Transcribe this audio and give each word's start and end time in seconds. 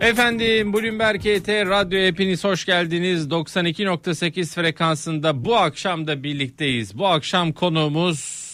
Efendim 0.00 0.72
Bloomberg 0.72 1.20
HT 1.20 1.48
Radyo 1.48 1.98
hepiniz 2.00 2.44
hoş 2.44 2.64
geldiniz. 2.64 3.26
92.8 3.28 4.54
frekansında 4.54 5.44
bu 5.44 5.56
akşam 5.56 6.06
da 6.06 6.22
birlikteyiz. 6.22 6.98
Bu 6.98 7.06
akşam 7.06 7.52
konuğumuz 7.52 8.46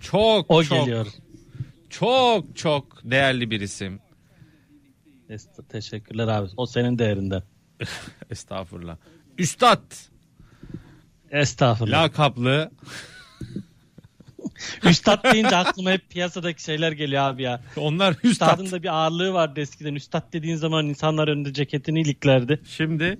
çok 0.00 0.50
O 0.50 0.64
çok 0.64 0.78
geliyor. 0.78 1.06
çok 1.90 2.56
çok 2.56 3.00
değerli 3.04 3.50
bir 3.50 3.60
isim. 3.60 4.00
Est- 5.30 5.68
Teşekkürler 5.68 6.28
abi. 6.28 6.48
O 6.56 6.66
senin 6.66 6.98
değerinden. 6.98 7.42
Estağfurullah. 8.30 8.96
Üstad 9.38 9.82
Estağfurullah. 11.30 12.02
lakaplı 12.02 12.70
Üstad 14.84 15.32
deyince 15.32 15.56
aklıma 15.56 15.90
hep 15.90 16.10
piyasadaki 16.10 16.62
şeyler 16.62 16.92
geliyor 16.92 17.22
abi 17.22 17.42
ya. 17.42 17.60
onlar 17.76 18.12
üstad. 18.12 18.30
Üstadın 18.30 18.70
da 18.70 18.82
bir 18.82 18.88
ağırlığı 18.88 19.32
vardı 19.32 19.60
eskiden. 19.60 19.94
Üstad 19.94 20.32
dediğin 20.32 20.56
zaman 20.56 20.86
insanlar 20.86 21.28
önünde 21.28 21.52
ceketini 21.52 22.00
iliklerdi. 22.00 22.60
Şimdi 22.68 23.18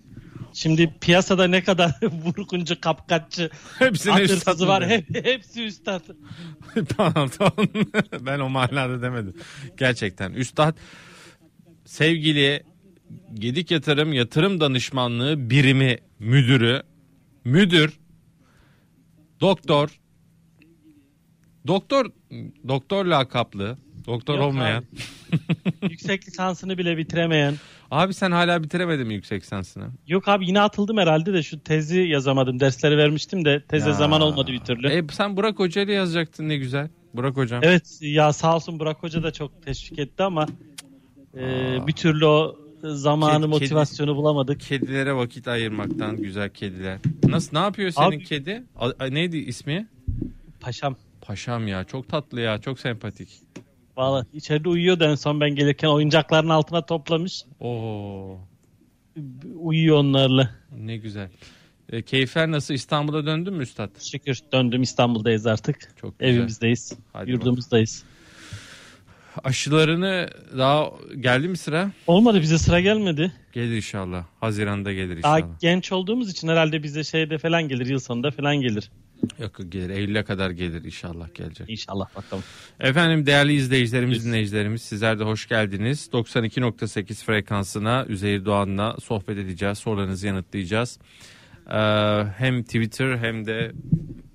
Şimdi 0.54 0.94
piyasada 1.00 1.46
ne 1.46 1.62
kadar 1.64 1.92
vurguncu, 2.02 2.80
kapkaççı, 2.80 3.50
hepsine 3.78 4.12
atırsızı 4.12 4.68
var. 4.68 4.88
Hep, 4.88 5.26
hepsi 5.26 5.64
üstad. 5.64 6.02
tamam 6.96 7.28
tamam. 7.38 7.68
ben 8.20 8.38
o 8.38 8.48
manada 8.48 9.02
demedim. 9.02 9.34
Gerçekten 9.76 10.32
üstad 10.32 10.76
sevgili 11.84 12.62
Gedik 13.34 13.70
Yatırım 13.70 14.12
Yatırım 14.12 14.60
Danışmanlığı 14.60 15.50
Birimi 15.50 15.98
Müdürü 16.18 16.82
Müdür 17.44 17.98
Doktor 19.40 20.00
Doktor 21.66 22.06
Doktor 22.68 23.04
lakaplı 23.06 23.76
Doktor 24.06 24.34
Yok 24.34 24.44
olmayan. 24.44 24.84
Yüksek 25.90 26.28
lisansını 26.28 26.78
bile 26.78 26.96
bitiremeyen. 26.96 27.54
Abi 27.90 28.14
sen 28.14 28.30
hala 28.30 28.62
bitiremedin 28.62 29.06
mi 29.06 29.14
yüksek 29.14 29.42
lisansını? 29.42 29.84
Yok 30.06 30.28
abi 30.28 30.46
yine 30.46 30.60
atıldım 30.60 30.96
herhalde 30.98 31.32
de 31.32 31.42
şu 31.42 31.60
tezi 31.60 32.00
yazamadım. 32.00 32.60
Dersleri 32.60 32.96
vermiştim 32.98 33.44
de 33.44 33.62
teze 33.68 33.88
Ya. 33.88 33.94
zaman 33.94 34.20
olmadı 34.20 34.52
bir 34.52 34.58
türlü. 34.60 34.88
E, 34.88 35.04
sen 35.12 35.36
Burak 35.36 35.58
Hoca 35.58 35.82
ile 35.82 35.92
yazacaktın 35.92 36.48
ne 36.48 36.56
güzel. 36.56 36.88
Burak 37.14 37.36
Hocam. 37.36 37.60
Evet 37.64 37.98
ya 38.00 38.32
sağ 38.32 38.56
olsun 38.56 38.78
Burak 38.78 39.02
Hoca 39.02 39.22
da 39.22 39.32
çok 39.32 39.62
teşvik 39.62 39.98
etti 39.98 40.22
ama 40.22 40.46
e, 41.36 41.40
bir 41.86 41.92
türlü 41.92 42.26
o 42.26 42.56
zamanı 42.82 43.44
Kedi- 43.44 43.46
motivasyonu 43.50 44.16
bulamadık. 44.16 44.60
Kedilere 44.60 45.14
vakit 45.14 45.48
ayırmaktan 45.48 46.16
güzel 46.16 46.50
kediler. 46.50 46.98
Nasıl 47.24 47.56
ne 47.56 47.62
yapıyor 47.62 47.90
senin 47.90 48.06
Abi- 48.06 48.24
kedi? 48.24 48.64
A- 48.76 49.06
neydi 49.06 49.36
ismi? 49.36 49.88
Paşam 50.60 50.96
Paşam 51.26 51.68
ya 51.68 51.84
çok 51.84 52.08
tatlı 52.08 52.40
ya 52.40 52.58
çok 52.58 52.80
sempatik. 52.80 53.28
valla 53.96 54.26
içeride 54.32 54.68
uyuyordu 54.68 55.04
en 55.04 55.14
son 55.14 55.40
ben 55.40 55.50
gelirken 55.54 55.88
oyuncakların 55.88 56.48
altına 56.48 56.86
toplamış. 56.86 57.44
Oo 57.60 58.38
Uyuyor 59.54 59.96
onlarla. 59.96 60.50
ne 60.78 60.96
güzel. 60.96 61.30
E, 61.92 62.02
keyifler 62.02 62.50
nasıl 62.50 62.74
İstanbul'a 62.74 63.26
döndün 63.26 63.54
mü 63.54 63.62
üstad? 63.62 63.90
Şükür 64.00 64.38
döndüm 64.52 64.82
İstanbul'dayız 64.82 65.46
artık. 65.46 65.96
Çok 66.00 66.18
güzel. 66.18 66.34
Evimizdeyiz. 66.34 66.92
Hadi 67.12 67.30
yurdumuzdayız. 67.30 68.04
Aşılarını 69.44 70.28
daha 70.58 70.90
geldi 71.20 71.48
mi 71.48 71.56
sıra? 71.56 71.90
Olmadı 72.06 72.40
bize 72.40 72.58
sıra 72.58 72.80
gelmedi. 72.80 73.32
Gelir 73.52 73.76
inşallah. 73.76 74.24
Haziranda 74.40 74.92
gelir 74.92 75.22
Daha 75.22 75.38
inşallah. 75.38 75.58
genç 75.60 75.92
olduğumuz 75.92 76.30
için 76.30 76.48
herhalde 76.48 76.82
bize 76.82 77.04
şeyde 77.04 77.38
falan 77.38 77.62
gelir. 77.68 77.86
Yıl 77.86 77.98
sonunda 77.98 78.30
falan 78.30 78.56
gelir. 78.56 78.90
Yok 79.38 79.52
gelir. 79.68 79.90
Eylül'e 79.90 80.24
kadar 80.24 80.50
gelir 80.50 80.84
inşallah 80.84 81.34
gelecek. 81.34 81.70
İnşallah 81.70 82.16
bakalım. 82.16 82.44
Efendim 82.80 83.26
değerli 83.26 83.52
izleyicilerimiz, 83.52 84.18
Biz- 84.18 84.26
dinleyicilerimiz 84.26 84.82
sizler 84.82 85.18
de 85.18 85.24
hoş 85.24 85.48
geldiniz. 85.48 86.08
92.8 86.12 87.24
frekansına 87.24 88.06
Üzeyir 88.08 88.44
Doğan'la 88.44 88.96
sohbet 89.00 89.38
edeceğiz. 89.38 89.78
Sorularınızı 89.78 90.26
yanıtlayacağız. 90.26 90.98
Ee, 91.70 91.74
hem 92.38 92.62
Twitter 92.62 93.16
hem 93.16 93.46
de 93.46 93.72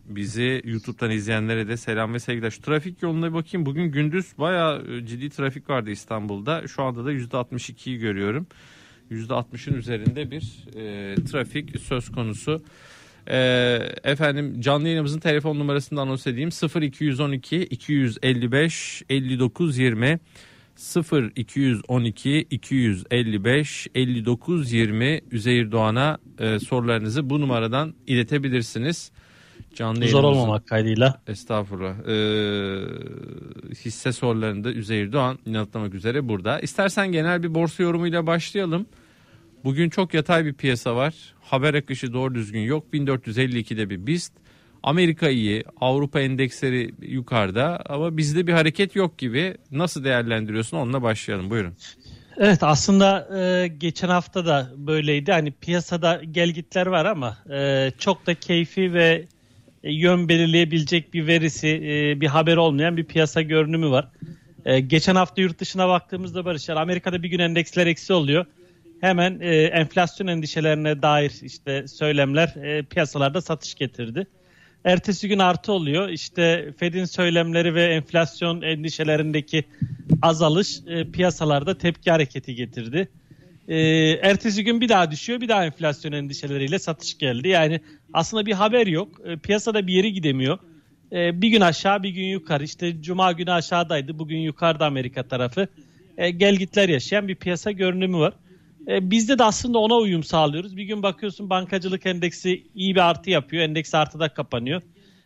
bizi 0.05 0.61
YouTube'dan 0.65 1.11
izleyenlere 1.11 1.67
de 1.67 1.77
selam 1.77 2.13
ve 2.13 2.19
sevgiler. 2.19 2.51
Şu 2.51 2.61
trafik 2.61 3.01
yoluna 3.01 3.29
bir 3.29 3.33
bakayım. 3.33 3.65
Bugün 3.65 3.91
gündüz 3.91 4.33
bayağı 4.37 4.85
e, 4.91 5.05
ciddi 5.05 5.29
trafik 5.29 5.69
vardı 5.69 5.89
İstanbul'da. 5.89 6.67
Şu 6.67 6.83
anda 6.83 7.05
da 7.05 7.13
%62'yi 7.13 7.97
görüyorum. 7.97 8.47
%60'ın 9.11 9.73
üzerinde 9.73 10.31
bir 10.31 10.65
e, 10.75 11.15
trafik 11.15 11.79
söz 11.79 12.11
konusu. 12.11 12.63
Ee, 13.29 13.79
efendim 14.03 14.61
canlı 14.61 14.87
yayınımızın 14.87 15.19
telefon 15.19 15.59
numarasını 15.59 15.97
da 15.97 16.01
anons 16.01 16.27
edeyim. 16.27 16.49
0212 16.81 17.57
255 17.63 19.03
59 19.09 19.77
20 19.77 20.19
0212 21.35 22.39
255 22.51 23.87
59 23.95 24.71
20 24.73 25.21
Üzeyir 25.31 25.71
Doğan'a 25.71 26.17
e, 26.39 26.59
sorularınızı 26.59 27.29
bu 27.29 27.41
numaradan 27.41 27.93
iletebilirsiniz. 28.07 29.11
Canlı 29.75 29.95
Zor 29.95 30.03
yayınımızın- 30.03 30.23
olmamak 30.25 30.67
kaydıyla. 30.67 31.21
Estağfurullah. 31.27 31.95
Ee, 32.07 33.73
hisse 33.85 34.11
sorularında 34.11 34.71
Üzeyir 34.71 35.11
Doğan 35.11 35.39
yanıtlamak 35.45 35.93
üzere 35.93 36.29
burada. 36.29 36.59
İstersen 36.59 37.11
genel 37.11 37.43
bir 37.43 37.55
borsa 37.55 37.83
yorumuyla 37.83 38.27
başlayalım. 38.27 38.85
Bugün 39.67 39.89
çok 39.89 40.13
yatay 40.13 40.45
bir 40.45 40.53
piyasa 40.53 40.95
var. 40.95 41.13
Haber 41.41 41.73
akışı 41.73 42.13
doğru 42.13 42.35
düzgün 42.35 42.59
yok. 42.59 42.85
1452'de 42.93 43.89
bir 43.89 44.07
BIST. 44.07 44.33
Amerika 44.83 45.29
iyi, 45.29 45.63
Avrupa 45.81 46.19
endeksleri 46.19 46.91
yukarıda 47.01 47.79
ama 47.89 48.17
bizde 48.17 48.47
bir 48.47 48.53
hareket 48.53 48.95
yok 48.95 49.17
gibi. 49.17 49.57
Nasıl 49.71 50.03
değerlendiriyorsun? 50.03 50.77
Onunla 50.77 51.01
başlayalım. 51.01 51.49
Buyurun. 51.49 51.73
Evet 52.37 52.63
aslında 52.63 53.37
e, 53.39 53.67
geçen 53.67 54.09
hafta 54.09 54.45
da 54.45 54.71
böyleydi. 54.77 55.31
Hani 55.31 55.51
piyasada 55.51 56.21
gelgitler 56.31 56.85
var 56.85 57.05
ama 57.05 57.37
e, 57.51 57.91
çok 57.99 58.27
da 58.27 58.33
keyfi 58.33 58.93
ve 58.93 59.25
e, 59.83 59.93
yön 59.93 60.29
belirleyebilecek 60.29 61.13
bir 61.13 61.27
verisi, 61.27 61.67
e, 61.67 62.21
bir 62.21 62.27
haber 62.27 62.57
olmayan 62.57 62.97
bir 62.97 63.05
piyasa 63.05 63.41
görünümü 63.41 63.89
var. 63.89 64.09
E, 64.65 64.79
geçen 64.79 65.15
hafta 65.15 65.41
yurt 65.41 65.59
dışına 65.59 65.87
baktığımızda 65.87 66.45
Barış, 66.45 66.69
yani 66.69 66.79
Amerika'da 66.79 67.23
bir 67.23 67.29
gün 67.29 67.39
endeksler 67.39 67.87
eksi 67.87 68.13
oluyor. 68.13 68.45
Hemen 69.01 69.39
e, 69.41 69.63
enflasyon 69.63 70.27
endişelerine 70.27 71.01
dair 71.01 71.33
işte 71.41 71.87
söylemler 71.87 72.47
e, 72.47 72.83
piyasalarda 72.83 73.41
satış 73.41 73.75
getirdi. 73.75 74.27
Ertesi 74.83 75.27
gün 75.27 75.39
artı 75.39 75.71
oluyor. 75.71 76.09
İşte 76.09 76.73
Fed'in 76.77 77.05
söylemleri 77.05 77.75
ve 77.75 77.85
enflasyon 77.85 78.61
endişelerindeki 78.61 79.63
azalış 80.21 80.79
e, 80.87 81.11
piyasalarda 81.11 81.77
tepki 81.77 82.11
hareketi 82.11 82.55
getirdi. 82.55 83.09
E, 83.67 83.77
ertesi 84.21 84.63
gün 84.63 84.81
bir 84.81 84.89
daha 84.89 85.11
düşüyor. 85.11 85.41
Bir 85.41 85.49
daha 85.49 85.65
enflasyon 85.65 86.11
endişeleriyle 86.11 86.79
satış 86.79 87.17
geldi. 87.17 87.47
Yani 87.47 87.79
aslında 88.13 88.45
bir 88.45 88.53
haber 88.53 88.87
yok. 88.87 89.21
E, 89.25 89.37
piyasada 89.37 89.87
bir 89.87 89.93
yere 89.93 90.09
gidemiyor. 90.09 90.59
E, 91.11 91.41
bir 91.41 91.49
gün 91.49 91.61
aşağı 91.61 92.03
bir 92.03 92.09
gün 92.09 92.25
yukarı. 92.25 92.63
İşte 92.63 93.01
cuma 93.01 93.31
günü 93.31 93.51
aşağıdaydı. 93.51 94.19
Bugün 94.19 94.37
yukarıda 94.37 94.85
Amerika 94.85 95.23
tarafı. 95.23 95.67
E, 96.17 96.29
gelgitler 96.29 96.89
yaşayan 96.89 97.27
bir 97.27 97.35
piyasa 97.35 97.71
görünümü 97.71 98.17
var. 98.17 98.33
E, 98.87 99.11
bizde 99.11 99.39
de 99.39 99.43
aslında 99.43 99.79
ona 99.79 99.95
uyum 99.95 100.23
sağlıyoruz. 100.23 100.77
Bir 100.77 100.83
gün 100.83 101.03
bakıyorsun 101.03 101.49
bankacılık 101.49 102.05
endeksi 102.05 102.67
iyi 102.75 102.95
bir 102.95 103.09
artı 103.09 103.29
yapıyor. 103.29 103.63
Endeks 103.63 103.93
artıda 103.95 104.29
kapanıyor. 104.33 104.81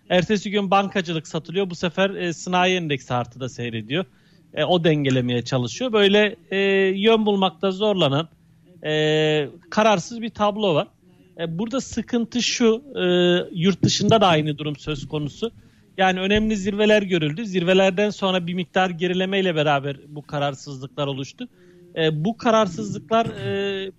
Ertesi 0.10 0.52
gün 0.52 0.72
bankacılık 0.72 1.28
satılıyor. 1.28 1.70
Bu 1.70 1.76
sefer 1.76 2.10
e, 2.10 2.34
sanayi 2.34 2.78
endeksi 2.78 3.14
artıda 3.14 3.50
seyrediyor. 3.50 4.06
E, 4.54 4.64
o 4.64 4.84
dengelemeye 4.84 5.42
çalışıyor. 5.42 5.94
Böyle 5.94 6.36
e, 6.52 6.58
yön 6.96 7.26
bulmakta 7.26 7.72
zorlanan 7.72 8.30
e, 8.86 9.50
kararsız 9.70 10.22
bir 10.22 10.30
tablo 10.30 10.76
var. 10.76 10.88
E, 11.40 11.60
burada 11.60 11.82
sıkıntı 11.82 12.42
şu. 12.44 12.84
E, 12.96 13.04
yurt 13.52 13.84
dışında 13.84 14.22
da 14.22 14.28
aynı 14.28 14.58
durum 14.58 14.76
söz 14.76 15.08
konusu. 15.08 15.52
Yani 15.98 16.20
önemli 16.20 16.58
zirveler 16.58 17.02
görüldü. 17.02 17.46
Zirvelerden 17.46 18.10
sonra 18.10 18.48
bir 18.48 18.54
miktar 18.54 18.90
gerilemeyle 18.90 19.56
beraber 19.56 19.98
bu 20.08 20.22
kararsızlıklar 20.22 21.08
oluştu. 21.08 21.48
E, 21.96 22.26
bu 22.26 22.38
kararsızlıklar 22.38 23.26
e, 23.26 23.92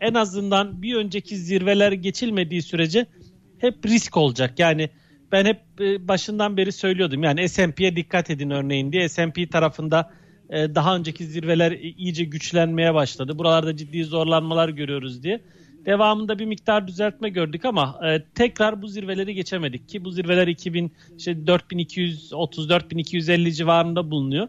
en 0.00 0.14
azından 0.14 0.82
bir 0.82 0.94
önceki 0.94 1.36
zirveler 1.36 1.92
geçilmediği 1.92 2.62
sürece 2.62 3.06
hep 3.58 3.86
risk 3.86 4.16
olacak. 4.16 4.58
Yani 4.58 4.90
ben 5.32 5.44
hep 5.44 5.60
e, 5.80 6.08
başından 6.08 6.56
beri 6.56 6.72
söylüyordum. 6.72 7.22
Yani 7.22 7.48
S&P'ye 7.48 7.96
dikkat 7.96 8.30
edin 8.30 8.50
örneğin 8.50 8.92
diye. 8.92 9.08
S&P 9.08 9.46
tarafında 9.46 10.10
e, 10.50 10.74
daha 10.74 10.96
önceki 10.96 11.24
zirveler 11.24 11.72
iyice 11.72 12.24
güçlenmeye 12.24 12.94
başladı. 12.94 13.38
Buralarda 13.38 13.76
ciddi 13.76 14.04
zorlanmalar 14.04 14.68
görüyoruz 14.68 15.22
diye. 15.22 15.40
Devamında 15.86 16.38
bir 16.38 16.46
miktar 16.46 16.86
düzeltme 16.86 17.28
gördük 17.28 17.64
ama 17.64 18.00
e, 18.06 18.24
tekrar 18.34 18.82
bu 18.82 18.88
zirveleri 18.88 19.34
geçemedik 19.34 19.88
ki 19.88 20.04
bu 20.04 20.10
zirveler 20.10 20.46
2000 20.48 20.92
işte 21.18 21.46
4230 21.46 22.68
4250 22.68 23.54
civarında 23.54 24.10
bulunuyor. 24.10 24.48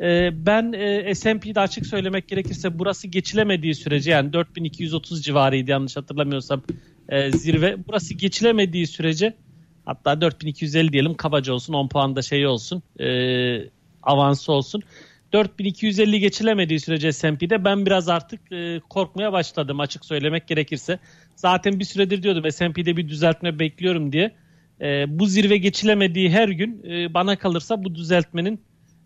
E, 0.00 0.30
ben 0.46 0.72
e, 0.72 1.14
S&P'de 1.14 1.60
açık 1.60 1.86
söylemek 1.86 2.28
gerekirse 2.28 2.78
burası 2.78 3.08
geçilemediği 3.08 3.74
sürece 3.74 4.10
yani 4.10 4.32
4230 4.32 5.24
civarıydı 5.24 5.70
yanlış 5.70 5.96
hatırlamıyorsam 5.96 6.62
e, 7.08 7.30
zirve. 7.30 7.76
Burası 7.88 8.14
geçilemediği 8.14 8.86
sürece 8.86 9.34
hatta 9.84 10.20
4250 10.20 10.92
diyelim 10.92 11.14
kabaca 11.14 11.52
olsun 11.52 11.72
10 11.72 11.88
puan 11.88 12.16
da 12.16 12.22
şey 12.22 12.46
olsun 12.46 12.82
e, 13.00 13.08
avansı 14.02 14.52
olsun. 14.52 14.82
4250 15.32 16.20
geçilemediği 16.20 16.80
sürece 16.80 17.12
S&P'de 17.12 17.64
ben 17.64 17.86
biraz 17.86 18.08
artık 18.08 18.52
e, 18.52 18.80
korkmaya 18.88 19.32
başladım 19.32 19.80
açık 19.80 20.04
söylemek 20.04 20.48
gerekirse. 20.48 20.98
Zaten 21.36 21.78
bir 21.78 21.84
süredir 21.84 22.22
diyordum 22.22 22.50
S&P'de 22.50 22.96
bir 22.96 23.08
düzeltme 23.08 23.58
bekliyorum 23.58 24.12
diye. 24.12 24.34
E, 24.80 25.18
bu 25.18 25.26
zirve 25.26 25.56
geçilemediği 25.56 26.30
her 26.30 26.48
gün 26.48 26.82
bana 27.14 27.36
kalırsa 27.36 27.84
bu 27.84 27.94
düzeltmenin 27.94 28.60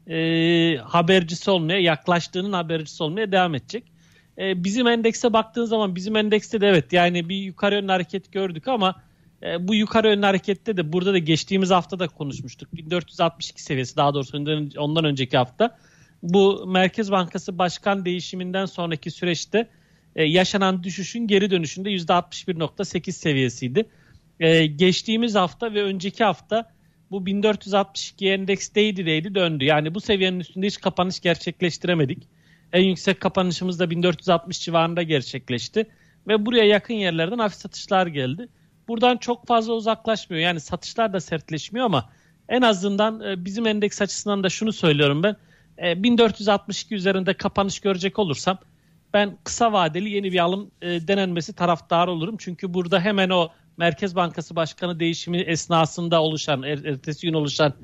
e, 0.08 0.76
habercisi 0.76 1.50
olmaya, 1.50 1.81
yaklaştığının 1.81 2.52
habercisi 2.52 3.02
olmaya 3.02 3.32
devam 3.32 3.55
edecek. 3.55 3.85
E, 4.38 4.64
bizim 4.64 4.87
endekse 4.87 5.32
baktığın 5.32 5.64
zaman 5.64 5.97
bizim 5.97 6.17
endekste 6.17 6.61
de 6.61 6.69
evet 6.69 6.93
yani 6.93 7.29
bir 7.29 7.37
yukarı 7.37 7.75
yönlü 7.75 7.93
hareket 7.93 8.32
gördük 8.32 8.69
ama 8.69 9.02
e, 9.43 9.69
bu 9.69 9.75
yukarı 9.75 10.08
yönlü 10.08 10.26
harekette 10.26 10.76
de 10.76 10.93
burada 10.93 11.12
da 11.12 11.19
geçtiğimiz 11.19 11.70
hafta 11.70 11.99
da 11.99 12.08
konuşmuştuk. 12.08 12.76
1462 12.76 13.62
seviyesi 13.62 13.97
daha 13.97 14.14
doğrusu 14.14 14.38
ondan, 14.38 14.70
ondan 14.79 15.05
önceki 15.05 15.37
hafta. 15.37 15.79
Bu 16.23 16.67
Merkez 16.67 17.11
Bankası 17.11 17.58
Başkan 17.58 18.05
değişiminden 18.05 18.67
sonraki 18.67 19.11
süreçte 19.11 19.69
e, 20.17 20.25
yaşanan 20.25 20.82
düşüşün 20.82 21.26
geri 21.26 21.50
dönüşünde 21.50 21.91
%61.8 21.91 23.12
seviyesiydi. 23.12 23.88
E, 24.41 24.67
geçtiğimiz 24.67 25.35
hafta 25.35 25.75
ve 25.75 25.82
önceki 25.82 26.25
hafta 26.25 26.73
bu 27.11 27.27
1462 27.27 28.29
endeksteydi 28.29 29.07
deydi 29.07 29.35
döndü. 29.35 29.65
Yani 29.65 29.95
bu 29.95 30.01
seviyenin 30.01 30.41
üstünde 30.41 30.67
hiç 30.67 30.81
kapanış 30.81 31.21
gerçekleştiremedik. 31.21 32.29
En 32.73 32.83
yüksek 32.83 33.21
kapanışımız 33.21 33.81
da 33.81 33.91
1460 33.91 34.61
civarında 34.61 35.03
gerçekleşti. 35.03 35.87
Ve 36.29 36.47
buraya 36.47 36.65
yakın 36.65 36.95
yerlerden 36.95 37.39
hafif 37.39 37.59
satışlar 37.59 38.07
geldi. 38.07 38.49
Buradan 38.89 39.17
çok 39.17 39.47
fazla 39.47 39.73
uzaklaşmıyor. 39.73 40.43
Yani 40.43 40.61
satışlar 40.61 41.12
da 41.12 41.21
sertleşmiyor 41.21 41.87
ama 41.87 42.11
en 42.49 42.62
azından 42.62 43.21
e, 43.21 43.45
bizim 43.45 43.67
endeks 43.67 44.03
açısından 44.03 44.45
da 44.45 44.49
şunu 44.49 44.73
söylüyorum 44.73 45.23
ben. 45.23 45.37
1462 46.03 46.95
e, 46.95 46.97
üzerinde 46.97 47.35
kapanış 47.35 47.81
görecek 47.81 48.19
olursam 48.19 48.59
ben 49.15 49.39
kısa 49.45 49.73
vadeli 49.73 50.11
yeni 50.11 50.33
bir 50.33 50.39
alım 50.39 50.71
e, 50.83 51.09
denenmesi 51.09 51.53
taraftarı 51.53 52.11
olurum. 52.11 52.37
Çünkü 52.39 52.75
burada 52.75 53.01
hemen 53.01 53.31
o 53.31 53.49
Merkez 53.76 54.17
Bankası 54.17 54.56
Başkanı 54.56 55.00
değişimi 55.00 55.38
esnasında 55.38 56.22
oluşan, 56.22 56.62
er, 56.62 56.84
ertesi 56.84 57.26
gün 57.26 57.34
oluşan 57.34 57.75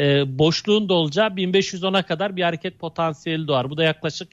e, 0.00 0.38
boşluğun 0.38 0.88
da 0.88 0.94
olacağı 0.94 1.28
1510'a 1.28 2.02
kadar 2.02 2.36
bir 2.36 2.42
hareket 2.42 2.78
potansiyeli 2.78 3.48
doğar. 3.48 3.70
Bu 3.70 3.76
da 3.76 3.84
yaklaşık 3.84 4.28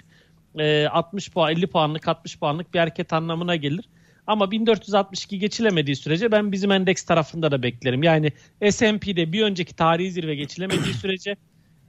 e, 0.59 0.87
60 0.87 1.31
puan, 1.31 1.51
50 1.51 1.67
puanlık, 1.67 2.07
60 2.07 2.39
puanlık 2.39 2.73
bir 2.73 2.79
hareket 2.79 3.13
anlamına 3.13 3.55
gelir. 3.55 3.85
Ama 4.27 4.51
1462 4.51 5.39
geçilemediği 5.39 5.95
sürece 5.95 6.31
ben 6.31 6.51
bizim 6.51 6.71
endeks 6.71 7.03
tarafında 7.03 7.51
da 7.51 7.63
beklerim. 7.63 8.03
Yani 8.03 8.31
S&P'de 8.71 9.31
bir 9.31 9.41
önceki 9.41 9.75
tarihi 9.75 10.11
zirve 10.11 10.35
geçilemediği 10.35 10.93
sürece 10.93 11.35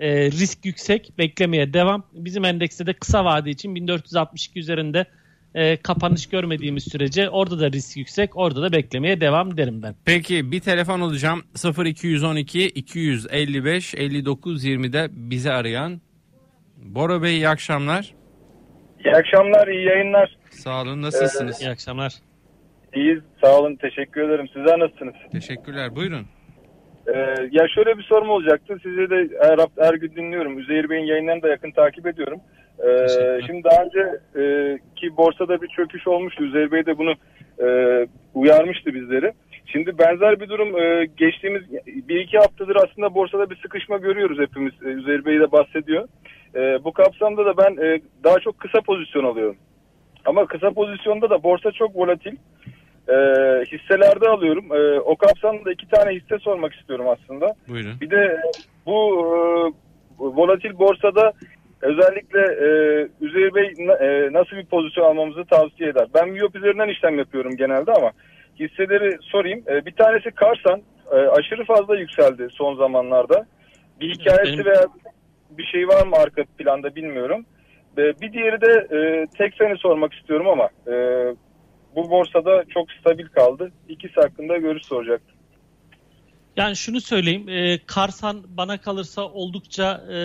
e, 0.01 0.31
risk 0.31 0.65
yüksek, 0.65 1.19
beklemeye 1.19 1.73
devam. 1.73 2.07
Bizim 2.13 2.45
endekste 2.45 2.87
de 2.87 2.93
kısa 2.93 3.25
vade 3.25 3.51
için 3.51 3.75
1462 3.75 4.61
üzerinde 4.61 5.07
e, 5.55 5.77
kapanış 5.77 6.29
görmediğimiz 6.29 6.85
sürece 6.85 7.31
orada 7.31 7.61
da 7.61 7.73
risk 7.73 7.97
yüksek, 7.97 8.37
orada 8.37 8.63
da 8.63 8.73
beklemeye 8.73 9.21
devam 9.21 9.57
derim 9.57 9.83
ben. 9.83 9.95
Peki 10.05 10.53
bir 10.53 10.61
telefon 10.61 11.01
alacağım 11.01 11.43
0212 11.85 12.67
255 12.67 13.95
59 13.95 14.65
20'de 14.65 15.09
bizi 15.11 15.53
arayan 15.53 16.01
Bora 16.77 17.23
Bey 17.23 17.37
iyi 17.37 17.49
akşamlar. 17.49 18.15
İyi 19.05 19.15
akşamlar, 19.15 19.69
iyi 19.69 19.87
yayınlar. 19.87 20.37
Sağ 20.51 20.83
olun, 20.83 21.03
nasılsınız? 21.03 21.63
İyi 21.63 21.71
akşamlar. 21.71 22.13
İyiyiz, 22.95 23.23
sağ 23.41 23.59
olun, 23.59 23.77
teşekkür 23.77 24.21
ederim. 24.21 24.49
Sizler 24.49 24.79
nasılsınız? 24.79 25.15
Teşekkürler, 25.33 25.97
buyurun. 25.97 26.27
Ee, 27.07 27.19
ya 27.51 27.69
şöyle 27.75 27.99
bir 27.99 28.03
sorum 28.03 28.31
olacaktı. 28.31 28.79
Sizi 28.83 29.11
de 29.11 29.29
her, 29.43 29.59
her 29.79 29.95
gün 29.95 30.15
dinliyorum. 30.17 30.59
Üzeyir 30.59 30.91
Bey'in 30.91 31.05
yayınlarını 31.05 31.43
da 31.43 31.49
yakın 31.49 31.71
takip 31.71 32.07
ediyorum. 32.07 32.41
Ee, 32.79 33.07
şimdi 33.47 33.65
daha 33.65 33.85
önce 33.85 34.01
e, 34.37 34.43
ki 34.97 35.17
borsada 35.17 35.63
bir 35.63 35.69
çöküş 35.69 36.07
olmuştu. 36.07 36.45
Üzeyir 36.45 36.73
Bey 36.73 36.87
de 36.87 36.99
bunu 36.99 37.15
e, 37.63 37.69
uyarmıştı 38.35 38.95
bizleri. 38.95 39.33
Şimdi 39.67 39.99
benzer 39.99 40.41
bir 40.41 40.49
durum 40.49 40.79
e, 40.83 41.07
geçtiğimiz 41.17 41.63
bir 41.87 42.21
iki 42.21 42.39
haftadır 42.39 42.77
aslında 42.77 43.15
borsada 43.15 43.51
bir 43.51 43.57
sıkışma 43.57 43.97
görüyoruz 43.97 44.39
hepimiz. 44.39 44.73
E, 44.83 44.87
Üzeyir 44.87 45.25
Bey 45.25 45.41
de 45.41 45.53
bahsediyor. 45.53 46.09
E, 46.55 46.85
bu 46.85 46.93
kapsamda 46.93 47.47
da 47.47 47.57
ben 47.57 47.85
e, 47.85 48.01
daha 48.25 48.39
çok 48.41 48.59
kısa 48.59 48.81
pozisyon 48.81 49.25
alıyorum. 49.25 49.57
Ama 50.25 50.47
kısa 50.47 50.71
pozisyonda 50.71 51.31
da 51.31 51.43
borsa 51.43 51.71
çok 51.73 51.97
volatil. 51.97 52.37
E, 53.09 53.15
hisselerde 53.73 54.29
alıyorum. 54.29 54.65
E, 54.73 55.01
o 55.01 55.17
kapsamda 55.17 55.73
iki 55.73 55.89
tane 55.89 56.15
hisse 56.15 56.39
sormak 56.39 56.75
istiyorum 56.75 57.07
aslında. 57.09 57.55
Buyurun. 57.69 58.01
Bir 58.01 58.11
de 58.11 58.41
bu 58.87 59.27
e, 59.27 59.39
volatil 60.19 60.79
borsada 60.79 61.33
özellikle 61.83 62.41
e, 62.41 62.69
Üzeyir 63.21 63.55
Bey 63.55 63.73
e, 64.01 64.33
nasıl 64.33 64.57
bir 64.57 64.67
pozisyon 64.67 65.05
almamızı 65.05 65.45
tavsiye 65.45 65.91
eder. 65.91 66.07
Ben 66.15 66.29
Miyop 66.29 66.57
üzerinden 66.57 66.89
işlem 66.89 67.19
yapıyorum 67.19 67.57
genelde 67.57 67.93
ama 67.93 68.13
hisseleri 68.61 69.19
sorayım. 69.21 69.65
E, 69.69 69.87
bir 69.87 69.93
tanesi 69.93 70.31
Karsan 70.31 70.83
e, 71.13 71.17
aşırı 71.17 71.65
fazla 71.65 71.97
yükseldi 71.97 72.49
son 72.51 72.75
zamanlarda. 72.75 73.47
Bir 74.01 74.15
hikayesi 74.15 74.53
Benim... 74.53 74.65
veya 74.65 74.87
bir 75.51 75.65
şey 75.65 75.89
var 75.89 76.07
mı 76.07 76.17
arka 76.17 76.43
planda 76.59 76.95
bilmiyorum. 76.95 77.47
E, 77.99 78.03
bir 78.21 78.33
diğeri 78.33 78.61
de 78.61 78.97
e, 78.97 79.27
Tekfen'i 79.39 79.79
sormak 79.79 80.15
istiyorum 80.15 80.49
ama 80.49 80.69
e, 80.87 80.95
bu 81.97 82.11
borsada 82.11 82.65
çok 82.75 82.93
stabil 82.93 83.27
kaldı. 83.27 83.73
İkisi 83.89 84.15
hakkında 84.15 84.57
görüş 84.57 84.85
soracaktım. 84.85 85.37
Yani 86.57 86.77
şunu 86.77 87.01
söyleyeyim, 87.01 87.49
e, 87.49 87.79
Karsan 87.87 88.45
bana 88.57 88.81
kalırsa 88.81 89.23
oldukça 89.23 90.05
e, 90.09 90.17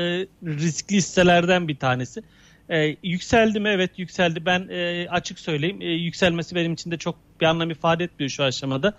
riskli 0.43 0.95
hisselerden 0.95 1.67
bir 1.67 1.77
tanesi. 1.77 2.23
E, 2.69 2.95
yükseldi 3.03 3.59
mi? 3.59 3.69
Evet 3.69 3.99
yükseldi. 3.99 4.45
Ben 4.45 4.67
e, 4.69 5.07
açık 5.09 5.39
söyleyeyim, 5.39 5.81
e, 5.81 5.85
yükselmesi 5.85 6.55
benim 6.55 6.73
için 6.73 6.91
de 6.91 6.97
çok 6.97 7.15
bir 7.41 7.45
anlam 7.45 7.69
ifade 7.69 8.03
etmiyor 8.03 8.29
şu 8.29 8.43
aşamada. 8.43 8.93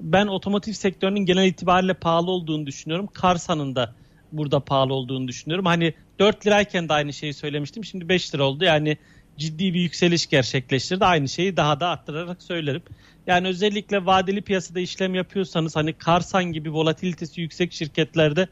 Ben 0.00 0.26
otomotiv 0.26 0.72
sektörünün 0.72 1.26
genel 1.26 1.46
itibariyle 1.46 1.94
pahalı 1.94 2.30
olduğunu 2.30 2.66
düşünüyorum. 2.66 3.08
Karsan'ın 3.12 3.76
da 3.76 3.94
burada 4.32 4.60
pahalı 4.60 4.94
olduğunu 4.94 5.28
düşünüyorum. 5.28 5.66
Hani 5.66 5.94
4 6.18 6.46
lirayken 6.46 6.88
de 6.88 6.92
aynı 6.92 7.12
şeyi 7.12 7.34
söylemiştim. 7.34 7.84
Şimdi 7.84 8.08
5 8.08 8.34
lira 8.34 8.44
oldu. 8.44 8.64
Yani 8.64 8.96
ciddi 9.38 9.74
bir 9.74 9.80
yükseliş 9.80 10.26
gerçekleştirdi. 10.26 11.04
Aynı 11.04 11.28
şeyi 11.28 11.56
daha 11.56 11.80
da 11.80 11.88
arttırarak 11.88 12.42
söylerim. 12.42 12.82
Yani 13.26 13.48
özellikle 13.48 14.06
vadeli 14.06 14.42
piyasada 14.42 14.80
işlem 14.80 15.14
yapıyorsanız 15.14 15.76
hani 15.76 15.92
Karsan 15.92 16.44
gibi 16.44 16.72
volatilitesi 16.72 17.40
yüksek 17.40 17.72
şirketlerde 17.72 18.48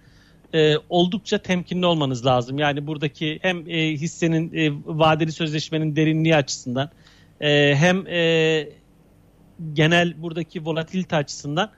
e, 0.54 0.76
oldukça 0.88 1.38
temkinli 1.38 1.86
olmanız 1.86 2.26
lazım. 2.26 2.58
Yani 2.58 2.86
buradaki 2.86 3.38
hem 3.42 3.70
e, 3.70 3.92
hissenin 3.92 4.52
e, 4.54 4.72
vadeli 4.84 5.32
sözleşmenin 5.32 5.96
derinliği 5.96 6.36
açısından 6.36 6.90
e, 7.40 7.74
hem 7.76 8.06
e, 8.06 8.68
genel 9.72 10.22
buradaki 10.22 10.64
volatilite 10.64 11.16
açısından 11.16 11.70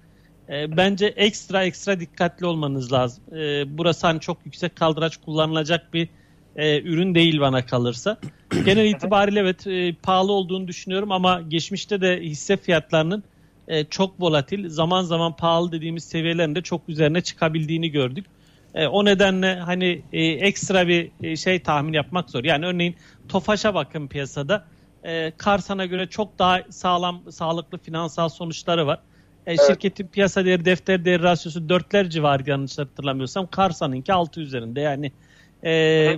e, 0.48 0.76
bence 0.76 1.06
ekstra 1.06 1.64
ekstra 1.64 2.00
dikkatli 2.00 2.46
olmanız 2.46 2.92
lazım. 2.92 3.24
E, 3.36 3.78
burası 3.78 4.06
hani 4.06 4.20
çok 4.20 4.38
yüksek 4.44 4.76
kaldıraç 4.76 5.16
kullanılacak 5.16 5.94
bir 5.94 6.08
e, 6.56 6.80
ürün 6.82 7.14
değil 7.14 7.40
bana 7.40 7.66
kalırsa. 7.66 8.18
Genel 8.64 8.84
itibariyle 8.84 9.40
evet 9.40 9.66
e, 9.66 9.94
pahalı 10.02 10.32
olduğunu 10.32 10.68
düşünüyorum 10.68 11.12
ama 11.12 11.40
geçmişte 11.40 12.00
de 12.00 12.20
hisse 12.20 12.56
fiyatlarının 12.56 13.24
e, 13.68 13.84
çok 13.84 14.20
volatil, 14.20 14.68
zaman 14.68 15.02
zaman 15.02 15.36
pahalı 15.36 15.72
dediğimiz 15.72 16.04
seviyelerinde 16.04 16.62
çok 16.62 16.88
üzerine 16.88 17.20
çıkabildiğini 17.20 17.90
gördük. 17.90 18.26
E, 18.74 18.86
o 18.86 19.04
nedenle 19.04 19.54
hani 19.54 20.02
e, 20.12 20.24
ekstra 20.24 20.88
bir 20.88 21.10
e, 21.22 21.36
şey 21.36 21.60
tahmin 21.62 21.92
yapmak 21.92 22.30
zor. 22.30 22.44
Yani 22.44 22.66
örneğin 22.66 22.96
Tofaş'a 23.28 23.74
bakın 23.74 24.08
piyasada. 24.08 24.64
E, 25.04 25.32
Karsan'a 25.36 25.86
göre 25.86 26.06
çok 26.06 26.38
daha 26.38 26.60
sağlam, 26.70 27.22
sağlıklı 27.30 27.78
finansal 27.78 28.28
sonuçları 28.28 28.86
var. 28.86 28.98
E, 29.46 29.50
evet. 29.50 29.60
Şirketin 29.66 30.06
piyasa 30.06 30.44
değeri, 30.44 30.64
defter 30.64 31.04
değeri 31.04 31.22
rasyosu 31.22 31.68
dörtler 31.68 32.10
civarı 32.10 32.50
yanlış 32.50 32.78
hatırlamıyorsam. 32.78 33.46
Karsan'ınki 33.46 34.12
altı 34.12 34.40
üzerinde. 34.40 34.80
Yani 34.80 35.12
e, 35.62 35.72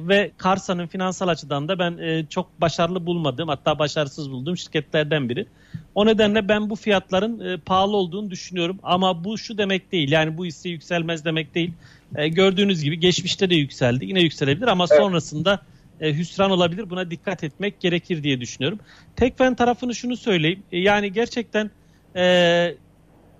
ve 0.08 0.30
Karsa'nın 0.36 0.86
finansal 0.86 1.28
açıdan 1.28 1.68
da 1.68 1.78
ben 1.78 1.98
e, 1.98 2.26
çok 2.30 2.60
başarılı 2.60 3.06
bulmadığım 3.06 3.48
hatta 3.48 3.78
başarısız 3.78 4.30
bulduğum 4.30 4.56
şirketlerden 4.56 5.28
biri. 5.28 5.46
O 5.94 6.06
nedenle 6.06 6.48
ben 6.48 6.70
bu 6.70 6.76
fiyatların 6.76 7.40
e, 7.40 7.56
pahalı 7.56 7.96
olduğunu 7.96 8.30
düşünüyorum 8.30 8.78
ama 8.82 9.24
bu 9.24 9.38
şu 9.38 9.58
demek 9.58 9.92
değil 9.92 10.12
yani 10.12 10.36
bu 10.36 10.44
hisse 10.44 10.68
yükselmez 10.68 11.24
demek 11.24 11.54
değil. 11.54 11.72
E, 12.16 12.28
gördüğünüz 12.28 12.82
gibi 12.82 13.00
geçmişte 13.00 13.50
de 13.50 13.54
yükseldi 13.54 14.04
yine 14.04 14.20
yükselebilir 14.20 14.66
ama 14.66 14.86
evet. 14.90 15.00
sonrasında 15.00 15.60
e, 16.00 16.14
hüsran 16.14 16.50
olabilir 16.50 16.90
buna 16.90 17.10
dikkat 17.10 17.44
etmek 17.44 17.80
gerekir 17.80 18.22
diye 18.22 18.40
düşünüyorum. 18.40 18.78
Tekfen 19.16 19.54
tarafını 19.54 19.94
şunu 19.94 20.16
söyleyeyim 20.16 20.62
e, 20.72 20.78
yani 20.78 21.12
gerçekten 21.12 21.70
e, 22.16 22.74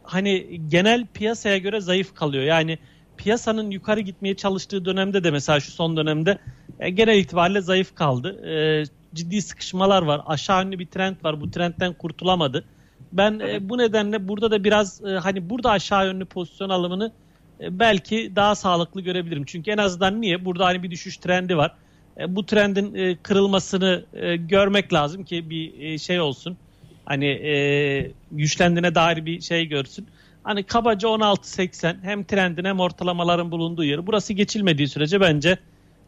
hani 0.03 0.61
genel 0.69 1.07
piyasaya 1.15 1.59
göre 1.59 1.81
zayıf 1.81 2.15
kalıyor 2.15 2.45
yani 2.45 2.79
piyasanın 3.25 3.71
yukarı 3.71 4.01
gitmeye 4.01 4.35
çalıştığı 4.37 4.85
dönemde 4.85 5.25
de 5.25 5.31
mesela 5.31 5.61
şu 5.61 5.73
son 5.73 5.97
dönemde 5.97 6.39
e, 6.81 6.91
genel 6.91 7.19
itibariyle 7.19 7.61
zayıf 7.61 7.95
kaldı. 7.95 8.49
E, 8.49 8.85
ciddi 9.15 9.43
sıkışmalar 9.43 10.03
var. 10.03 10.21
Aşağı 10.27 10.63
yönlü 10.63 10.79
bir 10.79 10.87
trend 10.87 11.17
var. 11.25 11.41
Bu 11.41 11.51
trendten 11.51 11.93
kurtulamadı. 11.93 12.65
Ben 13.13 13.41
e, 13.41 13.69
bu 13.69 13.79
nedenle 13.79 14.29
burada 14.29 14.51
da 14.51 14.65
biraz 14.65 15.05
e, 15.05 15.09
hani 15.09 15.51
burada 15.51 15.71
aşağı 15.71 16.07
yönlü 16.07 16.25
pozisyon 16.25 16.69
alımını 16.69 17.13
e, 17.61 17.79
belki 17.79 18.33
daha 18.37 18.55
sağlıklı 18.55 19.01
görebilirim. 19.01 19.45
Çünkü 19.45 19.71
en 19.71 19.79
azından 19.79 20.21
niye? 20.21 20.45
Burada 20.45 20.65
hani 20.65 20.83
bir 20.83 20.91
düşüş 20.91 21.17
trendi 21.17 21.57
var. 21.57 21.75
E, 22.21 22.37
bu 22.37 22.47
trendin 22.47 22.95
e, 22.95 23.17
kırılmasını 23.17 24.05
e, 24.15 24.37
görmek 24.37 24.93
lazım 24.93 25.25
ki 25.25 25.51
bir 25.51 25.81
e, 25.81 25.99
şey 25.99 26.21
olsun. 26.21 26.57
Hani 27.05 27.27
e, 27.27 28.11
güçlendiğine 28.33 28.95
dair 28.95 29.27
bir 29.27 29.41
şey 29.41 29.67
görsün. 29.67 30.07
Hani 30.45 30.63
kabaca 30.63 31.09
16.80 31.09 32.03
hem 32.03 32.25
trendin 32.25 32.65
hem 32.65 32.81
ortalamaların 32.81 33.51
bulunduğu 33.51 33.85
yer. 33.85 34.07
Burası 34.07 34.33
geçilmediği 34.33 34.89
sürece 34.89 35.21
bence 35.21 35.59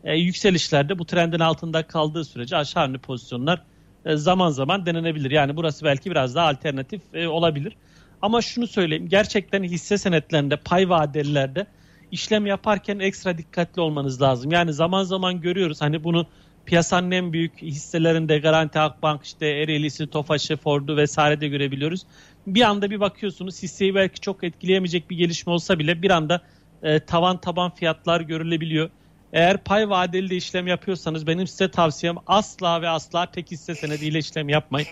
e, 0.05 0.17
yükselişlerde 0.17 0.99
bu 0.99 1.05
trendin 1.05 1.41
altında 1.41 1.87
kaldığı 1.87 2.25
sürece 2.25 2.57
aşağı 2.57 2.87
yönlü 2.87 2.99
pozisyonlar 2.99 3.63
e, 4.05 4.17
zaman 4.17 4.51
zaman 4.51 4.87
denenebilir. 4.87 5.31
Yani 5.31 5.57
burası 5.57 5.85
belki 5.85 6.11
biraz 6.11 6.35
daha 6.35 6.49
alternatif 6.49 7.03
e, 7.15 7.29
olabilir. 7.29 7.77
Ama 8.23 8.43
şunu 8.43 8.67
söyleyeyim. 8.67 9.09
Gerçekten 9.09 9.63
hisse 9.63 9.99
senetlerinde, 9.99 10.57
pay 10.57 10.89
vadelilerde 10.89 11.67
işlem 12.13 12.47
yaparken 12.47 12.99
ekstra 12.99 13.39
dikkatli 13.39 13.81
olmanız 13.81 14.23
lazım. 14.23 14.53
Yani 14.53 14.73
zaman 14.73 15.05
zaman 15.05 15.41
görüyoruz 15.41 15.81
hani 15.81 16.05
bunu 16.05 16.27
piyasanın 16.67 17.11
en 17.11 17.33
büyük 17.33 17.63
hisselerinde 17.63 18.39
Garanti 18.39 18.79
Akbank, 18.79 19.25
işte 19.25 19.47
Ereğlisi, 19.47 20.07
Tofaş'ı, 20.07 20.57
Ford'u 20.57 20.97
vesaire 20.97 21.41
de 21.41 21.49
görebiliyoruz. 21.49 22.07
Bir 22.47 22.63
anda 22.63 22.91
bir 22.91 23.01
bakıyorsunuz 23.01 23.63
hisseyi 23.63 23.95
belki 23.95 24.21
çok 24.21 24.45
etkileyemeyecek 24.45 25.11
bir 25.11 25.17
gelişme 25.17 25.53
olsa 25.53 25.79
bile 25.79 26.03
bir 26.03 26.11
anda 26.11 26.41
e, 26.83 27.01
tavan 27.01 27.41
taban 27.41 27.71
fiyatlar 27.75 28.21
görülebiliyor. 28.21 28.91
Eğer 29.33 29.65
pay 29.65 29.91
vadeli 29.91 30.31
de 30.31 30.37
işlem 30.37 30.67
yapıyorsanız 30.67 31.27
benim 31.27 31.47
size 31.47 31.71
tavsiyem 31.71 32.17
asla 32.27 32.83
ve 32.83 32.89
asla 32.89 33.27
tek 33.31 33.51
hisse 33.51 33.75
senediyle 33.75 34.19
işlem 34.19 34.49
yapmayın. 34.49 34.89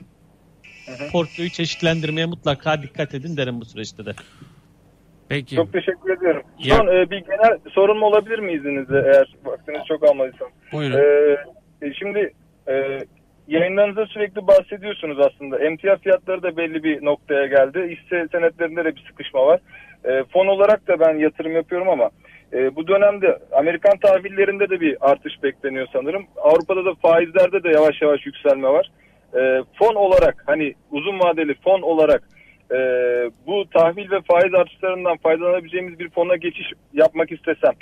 Portföyü 1.12 1.50
çeşitlendirmeye 1.50 2.26
mutlaka 2.26 2.82
dikkat 2.82 3.14
edin 3.14 3.36
derim 3.36 3.60
bu 3.60 3.64
süreçte 3.64 4.06
de. 4.06 4.10
Peki. 5.28 5.56
Çok 5.56 5.72
teşekkür 5.72 6.16
ediyorum. 6.18 6.42
Ya- 6.58 6.76
Son 6.76 6.86
e, 6.86 7.10
bir 7.10 7.18
genel 7.18 7.58
sorun 7.72 7.98
mu 7.98 8.06
olabilir 8.06 8.38
mi 8.38 8.52
izninizle 8.52 8.98
eğer 9.06 9.34
vaktiniz 9.44 9.80
çok 9.88 10.04
almadıysam? 10.04 10.48
Buyurun. 10.72 10.98
Ee, 10.98 11.36
e, 11.86 11.94
şimdi 11.94 12.34
e, 12.68 12.72
yayınlarınızda 13.48 14.06
sürekli 14.06 14.46
bahsediyorsunuz 14.46 15.18
aslında. 15.20 15.58
Emtia 15.58 15.96
fiyatları 15.96 16.42
da 16.42 16.56
belli 16.56 16.84
bir 16.84 17.04
noktaya 17.04 17.46
geldi. 17.46 17.96
Hisse 17.96 18.28
senetlerinde 18.32 18.84
de 18.84 18.96
bir 18.96 19.04
sıkışma 19.08 19.46
var. 19.46 19.60
E, 20.04 20.24
fon 20.32 20.46
olarak 20.46 20.88
da 20.88 21.00
ben 21.00 21.18
yatırım 21.18 21.52
yapıyorum 21.52 21.88
ama 21.88 22.10
e, 22.52 22.76
bu 22.76 22.88
dönemde 22.88 23.38
Amerikan 23.52 23.98
tahvillerinde 23.98 24.70
de 24.70 24.80
bir 24.80 24.96
artış 25.00 25.42
bekleniyor 25.42 25.86
sanırım. 25.92 26.26
Avrupa'da 26.36 26.84
da 26.84 26.94
faizlerde 26.94 27.62
de 27.62 27.68
yavaş 27.68 28.02
yavaş 28.02 28.26
yükselme 28.26 28.68
var. 28.68 28.90
E, 29.34 29.62
fon 29.74 29.94
olarak 29.94 30.42
hani 30.46 30.74
uzun 30.90 31.20
vadeli 31.20 31.54
fon 31.54 31.82
olarak 31.82 32.22
e, 32.70 32.76
bu 33.46 33.64
tahvil 33.70 34.10
ve 34.10 34.20
faiz 34.20 34.54
artışlarından 34.54 35.16
faydalanabileceğimiz 35.16 35.98
bir 35.98 36.08
fona 36.08 36.36
geçiş 36.36 36.72
yapmak 36.92 37.32
istesem 37.32 37.72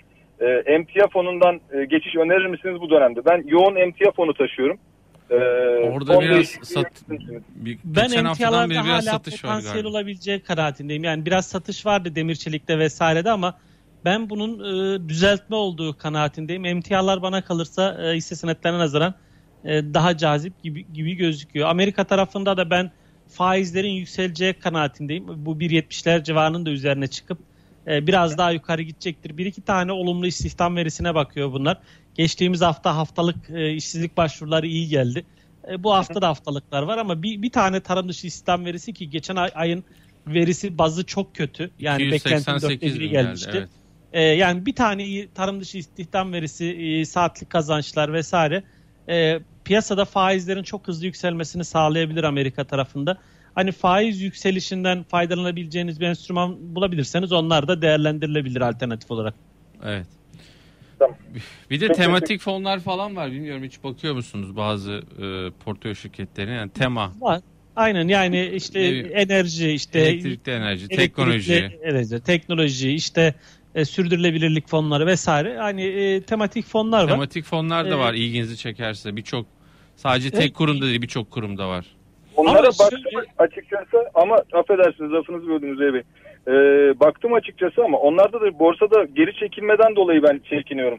e, 0.41 0.47
emtia 0.47 1.09
fonundan 1.09 1.61
e, 1.73 1.85
geçiş 1.85 2.17
önerir 2.17 2.47
misiniz 2.47 2.81
bu 2.81 2.91
dönemde? 2.91 3.21
Ben 3.25 3.43
yoğun 3.47 3.77
emtia 3.77 4.11
fonu 4.13 4.35
taşıyorum. 4.35 4.79
E, 5.33 5.91
Orada 5.91 6.21
biraz 6.21 6.47
sat, 6.47 6.87
bir, 7.55 7.79
Ben 7.85 8.11
emtialarda 8.11 8.71
beri 8.71 8.85
biraz 8.85 9.07
hala 9.07 9.13
satış 9.13 9.43
potansiyel 9.43 9.85
olabileceği 9.85 10.41
kanaatindeyim. 10.41 11.05
Yani 11.05 11.27
biraz 11.27 11.47
satış 11.47 11.87
vardı 11.87 12.15
demir 12.15 12.35
çelikte 12.35 12.79
vesairede 12.79 13.31
ama 13.31 13.59
ben 14.05 14.31
bunun 14.31 14.59
e, 14.59 15.09
düzeltme 15.09 15.57
olduğu 15.57 15.99
kanaatindeyim. 15.99 16.65
Emtialar 16.65 17.23
bana 17.23 17.45
kalırsa 17.45 18.03
e, 18.03 18.17
hisse 18.17 18.37
senetlerine 18.37 18.79
nazaran 18.79 19.15
e, 19.65 19.95
daha 19.95 20.17
cazip 20.17 20.63
gibi, 20.63 20.93
gibi 20.93 21.15
gözüküyor. 21.15 21.69
Amerika 21.69 22.05
tarafında 22.05 22.57
da 22.57 22.71
ben 22.71 22.91
faizlerin 23.29 23.93
yükseleceği 23.93 24.53
kanaatindeyim. 24.53 25.47
Bu 25.47 25.53
1.70'ler 25.53 26.25
civarının 26.25 26.67
da 26.67 26.71
üzerine 26.71 27.07
çıkıp 27.07 27.39
e, 27.87 28.07
biraz 28.07 28.39
daha 28.39 28.51
yukarı 28.51 28.83
gidecektir. 28.83 29.37
Bir 29.37 29.47
iki 29.47 29.63
tane 29.63 29.93
olumlu 29.93 30.27
istihdam 30.27 30.77
verisine 30.77 31.15
bakıyor 31.15 31.53
bunlar. 31.53 31.79
Geçtiğimiz 32.15 32.61
hafta 32.61 32.97
haftalık 32.97 33.51
e, 33.51 33.73
işsizlik 33.73 34.17
başvuruları 34.17 34.67
iyi 34.67 34.89
geldi. 34.89 35.25
E, 35.71 35.83
bu 35.83 35.95
hafta 35.95 36.23
da 36.23 36.29
haftalıklar 36.29 36.83
var 36.83 36.99
ama 36.99 37.23
bir, 37.23 37.43
bir 37.43 37.51
tane 37.51 37.81
tarım 37.81 38.09
dışı 38.09 38.27
istihdam 38.27 38.65
verisi 38.65 38.93
ki 38.93 39.11
geçen 39.11 39.37
ay, 39.37 39.51
ayın 39.55 39.85
verisi 40.27 40.79
bazı 40.79 41.07
çok 41.07 41.35
kötü. 41.35 41.71
Yani 41.79 42.13
beklentinin 42.13 42.61
dörtte 42.61 42.75
288 42.75 42.95
biri 42.95 43.01
bin 43.01 43.11
geldi. 43.11 43.25
gelmişti. 43.25 43.51
Evet. 43.55 43.69
E, 44.13 44.23
yani 44.23 44.67
bir 44.67 44.75
tane 44.75 45.05
iyi 45.05 45.29
tarım 45.35 45.61
dışı 45.61 45.79
istihdam 45.79 46.33
verisi, 46.33 46.67
e, 46.67 47.05
saatlik 47.05 47.51
kazançlar 47.51 48.13
vesaire 48.13 48.63
e, 49.09 49.41
piyasada 49.65 50.05
faizlerin 50.05 50.63
çok 50.63 50.89
hızlı 50.89 51.07
yükselmesini 51.07 51.65
sağlayabilir 51.65 52.25
Amerika 52.25 52.65
tarafında. 52.65 53.19
Hani 53.55 53.73
faiz 53.73 54.21
yükselişinden 54.21 55.03
faydalanabileceğiniz 55.03 56.01
bir 56.01 56.07
enstrüman 56.07 56.75
bulabilirseniz 56.75 57.33
onlar 57.33 57.69
da 57.69 57.83
değerlendirilebilir 57.83 58.61
alternatif 58.61 59.11
olarak. 59.11 59.35
Evet. 59.85 60.07
Tamam. 61.03 61.17
Bir 61.71 61.81
de 61.81 61.87
Çok 61.87 61.97
tematik 61.97 62.41
fonlar 62.41 62.81
falan 62.81 63.17
var. 63.17 63.33
Bilmiyorum 63.33 63.63
hiç 63.65 63.85
bakıyor 63.85 64.15
musunuz 64.15 64.57
bazı 64.57 64.93
e, 64.93 65.51
portföy 65.65 65.95
şirketlerine? 65.95 66.55
Yani 66.55 66.71
tema, 66.71 67.13
Var. 67.21 67.41
Aynen 67.77 68.09
yani 68.09 68.47
işte 68.47 68.81
Evet. 68.81 69.11
enerji, 69.15 69.71
işte 69.71 69.99
elektrikli 70.01 70.51
enerji, 70.51 70.85
elektrikli 70.85 70.97
teknoloji. 70.97 71.79
enerji, 71.83 72.21
teknoloji, 72.21 72.93
işte 72.93 73.35
e, 73.75 73.85
sürdürülebilirlik 73.85 74.69
fonları 74.69 75.07
vesaire. 75.07 75.59
Hani 75.59 75.83
e, 75.85 76.23
tematik 76.23 76.67
fonlar 76.67 77.05
var. 77.05 77.09
Tematik 77.09 77.45
fonlar 77.45 77.85
da 77.85 77.89
Evet. 77.89 77.99
var 77.99 78.15
ilginizi 78.15 78.57
çekerse. 78.57 79.17
Birçok 79.17 79.47
sadece 79.97 80.31
tek 80.31 80.41
Evet. 80.43 80.53
kurumda 80.53 80.87
değil 80.87 81.03
birçok 81.03 81.31
kurumda 81.31 81.69
var. 81.69 81.87
Onlara 82.37 82.73
şöyle- 82.73 83.27
açıkçası 83.39 83.97
ama 84.15 84.35
affedersiniz 84.53 85.13
lafınızı 85.13 85.49
böldüm 85.49 85.73
Üzey 85.75 85.95
Bey. 85.95 86.03
Ee, 86.49 86.53
baktım 87.01 87.35
açıkçası 87.35 87.85
ama 87.85 87.99
onlarda 87.99 88.41
da 88.41 88.59
borsada 88.59 89.05
geri 89.05 89.35
çekilmeden 89.35 89.97
dolayı 89.97 90.23
ben 90.23 90.41
çekiniyorum. 90.51 90.99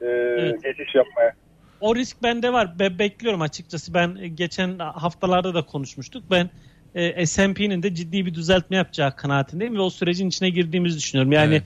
Ee, 0.00 0.06
Evet. 0.06 0.62
Geçiş 0.62 0.94
yapmaya. 0.94 1.32
O 1.80 1.96
risk 1.96 2.22
bende 2.22 2.52
var. 2.52 2.78
Be- 2.78 2.98
bekliyorum 2.98 3.42
açıkçası. 3.42 3.94
Ben 3.94 4.16
e, 4.20 4.28
geçen 4.28 4.78
haftalarda 4.78 5.54
da 5.54 5.62
konuşmuştuk. 5.62 6.24
Ben 6.30 6.50
e, 6.94 7.26
S&P'nin 7.26 7.82
de 7.82 7.94
ciddi 7.94 8.26
bir 8.26 8.34
düzeltme 8.34 8.76
yapacağı 8.76 9.16
kanaatindeyim 9.16 9.74
ve 9.76 9.80
o 9.80 9.90
sürecin 9.90 10.28
içine 10.28 10.50
girdiğimizi 10.50 10.98
düşünüyorum. 10.98 11.32
Yani 11.32 11.62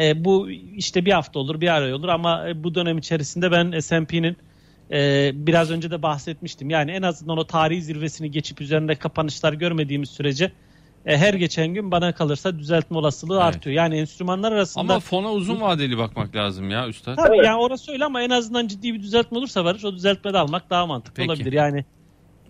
e, 0.00 0.24
bu 0.24 0.50
işte 0.50 1.04
bir 1.04 1.12
hafta 1.12 1.38
olur, 1.38 1.60
bir 1.60 1.76
ay 1.76 1.94
olur 1.94 2.08
ama 2.08 2.48
e, 2.48 2.64
bu 2.64 2.74
dönem 2.74 2.98
içerisinde 2.98 3.50
ben 3.50 3.80
S&P'nin 3.80 4.36
e, 4.92 5.30
biraz 5.34 5.70
önce 5.70 5.90
de 5.90 6.02
bahsetmiştim. 6.02 6.70
Yani 6.70 6.90
en 6.90 7.02
azından 7.02 7.38
o 7.38 7.46
tarihi 7.46 7.82
zirvesini 7.82 8.30
geçip 8.30 8.60
üzerinde 8.60 8.94
kapanışlar 8.94 9.52
görmediğimiz 9.52 10.10
sürece 10.10 10.52
e, 11.06 11.18
her 11.18 11.34
geçen 11.34 11.68
gün 11.74 11.90
bana 11.90 12.12
kalırsa 12.12 12.58
düzeltme 12.58 12.98
olasılığı 12.98 13.34
Evet. 13.34 13.44
artıyor. 13.44 13.76
Yani 13.76 13.96
enstrümanlar 13.96 14.52
arasında 14.52 14.80
Ama 14.80 15.00
fona 15.00 15.32
uzun 15.32 15.60
vadeli 15.60 15.98
bakmak 15.98 16.36
lazım 16.36 16.70
ya 16.70 16.88
üstad. 16.88 17.16
Tabii 17.16 17.36
Evet. 17.36 17.46
yani 17.46 17.60
orası 17.60 17.92
öyle 17.92 18.04
ama 18.04 18.22
en 18.22 18.30
azından 18.30 18.66
ciddi 18.66 18.94
bir 18.94 19.02
düzeltme 19.02 19.38
olursa 19.38 19.64
varış 19.64 19.84
o 19.84 19.94
düzeltme 19.94 20.32
de 20.32 20.38
almak 20.38 20.70
daha 20.70 20.86
mantıklı 20.86 21.14
Peki. 21.14 21.30
olabilir. 21.30 21.52
Yani 21.52 21.84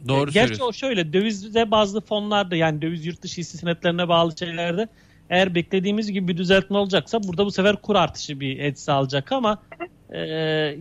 Doğru 0.08 0.30
gerçi 0.30 0.38
söylüyorsun. 0.38 0.64
o 0.68 0.72
şöyle 0.72 1.12
dövize 1.12 1.70
bazı 1.70 2.00
fonlarda 2.00 2.56
yani 2.56 2.82
döviz 2.82 3.06
yurt 3.06 3.22
dışı 3.22 3.40
hisse 3.40 3.58
senetlerine 3.58 4.08
bağlı 4.08 4.38
şeylerde 4.38 4.88
eğer 5.30 5.54
beklediğimiz 5.54 6.12
gibi 6.12 6.28
bir 6.28 6.36
düzeltme 6.36 6.78
olacaksa 6.78 7.22
burada 7.22 7.46
bu 7.46 7.50
sefer 7.50 7.76
kur 7.76 7.96
artışı 7.96 8.40
bir 8.40 8.58
etki 8.58 8.82
sağlayacak 8.82 9.32
ama 9.32 9.62
e, 10.10 10.18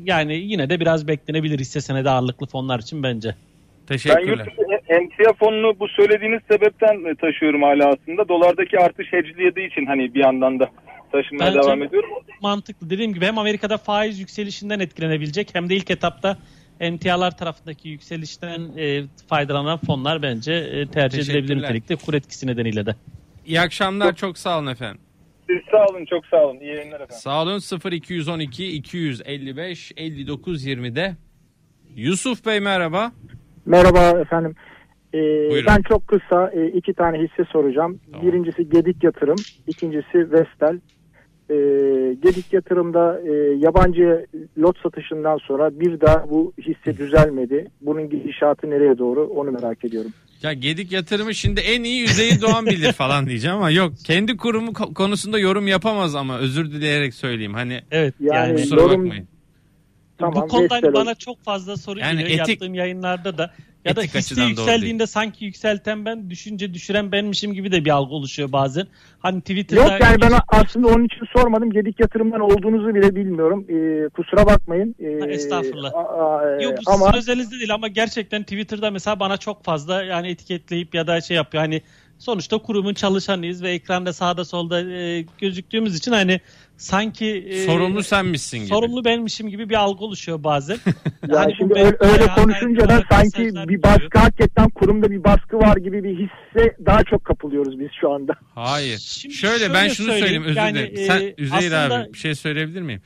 yani 0.03 0.33
yine 0.35 0.69
de 0.69 0.79
biraz 0.79 1.07
beklenebilir 1.07 1.59
hisse 1.59 1.81
senedi 1.81 2.09
ağırlıklı 2.09 2.45
fonlar 2.47 2.79
için 2.79 3.03
bence. 3.03 3.35
Ben 3.89 3.95
yurt 3.95 4.03
Teşekkürler. 4.45 4.47
emtia 4.89 5.33
fonunu 5.39 5.79
bu 5.79 5.87
söylediğiniz 5.87 6.41
sebepten 6.51 7.11
e, 7.11 7.15
taşıyorum 7.15 7.61
hala 7.63 7.87
aslında. 7.89 8.27
Dolardaki 8.29 8.79
artış 8.79 9.07
hedgelediği 9.13 9.67
için 9.71 9.85
hani 9.85 10.13
bir 10.13 10.19
yandan 10.23 10.59
da 10.59 10.69
taşımaya 11.11 11.47
Bence- 11.47 11.59
devam 11.67 11.83
ediyorum. 11.83 12.09
Mantıklı 12.41 12.89
dediğim 12.89 13.13
gibi 13.13 13.25
hem 13.25 13.37
Amerika'da 13.37 13.77
faiz 13.77 14.19
yükselişinden 14.19 14.79
etkilenebilecek 14.79 15.55
hem 15.55 15.69
de 15.69 15.75
ilk 15.75 15.91
etapta 15.91 16.37
emtialar 16.79 17.37
tarafındaki 17.37 17.89
yükselişten 17.89 18.61
e, 18.77 19.03
faydalanan 19.29 19.77
fonlar 19.77 20.21
bence 20.21 20.53
e, 20.53 20.87
tercih 20.87 21.19
edilebilir 21.19 21.41
Teşekkürler. 21.41 21.63
nitelikte 21.69 21.95
kur 21.95 22.13
etkisi 22.13 22.47
nedeniyle 22.47 22.85
de. 22.85 22.95
İyi 23.45 23.61
akşamlar 23.61 24.15
çok 24.15 24.37
sağ 24.37 24.57
olun 24.59 24.67
efendim. 24.67 25.01
Siz 25.49 25.57
sağ 25.71 25.85
olun 25.85 26.05
çok 26.05 26.25
sağ 26.25 26.37
olun. 26.45 26.59
İyi 26.59 26.65
yayınlar 26.75 26.95
efendim. 26.95 27.15
Sağ 27.19 27.41
olun 27.43 27.61
0212 27.91 28.67
255 28.67 29.91
59 29.97 30.67
20'de. 30.67 31.15
Yusuf 31.95 32.45
Bey 32.45 32.59
merhaba. 32.59 33.11
Merhaba 33.65 34.19
efendim. 34.21 34.55
Ee, 35.13 35.17
Buyurun. 35.49 35.67
ben 35.67 35.81
çok 35.89 36.07
kısa 36.07 36.51
e, 36.53 36.67
iki 36.67 36.93
tane 36.93 37.17
hisse 37.17 37.43
soracağım. 37.51 37.99
Tamam. 38.11 38.27
Birincisi 38.27 38.69
Gedik 38.69 39.03
Yatırım, 39.03 39.35
ikincisi 39.67 40.31
Vestel. 40.31 40.79
Ee, 41.49 41.55
Gedik 42.23 42.53
Yatırım'da 42.53 43.21
e, 43.27 43.31
yabancı 43.57 44.25
lot 44.57 44.77
satışından 44.83 45.37
sonra 45.37 45.79
bir 45.79 46.01
daha 46.01 46.29
bu 46.29 46.53
hisse 46.61 46.97
düzelmedi. 46.97 47.67
Bunun 47.81 48.09
gidişatı 48.09 48.69
nereye 48.69 48.97
doğru 48.97 49.23
onu 49.25 49.51
merak 49.51 49.85
ediyorum. 49.85 50.11
Ya 50.43 50.53
Gedik 50.53 50.91
yatırımı 50.91 51.33
şimdi 51.33 51.59
en 51.59 51.83
iyi 51.83 51.99
yüzeyi 52.01 52.41
Doğan 52.41 52.65
bilir 52.65 52.91
falan 52.97 53.25
diyeceğim 53.25 53.57
ama 53.57 53.71
yok. 53.71 53.93
Kendi 54.05 54.37
kurumu 54.37 54.71
ko- 54.71 54.93
konusunda 54.93 55.39
yorum 55.39 55.67
yapamaz 55.67 56.15
ama 56.15 56.37
özür 56.39 56.71
dileyerek 56.71 57.13
söyleyeyim. 57.13 57.53
Hani 57.53 57.79
Evet 57.91 58.13
Yani 58.19 58.35
yani, 58.49 58.55
kusura 58.61 58.81
yorum- 58.81 59.01
bakmayın. 59.03 59.27
Tamam, 60.21 60.43
bu 60.43 60.47
konuda 60.47 60.75
hani 60.75 60.93
bana 60.93 61.15
çok 61.15 61.43
fazla 61.43 61.77
soru 61.77 61.99
Yani 61.99 62.19
geliyor. 62.23 62.39
etik- 62.39 62.49
Yaptığım 62.49 62.73
yayınlarda 62.73 63.37
da 63.37 63.51
Ya 63.85 63.95
da 63.95 64.01
doğru 64.01 64.49
yükseldiğinde 64.49 65.07
sanki 65.07 65.45
yükselten 65.45 66.05
ben, 66.05 66.29
düşünce 66.29 66.73
düşüren 66.73 67.11
benmişim 67.11 67.53
gibi 67.53 67.71
de 67.71 67.85
bir 67.85 67.89
algı 67.89 68.13
oluşuyor 68.13 68.51
bazen. 68.51 68.87
Hani 69.19 69.41
Twitter'da... 69.41 69.81
Yok 69.81 70.01
yani 70.01 70.21
ben 70.21 70.31
aslında 70.47 70.87
onun 70.87 71.05
için 71.05 71.25
sormadım. 71.37 71.71
Gedik 71.71 71.99
yatırımdan 71.99 72.39
olduğunuzu 72.39 72.95
bile 72.95 73.15
bilmiyorum. 73.15 73.65
Ee, 73.69 74.09
kusura 74.09 74.45
bakmayın. 74.45 74.95
Ee, 74.99 75.19
Ha, 75.19 75.27
estağfurullah. 75.27 75.93
a- 75.93 76.25
a- 76.25 76.61
Yok 76.61 76.73
bu 76.85 76.91
ama 76.91 77.05
sizin 77.05 77.17
özelinizde 77.17 77.55
değil 77.59 77.73
ama 77.73 77.87
gerçekten 77.87 78.43
Twitter'da 78.43 78.91
mesela 78.91 79.19
bana 79.19 79.37
çok 79.37 79.63
fazla 79.63 80.03
yani 80.03 80.27
etiketleyip 80.29 80.95
ya 80.95 81.07
da 81.07 81.21
şey 81.21 81.37
yapıyor. 81.37 81.63
Hani 81.63 81.81
sonuçta 82.19 82.57
kurumun 82.57 82.93
çalışanıyız 82.93 83.63
ve 83.63 83.71
ekranda 83.71 84.13
sağda 84.13 84.45
solda 84.45 84.81
e, 84.91 85.25
gözüktüğümüz 85.39 85.95
için 85.97 86.11
hani 86.11 86.39
sanki 86.81 87.27
e, 87.49 87.65
Sorumlu 87.65 88.03
senmişsin 88.03 88.57
gibi. 88.57 88.67
sorumlu 88.67 89.05
benmişim 89.05 89.49
gibi 89.49 89.69
bir 89.69 89.75
algı 89.75 90.03
oluşuyor 90.05 90.43
bazen. 90.43 90.77
ya 91.29 91.39
Hani 91.39 91.53
şimdi 91.57 91.73
ben- 91.75 91.85
öyle, 91.85 91.97
öyle 91.99 92.27
konuşunca 92.35 92.89
da 92.89 93.03
sanki 93.11 93.39
bir 93.69 93.83
baskı 93.83 94.19
hakikaten 94.19 94.69
kurumda 94.69 95.11
bir 95.11 95.23
baskı 95.23 95.57
var 95.57 95.77
gibi 95.77 96.03
bir 96.03 96.13
hisse 96.15 96.75
daha 96.85 97.03
çok 97.03 97.25
kapılıyoruz 97.25 97.79
biz 97.79 97.87
şu 98.01 98.11
anda. 98.11 98.33
Hayır. 98.55 98.97
Şimdi 98.97 99.35
şöyle, 99.35 99.69
ben 99.73 99.79
şöyle 99.81 99.93
şunu 99.93 100.05
söyleyeyim, 100.07 100.21
söyleyeyim 100.43 100.43
özür 100.43 100.55
yani, 100.57 100.77
dilerim. 100.77 100.93
e, 100.97 101.05
Sen 101.05 101.43
Üzeyir 101.43 101.71
aslında- 101.71 101.95
abi 102.03 102.13
bir 102.13 102.17
şey 102.17 102.35
söyleyebilir 102.35 102.81
miyim? 102.81 103.01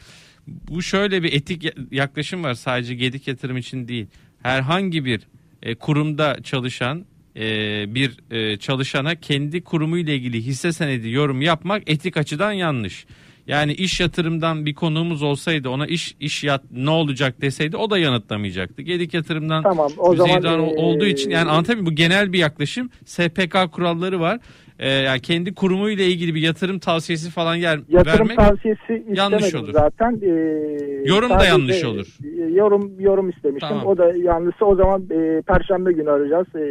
Bu 0.48 0.82
şöyle 0.82 1.24
bir 1.24 1.34
etik 1.34 1.63
ya- 1.63 1.72
yaklaşım 1.91 2.44
var 2.44 2.53
sadece 2.53 2.96
gedik 2.96 3.27
yatırım 3.27 3.58
için 3.58 3.88
değil. 3.88 4.08
Herhangi 4.44 5.05
bir 5.05 5.22
e, 5.63 5.75
kurumda 5.75 6.38
çalışan 6.44 7.05
e, 7.36 7.41
bir 7.96 8.17
e, 8.32 8.58
çalışana 8.58 9.15
kendi 9.15 9.63
kurumuyla 9.63 10.13
ilgili 10.13 10.41
hisse 10.41 10.72
senedi 10.74 11.10
yorum 11.10 11.41
yapmak 11.41 11.84
etik 11.89 12.17
açıdan 12.17 12.51
yanlış. 12.51 13.05
Yani 13.48 13.74
iş 13.74 14.00
yatırımdan 14.00 14.66
bir 14.66 14.74
konuğumuz 14.74 15.24
olsaydı 15.24 15.70
ona 15.70 15.88
iş 15.88 16.16
iş 16.20 16.44
yat 16.44 16.62
ne 16.72 16.90
olacak 16.90 17.42
deseydi 17.42 17.78
o 17.78 17.90
da 17.90 17.98
yanıtlamayacaktı. 17.98 18.82
Gedik 18.82 19.14
yatırımdan 19.14 19.64
Tamam 19.64 19.92
o 19.98 20.16
zaman 20.16 20.60
olduğu 20.78 21.06
için 21.06 21.30
yani 21.30 21.50
anlatabiliyor? 21.50 21.86
Bu 21.86 21.92
genel 21.92 22.34
bir 22.34 22.40
yaklaşım. 22.40 22.90
SPK 23.06 23.72
kuralları 23.72 24.20
var. 24.20 24.40
Ee, 24.80 24.90
yani 24.90 25.20
kendi 25.20 25.54
kurumuyla 25.54 26.06
ilgili 26.06 26.36
bir 26.36 26.42
yatırım 26.42 26.80
tavsiyesi 26.80 27.32
falan 27.32 27.56
yer, 27.56 27.80
yatırım 27.90 28.30
vermek 28.30 28.38
tavsiyesi 28.38 29.06
yanlış 29.14 29.56
olur. 29.56 29.74
zaten. 29.74 30.20
Ee, 30.22 30.30
Yorum 31.06 31.30
da 31.30 31.46
yanlış 31.46 31.84
olur. 31.84 32.18
Yorum 32.50 33.00
yorum 33.00 33.30
istemiştim. 33.30 33.70
Tamam. 33.70 33.86
O 33.86 33.98
da 33.98 34.14
yanlışsa 34.16 34.66
o 34.66 34.75
zaman 34.75 35.02
e, 35.02 35.42
perşembe 35.42 35.92
günü 35.92 36.10
arayacağız. 36.10 36.48
E, 36.56 36.66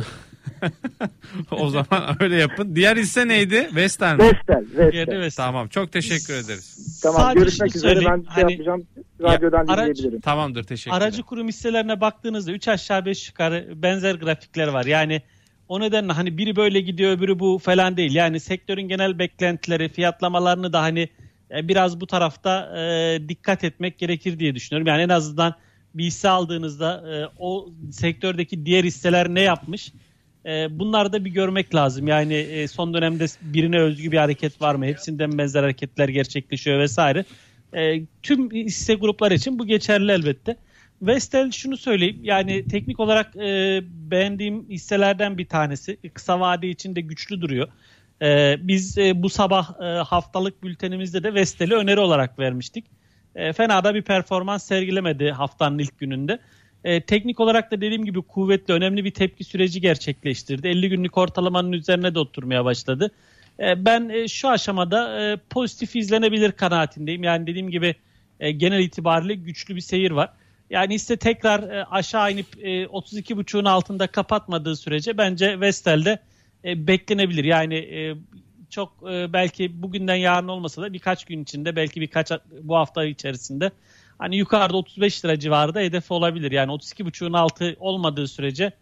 o 1.50 1.68
zaman 1.68 2.16
öyle 2.20 2.36
yapın. 2.36 2.76
Diğer 2.76 2.96
hisse 2.96 3.28
neydi? 3.28 3.64
West 3.68 4.00
Ham. 4.02 4.18
Vestel, 4.18 4.64
Vestel. 4.76 4.94
Yerde 4.94 5.20
ve- 5.20 5.28
Tamam 5.36 5.68
çok 5.68 5.92
teşekkür 5.92 6.34
ederiz. 6.34 7.00
Tamam 7.02 7.20
Sadece 7.20 7.40
görüşmek 7.40 7.72
şunu 7.72 7.78
üzere. 7.78 7.94
Ben 8.04 8.16
şey 8.16 8.24
hani- 8.26 8.52
yapacağım. 8.52 8.86
Radyodan 9.22 9.66
araç- 9.66 9.88
dinleyebilirim. 9.96 10.20
Tamamdır 10.20 10.64
teşekkür 10.64 10.96
Aracı 10.96 11.14
ederim. 11.14 11.26
kurum 11.26 11.48
hisselerine 11.48 12.00
baktığınızda 12.00 12.52
3 12.52 12.68
aşağı 12.68 13.04
5 13.06 13.28
yukarı 13.28 13.68
benzer 13.76 14.14
grafikler 14.14 14.68
var. 14.68 14.84
Yani 14.86 15.22
o 15.68 15.80
nedenle 15.80 16.12
hani 16.12 16.38
biri 16.38 16.56
böyle 16.56 16.80
gidiyor 16.80 17.12
öbürü 17.12 17.38
bu 17.38 17.58
falan 17.58 17.96
değil. 17.96 18.14
Yani 18.14 18.40
sektörün 18.40 18.88
genel 18.88 19.18
beklentileri, 19.18 19.88
fiyatlamalarını 19.88 20.72
da 20.72 20.82
hani 20.82 21.08
e, 21.50 21.68
biraz 21.68 22.00
bu 22.00 22.06
tarafta 22.06 22.78
e, 22.80 23.18
dikkat 23.28 23.64
etmek 23.64 23.98
gerekir 23.98 24.38
diye 24.38 24.54
düşünüyorum. 24.54 24.86
Yani 24.86 25.02
en 25.02 25.08
azından 25.08 25.54
bir 25.94 26.04
hisse 26.04 26.28
aldığınızda 26.28 27.04
e, 27.14 27.28
o 27.38 27.68
sektördeki 27.92 28.66
diğer 28.66 28.84
hisseler 28.84 29.28
ne 29.28 29.40
yapmış? 29.40 29.92
E, 30.46 30.78
bunları 30.78 31.12
da 31.12 31.24
bir 31.24 31.30
görmek 31.30 31.74
lazım. 31.74 32.08
Yani 32.08 32.34
e, 32.34 32.68
son 32.68 32.94
dönemde 32.94 33.26
birine 33.42 33.80
özgü 33.80 34.12
bir 34.12 34.18
hareket 34.18 34.62
var 34.62 34.74
mı? 34.74 34.86
Hepsinden 34.86 35.38
benzer 35.38 35.62
hareketler 35.62 36.08
gerçekleşiyor 36.08 36.78
vesaire. 36.78 37.24
E, 37.72 38.02
tüm 38.22 38.50
hisse 38.50 38.94
grupları 38.94 39.34
için 39.34 39.58
bu 39.58 39.66
geçerli 39.66 40.12
elbette. 40.12 40.56
Vestel 41.02 41.50
şunu 41.50 41.76
söyleyeyim 41.76 42.18
yani 42.22 42.68
teknik 42.68 43.00
olarak 43.00 43.36
e, 43.36 43.80
beğendiğim 43.84 44.68
hisselerden 44.70 45.38
bir 45.38 45.46
tanesi. 45.46 45.96
Kısa 46.14 46.40
vade 46.40 46.68
için 46.68 46.96
de 46.96 47.00
güçlü 47.00 47.40
duruyor. 47.40 47.68
E, 48.22 48.56
biz 48.60 48.98
e, 48.98 49.22
bu 49.22 49.28
sabah 49.28 49.80
e, 49.80 49.84
haftalık 49.84 50.62
bültenimizde 50.62 51.22
de 51.22 51.34
Vestel'i 51.34 51.74
öneri 51.74 52.00
olarak 52.00 52.38
vermiştik. 52.38 52.84
E, 53.34 53.52
fena 53.52 53.84
da 53.84 53.94
bir 53.94 54.02
performans 54.02 54.64
sergilemedi 54.64 55.30
haftanın 55.30 55.78
ilk 55.78 55.98
gününde. 55.98 56.38
E, 56.84 57.00
teknik 57.00 57.40
olarak 57.40 57.70
da 57.70 57.76
dediğim 57.80 58.04
gibi 58.04 58.22
kuvvetli, 58.22 58.74
önemli 58.74 59.04
bir 59.04 59.10
tepki 59.10 59.44
süreci 59.44 59.80
gerçekleştirdi. 59.80 60.68
50 60.68 60.88
günlük 60.88 61.18
ortalamanın 61.18 61.72
üzerine 61.72 62.14
de 62.14 62.18
oturmaya 62.18 62.64
başladı. 62.64 63.10
E, 63.60 63.84
ben 63.84 64.08
e, 64.08 64.28
şu 64.28 64.48
aşamada 64.48 65.20
e, 65.22 65.36
pozitif 65.50 65.96
izlenebilir 65.96 66.52
kanaatindeyim. 66.52 67.22
Yani 67.22 67.46
dediğim 67.46 67.70
gibi 67.70 67.94
e, 68.40 68.52
genel 68.52 68.80
itibariyle 68.80 69.34
güçlü 69.34 69.76
bir 69.76 69.80
seyir 69.80 70.10
var. 70.10 70.30
Yani 70.70 70.94
hisse 70.94 71.16
tekrar 71.16 71.62
e, 71.62 71.84
aşağı 71.84 72.32
inip 72.32 72.46
e, 72.62 72.84
32.5'un 72.84 73.64
altında 73.64 74.06
kapatmadığı 74.06 74.76
sürece 74.76 75.18
bence 75.18 75.60
Vestel'de 75.60 76.18
e, 76.64 76.86
beklenebilir. 76.86 77.44
Yani 77.44 77.74
e, 77.74 78.14
çok 78.70 78.92
e, 79.10 79.32
belki 79.32 79.82
bugünden 79.82 80.14
yarın 80.14 80.48
olmasa 80.48 80.82
da 80.82 80.92
birkaç 80.92 81.24
gün 81.24 81.42
içinde 81.42 81.76
belki 81.76 82.00
birkaç 82.00 82.30
bu 82.62 82.76
hafta 82.76 83.04
içerisinde 83.04 83.70
hani 84.22 84.36
yukarıda 84.36 84.76
35 84.76 85.24
lira 85.24 85.38
civarında 85.38 85.80
hedef 85.80 86.10
olabilir. 86.10 86.52
Yani 86.52 86.72
32.5'un 86.72 87.32
altı 87.32 87.76
olmadığı 87.80 88.28
sürece 88.28 88.72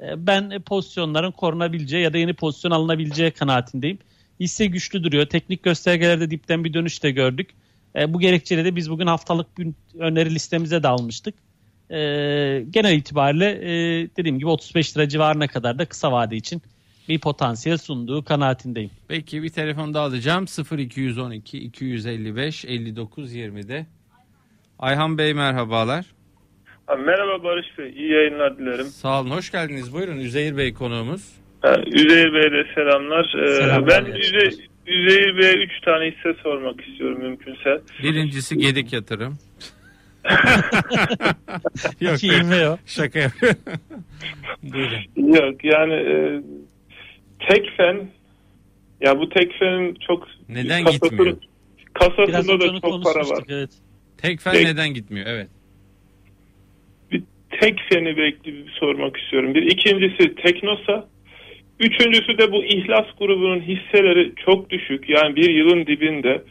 e, 0.00 0.26
ben 0.26 0.62
pozisyonların 0.62 1.30
korunabileceği 1.30 2.02
ya 2.02 2.12
da 2.12 2.18
yeni 2.18 2.34
pozisyon 2.34 2.70
alınabileceği 2.70 3.30
kanaatindeyim. 3.30 3.98
Hisse 4.40 4.66
güçlü 4.66 5.04
duruyor. 5.04 5.26
Teknik 5.26 5.62
göstergelerde 5.62 6.30
dipten 6.30 6.64
bir 6.64 6.74
dönüş 6.74 7.02
de 7.02 7.10
gördük. 7.10 7.50
E, 7.96 8.14
bu 8.14 8.20
gerekçeyle 8.20 8.64
de 8.64 8.76
biz 8.76 8.90
bugün 8.90 9.06
haftalık 9.06 9.46
öneri 9.98 10.34
listemize 10.34 10.82
de 10.82 10.88
almıştık. 10.88 11.34
E, 11.90 11.96
genel 12.70 12.96
itibariyle 12.96 13.50
e, 13.50 13.70
dediğim 14.16 14.38
gibi 14.38 14.48
35 14.48 14.96
lira 14.96 15.08
civarına 15.08 15.48
kadar 15.48 15.78
da 15.78 15.84
kısa 15.86 16.12
vade 16.12 16.36
için 16.36 16.62
bir 17.08 17.18
potansiyel 17.18 17.78
sunduğu 17.78 18.24
kanaatindeyim. 18.24 18.90
Peki 19.08 19.42
bir 19.42 19.48
telefon 19.48 19.94
daha 19.94 20.04
alacağım. 20.04 20.46
0212 20.78 21.58
255 21.58 22.64
59 22.64 23.34
20'de. 23.34 23.86
Ayhan 24.78 25.18
Bey 25.18 25.34
merhabalar. 25.34 26.04
Ha, 26.86 26.96
Merhaba 26.96 27.44
Barış 27.44 27.78
Bey, 27.78 27.90
iyi 27.96 28.12
yayınlar 28.12 28.58
dilerim. 28.58 28.84
Sağ 28.86 29.20
olun 29.20 29.30
hoş 29.30 29.50
geldiniz. 29.52 29.92
Buyurun 29.92 30.16
Üzeyir 30.18 30.56
Bey 30.56 30.74
konuğumuz. 30.74 31.32
Ha, 31.62 31.76
Üzeyir 31.86 32.32
Bey'e 32.32 32.52
de 32.52 32.64
selamlar. 32.74 33.34
Ee, 33.44 33.54
Selamlar, 33.54 33.86
ben 33.86 34.04
Üzey, 34.12 34.50
Üzeyir 34.86 35.38
Bey'e 35.38 35.54
3 35.64 35.80
tane 35.84 36.10
hisse 36.10 36.34
sormak 36.42 36.88
istiyorum 36.88 37.18
mümkünse. 37.22 37.80
Birincisi 38.02 38.58
Gedik 38.58 38.92
Yatırım. 38.92 39.38
Yok 42.00 42.16
o. 42.72 42.78
şaka 42.86 43.18
yapıyorum. 43.18 43.58
Yok 45.16 45.64
yani 45.64 45.94
e, 45.94 46.42
Tekfen 47.48 48.08
ya 49.00 49.18
bu 49.18 49.28
Tekfen'in 49.28 49.96
çok 50.06 50.28
Neden 50.48 50.84
kasasını- 50.84 51.08
gitmiyor? 51.10 51.36
Biraz 51.36 52.08
Kasasında 52.16 52.52
önce 52.54 52.66
da 52.68 52.80
çok 52.80 52.82
para 52.82 53.14
var. 53.14 53.24
konuşmuştuk. 53.24 53.70
Evet. 54.16 54.22
Tekfen 54.22 54.52
Tek- 54.52 54.66
neden 54.66 54.94
gitmiyor? 54.94 55.26
Evet. 55.28 55.48
bir 57.12 57.22
tek 57.60 57.80
feni 57.92 58.16
bekli 58.16 58.64
sormak 58.80 59.16
istiyorum. 59.16 59.54
Bir 59.54 59.62
ikincisi 59.62 60.34
Teknosa. 60.34 61.08
Üçüncüsü 61.80 62.38
de 62.38 62.52
bu 62.52 62.64
İhlas 62.64 63.06
grubunun 63.18 63.60
hisseleri 63.60 64.32
çok 64.46 64.70
düşük. 64.70 65.08
Yani 65.08 65.36
bir 65.36 65.50
yılın 65.50 65.86
dibinde. 65.86 66.42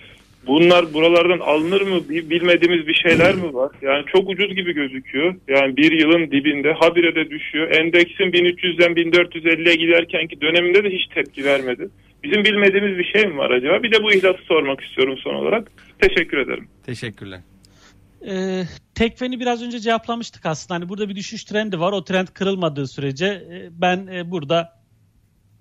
Bunlar 0.48 0.94
buralardan 0.94 1.40
alınır 1.40 1.82
mı? 1.82 2.10
Bi- 2.10 2.30
Bilmediğimiz 2.30 2.88
bir 2.88 2.94
şeyler 2.94 3.36
mi 3.36 3.54
var? 3.54 3.72
Yani 3.82 4.04
çok 4.12 4.30
ucuz 4.30 4.56
gibi 4.56 4.74
gözüküyor. 4.74 5.36
Yani 5.48 5.78
bir 5.78 5.92
yılın 5.92 6.32
dibinde 6.32 6.74
habire 6.74 7.16
de 7.16 7.30
düşüyor. 7.30 7.72
Endeksin 7.72 8.24
1300'den 8.24 8.92
1450'ye 8.96 9.76
giderkenki 9.76 10.42
döneminde 10.42 10.84
de 10.84 10.90
hiç 10.90 11.08
tepki 11.08 11.46
vermedi. 11.46 11.90
Bizim 12.24 12.44
bilmediğimiz 12.44 12.98
bir 12.98 13.04
şey 13.04 13.26
mi 13.26 13.38
var 13.38 13.50
acaba? 13.52 13.84
Bir 13.84 13.92
de 13.92 14.04
bu 14.04 14.14
ihlası 14.14 14.44
sormak 14.44 14.82
istiyorum 14.82 15.18
son 15.18 15.36
olarak. 15.36 15.72
Teşekkür 16.00 16.38
ederim. 16.38 16.68
Teşekkürler. 16.86 17.40
Ee, 18.28 18.66
Tekfen'i 18.96 19.40
biraz 19.40 19.62
önce 19.62 19.80
cevaplamıştık 19.80 20.46
aslında. 20.46 20.80
Hani 20.80 20.90
burada 20.90 21.10
bir 21.10 21.16
düşüş 21.16 21.44
trendi 21.44 21.80
var. 21.80 21.92
O 21.92 22.04
trend 22.04 22.28
kırılmadığı 22.28 22.88
sürece 22.88 23.26
e, 23.26 23.70
ben 23.82 24.08
e, 24.08 24.32
burada 24.32 24.76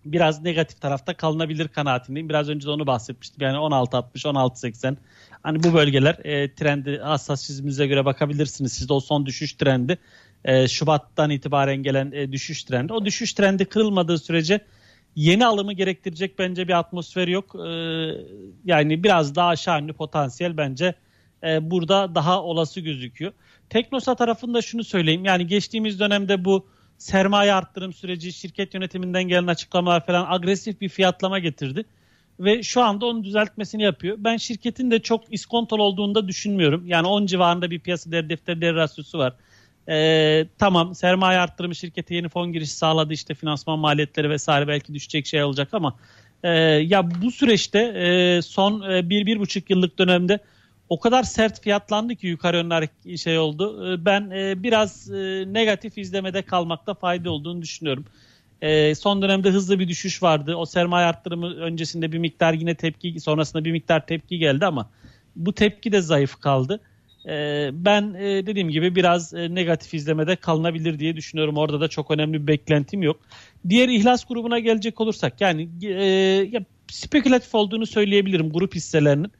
biraz 0.04 0.42
negatif 0.42 0.80
tarafta 0.80 1.14
kalınabilir 1.16 1.68
kanaatindeyim. 1.68 2.28
Biraz 2.28 2.48
önce 2.48 2.66
de 2.66 2.70
onu 2.70 2.86
bahsetmiştim. 2.86 3.42
Yani 3.42 3.56
16.60, 3.56 4.28
16.80. 4.28 4.96
Hani 5.42 5.62
bu 5.62 5.74
bölgeler 5.74 6.14
e, 6.24 6.54
trendi 6.54 6.98
hassas 6.98 7.46
çiziminize 7.46 7.86
göre 7.86 8.04
bakabilirsiniz. 8.04 8.72
Siz 8.72 8.88
de 8.88 8.92
o 8.92 9.00
son 9.00 9.26
düşüş 9.26 9.52
trendi 9.52 9.98
e, 10.44 10.68
Şubat'tan 10.68 11.30
itibaren 11.30 11.76
gelen 11.76 12.12
e, 12.12 12.32
düşüş 12.32 12.64
trendi. 12.64 12.92
O 12.92 13.04
düşüş 13.04 13.32
trendi 13.32 13.64
kırılmadığı 13.64 14.18
sürece 14.18 14.60
yeni 15.16 15.46
alımı 15.46 15.72
gerektirecek 15.72 16.38
bence 16.38 16.68
bir 16.68 16.78
atmosfer 16.78 17.28
yok. 17.28 17.54
E, 17.54 17.70
yani 18.64 19.04
biraz 19.04 19.34
daha 19.34 19.48
aşağı 19.48 19.80
yönlü 19.80 19.92
potansiyel 19.92 20.56
bence 20.56 20.94
e, 21.44 21.70
burada 21.70 22.14
daha 22.14 22.42
olası 22.42 22.80
gözüküyor. 22.80 23.32
Teknosa 23.70 24.14
tarafında 24.14 24.62
şunu 24.62 24.84
söyleyeyim. 24.84 25.24
Yani 25.24 25.46
geçtiğimiz 25.46 26.00
dönemde 26.00 26.44
bu 26.44 26.66
sermaye 26.98 27.52
arttırım 27.52 27.92
süreci, 27.92 28.32
şirket 28.32 28.74
yönetiminden 28.74 29.24
gelen 29.24 29.46
açıklamalar 29.46 30.06
falan 30.06 30.26
agresif 30.28 30.80
bir 30.80 30.88
fiyatlama 30.88 31.38
getirdi. 31.38 31.84
Ve 32.40 32.62
şu 32.62 32.82
anda 32.82 33.06
onun 33.06 33.24
düzeltmesini 33.24 33.82
yapıyor. 33.82 34.16
Ben 34.20 34.36
şirketin 34.36 34.90
de 34.90 34.98
çok 34.98 35.24
iskontol 35.30 35.78
olduğunu 35.78 36.14
da 36.14 36.28
düşünmüyorum. 36.28 36.86
Yani 36.86 37.06
10 37.06 37.26
civarında 37.26 37.70
bir 37.70 37.78
piyasa 37.78 38.10
değer 38.10 38.28
defter 38.28 38.60
değer 38.60 38.74
rasyosu 38.74 39.18
var. 39.18 39.32
E, 39.88 40.46
tamam 40.58 40.94
sermaye 40.94 41.38
arttırımı 41.38 41.74
şirkete 41.74 42.14
yeni 42.14 42.28
fon 42.28 42.52
girişi 42.52 42.72
sağladı 42.72 43.12
işte 43.12 43.34
finansman 43.34 43.78
maliyetleri 43.78 44.30
vesaire 44.30 44.68
belki 44.68 44.94
düşecek 44.94 45.26
şey 45.26 45.44
olacak 45.44 45.68
ama 45.72 45.96
e, 46.42 46.48
ya 46.50 47.22
bu 47.22 47.30
süreçte 47.30 47.78
e, 47.78 48.42
son 48.42 48.90
e, 48.90 49.10
bir, 49.10 49.26
bir 49.26 49.38
buçuk 49.38 49.70
yıllık 49.70 49.98
dönemde 49.98 50.38
o 50.94 51.00
kadar 51.00 51.22
sert 51.22 51.62
fiyatlandı 51.62 52.14
ki 52.14 52.26
yukarı 52.26 52.56
yönlü 52.56 53.18
şey 53.18 53.38
oldu. 53.38 53.92
E, 53.92 54.04
ben 54.04 54.30
e, 54.30 54.62
biraz 54.62 55.10
e, 55.10 55.44
negatif 55.46 55.98
izlemede 55.98 56.42
kalmakta 56.42 56.94
fayda 56.94 57.30
olduğunu 57.30 57.62
düşünüyorum. 57.62 58.04
E, 58.62 58.94
son 58.94 59.22
dönemde 59.22 59.50
hızlı 59.50 59.78
bir 59.78 59.88
düşüş 59.88 60.22
vardı. 60.22 60.56
O 60.56 60.66
sermaye 60.66 61.06
arttırımı 61.06 61.54
öncesinde 61.54 62.12
bir 62.12 62.18
miktar 62.18 62.52
yine 62.52 62.74
tepki 62.74 63.20
sonrasında 63.20 63.64
bir 63.64 63.72
miktar 63.72 64.06
tepki 64.06 64.38
geldi 64.38 64.66
ama 64.66 64.90
bu 65.36 65.52
tepki 65.52 65.92
de 65.92 66.00
zayıf 66.00 66.40
kaldı. 66.40 66.80
E, 67.28 67.70
ben 67.72 68.14
e, 68.14 68.46
dediğim 68.46 68.68
gibi 68.68 68.94
biraz 68.94 69.32
negatif 69.32 69.94
izlemede 69.94 70.36
kalınabilir 70.36 70.98
diye 70.98 71.16
düşünüyorum. 71.16 71.56
Orada 71.56 71.80
da 71.80 71.88
çok 71.88 72.10
önemli 72.10 72.42
bir 72.42 72.46
beklentim 72.46 73.02
yok. 73.02 73.20
Diğer 73.68 73.88
ihlas 73.88 74.24
grubuna 74.24 74.58
gelecek 74.58 75.00
olursak 75.00 75.40
yani 75.40 75.68
ya, 76.52 76.64
spekülatif 76.88 77.54
olduğunu 77.54 77.86
söyleyebilirim 77.86 78.50
grup 78.50 78.74
hisselerinin. 78.74 79.32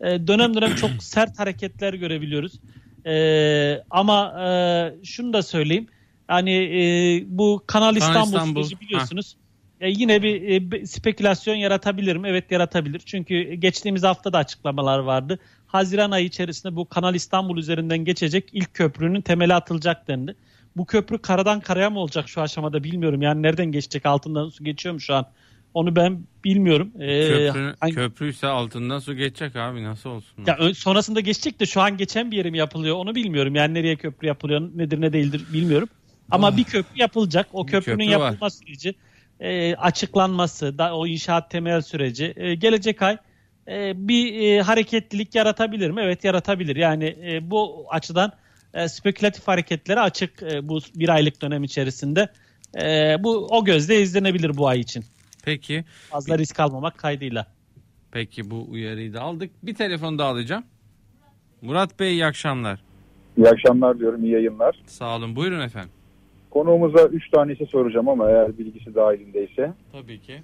E, 0.00 0.26
dönem 0.26 0.54
dönem 0.54 0.74
çok 0.74 0.90
sert 1.02 1.38
hareketler 1.38 1.94
görebiliyoruz. 1.94 2.52
E, 3.06 3.82
ama 3.90 4.34
e, 4.42 5.04
şunu 5.04 5.32
da 5.32 5.42
söyleyeyim. 5.42 5.86
Hani 6.28 6.52
e, 6.52 7.24
bu 7.26 7.62
Kanal 7.66 7.96
İstanbul, 7.96 8.26
İstanbul. 8.26 8.62
süreci 8.62 8.80
biliyorsunuz. 8.80 9.36
E, 9.80 9.90
yine 9.90 10.22
bir 10.22 10.72
e, 10.72 10.86
spekülasyon 10.86 11.54
yaratabilir 11.54 12.16
mi? 12.16 12.28
Evet 12.28 12.50
yaratabilir. 12.50 12.98
Çünkü 12.98 13.52
geçtiğimiz 13.52 14.02
hafta 14.02 14.32
da 14.32 14.38
açıklamalar 14.38 14.98
vardı. 14.98 15.38
Haziran 15.66 16.10
ayı 16.10 16.26
içerisinde 16.26 16.76
bu 16.76 16.88
Kanal 16.88 17.14
İstanbul 17.14 17.58
üzerinden 17.58 17.98
geçecek 17.98 18.48
ilk 18.52 18.74
köprünün 18.74 19.20
temeli 19.20 19.54
atılacak 19.54 20.08
dendi. 20.08 20.36
Bu 20.76 20.86
köprü 20.86 21.18
karadan 21.18 21.60
karaya 21.60 21.90
mı 21.90 21.98
olacak 21.98 22.28
şu 22.28 22.40
aşamada 22.40 22.84
bilmiyorum. 22.84 23.22
Yani 23.22 23.42
nereden 23.42 23.66
geçecek 23.72 24.06
altından 24.06 24.48
su 24.48 24.64
geçiyor 24.64 24.94
mu 24.94 25.00
şu 25.00 25.14
an? 25.14 25.26
Onu 25.74 25.96
ben 25.96 26.20
bilmiyorum. 26.44 26.92
Ee, 27.00 27.28
Köprü, 27.28 27.74
hangi... 27.80 27.94
Köprüyse 27.94 28.46
altından 28.46 28.98
su 28.98 29.14
geçecek 29.14 29.56
abi 29.56 29.84
nasıl 29.84 30.10
olsun? 30.10 30.44
Ya 30.46 30.74
sonrasında 30.74 31.20
geçecek 31.20 31.60
de 31.60 31.66
şu 31.66 31.80
an 31.80 31.96
geçen 31.96 32.30
bir 32.30 32.36
yerim 32.36 32.54
yapılıyor 32.54 32.96
onu 32.96 33.14
bilmiyorum. 33.14 33.54
Yani 33.54 33.74
nereye 33.74 33.96
köprü 33.96 34.26
yapılıyor 34.26 34.70
nedir 34.74 35.00
ne 35.00 35.12
değildir 35.12 35.44
bilmiyorum. 35.52 35.88
Ama 36.30 36.48
oh. 36.48 36.56
bir 36.56 36.64
köprü 36.64 37.00
yapılacak. 37.00 37.48
O 37.52 37.66
köprünün 37.66 37.98
köprü 37.98 38.10
yapılma 38.10 38.40
var. 38.40 38.50
süreci, 38.50 38.94
e, 39.40 39.74
açıklanması, 39.74 40.78
da 40.78 40.96
o 40.96 41.06
inşaat 41.06 41.50
temel 41.50 41.80
süreci 41.80 42.34
e, 42.36 42.54
gelecek 42.54 43.02
ay 43.02 43.16
e, 43.68 44.08
bir 44.08 44.40
e, 44.40 44.62
hareketlilik 44.62 45.34
yaratabilir 45.34 45.90
mi? 45.90 46.00
Evet 46.04 46.24
yaratabilir. 46.24 46.76
Yani 46.76 47.04
e, 47.04 47.50
bu 47.50 47.86
açıdan 47.90 48.32
e, 48.74 48.88
spekülatif 48.88 49.48
hareketlere 49.48 50.00
açık 50.00 50.42
e, 50.42 50.68
bu 50.68 50.80
bir 50.94 51.08
aylık 51.08 51.42
dönem 51.42 51.64
içerisinde. 51.64 52.28
E, 52.82 53.16
bu 53.20 53.46
o 53.50 53.64
gözle 53.64 54.00
izlenebilir 54.00 54.56
bu 54.56 54.68
ay 54.68 54.80
için. 54.80 55.04
Peki. 55.48 55.84
Fazla 56.10 56.38
risk 56.38 56.60
almamak 56.60 56.98
kaydıyla. 56.98 57.46
Peki 58.12 58.50
bu 58.50 58.66
uyarıyı 58.70 59.14
da 59.14 59.20
aldık. 59.20 59.50
Bir 59.62 59.74
telefon 59.74 60.18
daha 60.18 60.28
alacağım. 60.28 60.64
Murat 61.62 62.00
Bey 62.00 62.12
iyi 62.12 62.26
akşamlar. 62.26 62.80
İyi 63.36 63.48
akşamlar 63.48 63.98
diyorum, 63.98 64.24
iyi 64.24 64.32
yayınlar. 64.32 64.82
Sağ 64.86 65.16
olun, 65.16 65.36
buyurun 65.36 65.60
efendim. 65.60 65.90
Konuğumuza 66.50 67.04
3 67.04 67.30
tanesi 67.30 67.66
soracağım 67.66 68.08
ama 68.08 68.30
eğer 68.30 68.58
bilgisi 68.58 68.94
dahilindeyse. 68.94 69.72
Tabii 69.92 70.20
ki. 70.20 70.42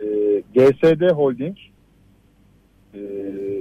Ee, 0.00 0.42
GSD 0.54 1.10
Holding 1.10 1.56
ee, 2.94 3.00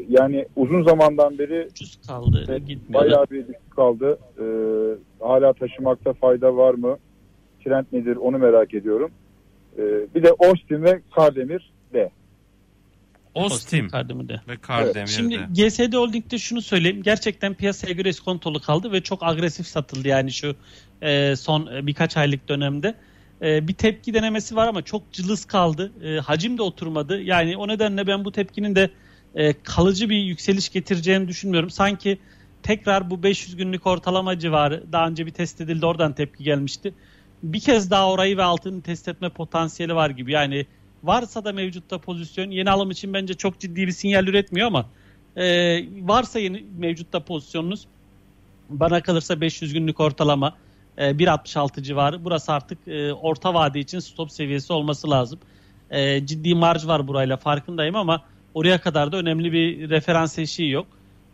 yani 0.10 0.46
uzun 0.56 0.84
zamandan 0.84 1.38
beri 1.38 1.68
ucuz 1.72 2.00
kaldı. 2.08 2.46
E, 2.50 2.94
bayağı 2.94 3.26
bir 3.32 3.48
düşük 3.48 3.72
kaldı. 3.76 4.20
Ee, 4.40 4.46
hala 5.26 5.54
taşımakta 5.54 6.14
fayda 6.14 6.58
var 6.58 6.74
mı? 6.74 6.98
Trend 7.64 7.86
nedir 7.92 8.16
onu 8.16 8.38
merak 8.38 8.74
ediyorum. 8.74 9.12
Ee, 9.78 9.82
bir 10.16 10.24
de 10.24 10.32
Ostim 10.32 10.84
ve 10.84 11.02
Kardemir 11.16 11.72
de. 11.94 12.12
Ostim 13.34 13.90
Kardemir 13.90 14.30
de. 14.30 14.42
ve 14.48 14.58
Kardemir 14.58 14.96
evet. 14.96 15.10
Şimdi 15.10 15.36
GSD 15.36 15.94
Holding'de 15.94 16.38
şunu 16.38 16.62
söyleyeyim. 16.62 17.04
Gerçekten 17.04 17.54
piyasaya 17.54 17.94
göre 17.94 18.10
iskontolu 18.10 18.62
kaldı 18.62 18.92
ve 18.92 19.02
çok 19.02 19.24
agresif 19.24 19.68
satıldı 19.68 20.08
yani 20.08 20.32
şu 20.32 20.56
e, 21.02 21.36
son 21.36 21.76
e, 21.76 21.88
birkaç 21.88 22.18
aylık 22.18 22.50
dönemde. 22.50 22.96
E, 23.42 23.68
bir 23.68 23.74
tepki 23.74 24.14
denemesi 24.14 24.56
var 24.56 24.68
ama 24.68 24.82
çok 24.82 25.12
cılız 25.12 25.46
kaldı. 25.46 25.92
E, 26.04 26.20
hacim 26.20 26.58
de 26.58 26.62
oturmadı. 26.62 27.22
Yani 27.22 27.58
o 27.58 27.68
nedenle 27.68 28.08
ben 28.08 28.26
bu 28.26 28.32
tepkinin 28.32 28.76
de 28.76 28.90
e, 29.36 29.54
kalıcı 29.54 30.10
bir 30.10 30.18
yükseliş 30.18 30.70
getireceğini 30.70 31.28
düşünmüyorum. 31.28 31.70
Sanki 31.70 32.18
tekrar 32.64 33.10
bu 33.10 33.24
500 33.24 33.56
günlük 33.56 33.88
ortalama 33.88 34.40
civarı 34.40 34.84
daha 34.92 35.08
önce 35.08 35.26
bir 35.26 35.32
test 35.32 35.62
edildi 35.62 35.86
oradan 35.86 36.14
tepki 36.14 36.44
gelmişti. 36.44 36.94
Bir 37.44 37.60
kez 37.60 37.92
daha 37.92 38.12
orayı 38.12 38.38
ve 38.38 38.44
altını 38.44 38.82
test 38.82 39.08
etme 39.08 39.30
potansiyeli 39.30 39.96
var 39.96 40.10
gibi. 40.10 40.32
Yani 40.32 40.66
varsa 41.04 41.46
da 41.46 41.54
mevcutta 41.54 41.98
pozisyon 41.98 42.52
yeni 42.52 42.72
alım 42.72 42.92
için 42.92 43.14
bence 43.14 43.34
çok 43.34 43.60
ciddi 43.60 43.88
bir 43.88 43.92
sinyal 43.92 44.28
üretmiyor 44.28 44.68
ama 44.68 44.86
e, 45.36 45.46
varsa 46.02 46.40
yeni 46.40 46.66
mevcutta 46.78 47.20
pozisyonunuz 47.20 47.88
bana 48.70 49.02
kalırsa 49.02 49.42
500 49.42 49.74
günlük 49.74 50.00
ortalama 50.00 50.56
e, 50.98 51.12
1.66 51.12 51.84
civarı. 51.84 52.26
Burası 52.26 52.54
artık 52.54 52.88
e, 52.88 53.14
orta 53.14 53.54
vade 53.54 53.80
için 53.80 54.00
stop 54.00 54.32
seviyesi 54.32 54.74
olması 54.74 55.10
lazım. 55.10 55.40
E, 55.90 56.26
ciddi 56.26 56.56
marj 56.56 56.88
var 56.88 57.08
burayla 57.08 57.38
farkındayım 57.38 57.96
ama 57.96 58.24
Oraya 58.58 58.82
kadar 58.82 59.12
da 59.12 59.18
önemli 59.18 59.52
bir 59.52 59.90
referans 59.90 60.40
eşiği 60.40 60.72
yok. 60.72 60.88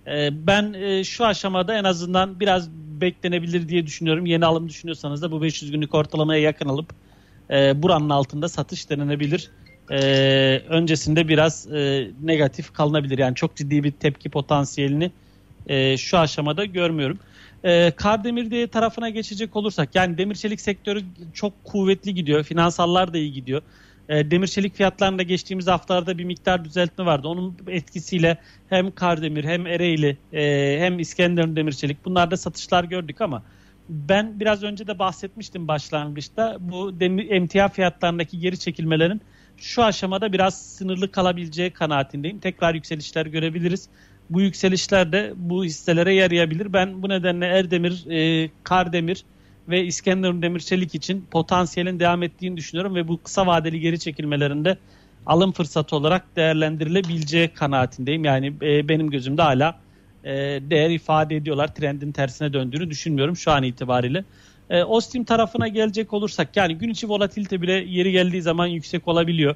E, 0.08 0.48
ben 0.48 0.74
e, 0.74 1.04
şu 1.04 1.26
aşamada 1.26 1.78
en 1.78 1.84
azından 1.84 2.40
biraz 2.40 2.70
beklenebilir 2.72 3.70
diye 3.70 3.88
düşünüyorum. 3.88 4.26
Yeni 4.26 4.46
alım 4.46 4.70
düşünüyorsanız 4.70 5.22
da 5.22 5.32
bu 5.32 5.42
500 5.42 5.72
günlük 5.72 5.96
ortalamaya 5.96 6.42
yakın 6.42 6.70
alıp 6.70 6.94
e, 7.50 7.84
buranın 7.84 8.10
altında 8.10 8.50
satış 8.50 8.90
denenebilir. 8.90 9.50
E, 9.92 9.98
öncesinde 10.70 11.28
biraz 11.28 11.72
e, 11.72 12.12
negatif 12.22 12.74
kalınabilir. 12.74 13.18
Yani 13.18 13.36
çok 13.36 13.56
ciddi 13.56 13.84
bir 13.84 13.92
tepki 13.92 14.30
potansiyelini 14.30 15.12
şu 15.98 16.18
aşamada 16.18 16.66
görmüyorum. 16.66 17.20
E, 17.64 17.92
Kardemir 17.92 18.68
tarafına 18.68 19.10
geçecek 19.10 19.56
olursak 19.56 19.96
yani 19.96 20.18
demir 20.18 20.36
çelik 20.36 20.62
sektörü 20.62 21.04
çok 21.34 21.64
kuvvetli 21.64 22.14
gidiyor. 22.14 22.44
Finansallar 22.44 23.14
da 23.14 23.18
iyi 23.18 23.34
gidiyor. 23.34 23.62
E, 24.10 24.32
demir 24.32 24.48
çelik 24.48 24.76
fiyatlarında 24.76 25.24
geçtiğimiz 25.24 25.68
haftalarda 25.68 26.18
bir 26.18 26.24
miktar 26.24 26.66
düzeltme 26.66 27.06
vardı. 27.06 27.28
Onun 27.28 27.58
etkisiyle 27.68 28.38
hem 28.70 28.92
Kardemir 28.92 29.44
hem 29.44 29.68
Ereğli 29.68 30.18
e, 30.34 30.76
hem 30.80 31.00
İskenderun 31.00 31.56
demir 31.56 31.72
çelik 31.72 32.06
bunlarda 32.06 32.38
satışlar 32.38 32.84
gördük 32.84 33.22
ama 33.22 33.44
ben 33.90 34.40
biraz 34.40 34.64
önce 34.64 34.88
de 34.88 35.00
bahsetmiştim 35.00 35.68
başlangıçta 35.68 36.58
bu 36.60 37.00
demir, 37.00 37.32
emtia 37.32 37.68
fiyatlarındaki 37.68 38.40
geri 38.40 38.60
çekilmelerin 38.60 39.22
şu 39.58 39.84
aşamada 39.84 40.34
biraz 40.34 40.62
sınırlı 40.62 41.12
kalabileceği 41.12 41.72
kanaatindeyim. 41.72 42.40
Tekrar 42.40 42.74
yükselişler 42.74 43.26
görebiliriz. 43.26 43.90
Bu 44.30 44.42
yükselişler 44.42 45.12
de 45.12 45.34
bu 45.36 45.66
hisselere 45.66 46.14
yarayabilir. 46.14 46.74
Ben 46.74 47.04
bu 47.04 47.10
nedenle 47.10 47.46
Erdemir, 47.46 48.06
e, 48.10 48.50
Kardemir 48.64 49.24
ve 49.70 49.86
İskenderun 49.86 50.42
Demirçelik 50.42 50.96
için 50.96 51.26
potansiyelin 51.32 52.00
devam 52.00 52.24
ettiğini 52.24 52.58
düşünüyorum 52.58 52.96
ve 52.96 53.08
bu 53.08 53.24
kısa 53.24 53.48
vadeli 53.48 53.80
geri 53.80 54.00
çekilmelerinde 54.00 54.78
alım 55.26 55.52
fırsatı 55.52 55.96
olarak 55.96 56.36
değerlendirilebileceği 56.36 57.48
kanaatindeyim. 57.48 58.26
Yani 58.26 58.54
e, 58.62 58.88
benim 58.88 59.10
gözümde 59.10 59.42
hala 59.42 59.80
e, 60.24 60.32
değer 60.70 60.90
ifade 60.90 61.36
ediyorlar. 61.36 61.76
Trendin 61.76 62.12
tersine 62.12 62.54
döndüğünü 62.54 62.90
düşünmüyorum 62.90 63.38
şu 63.38 63.52
an 63.52 63.64
itibariyle. 63.64 64.26
E, 64.70 64.84
Ostim 64.84 65.24
tarafına 65.24 65.68
gelecek 65.68 66.14
olursak 66.14 66.58
yani 66.58 66.76
gün 66.76 66.90
içi 66.90 67.10
volatilite 67.10 67.62
bile 67.62 67.74
yeri 67.74 68.12
geldiği 68.12 68.42
zaman 68.42 68.68
yüksek 68.68 69.08
olabiliyor. 69.08 69.56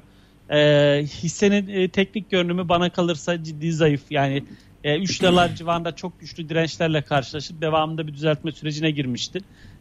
E, 0.50 0.58
hissenin 1.04 1.68
e, 1.68 1.88
teknik 1.88 2.30
görünümü 2.30 2.68
bana 2.68 2.90
kalırsa 2.90 3.44
ciddi 3.44 3.72
zayıf. 3.72 4.02
Yani 4.10 4.44
e, 4.84 4.98
3 4.98 5.22
liralar 5.22 5.54
civarında 5.54 5.96
çok 5.96 6.20
güçlü 6.20 6.48
dirençlerle 6.48 7.02
karşılaşıp 7.02 7.60
devamında 7.60 8.06
bir 8.06 8.14
düzeltme 8.14 8.52
sürecine 8.52 8.90
girmişti 8.90 9.40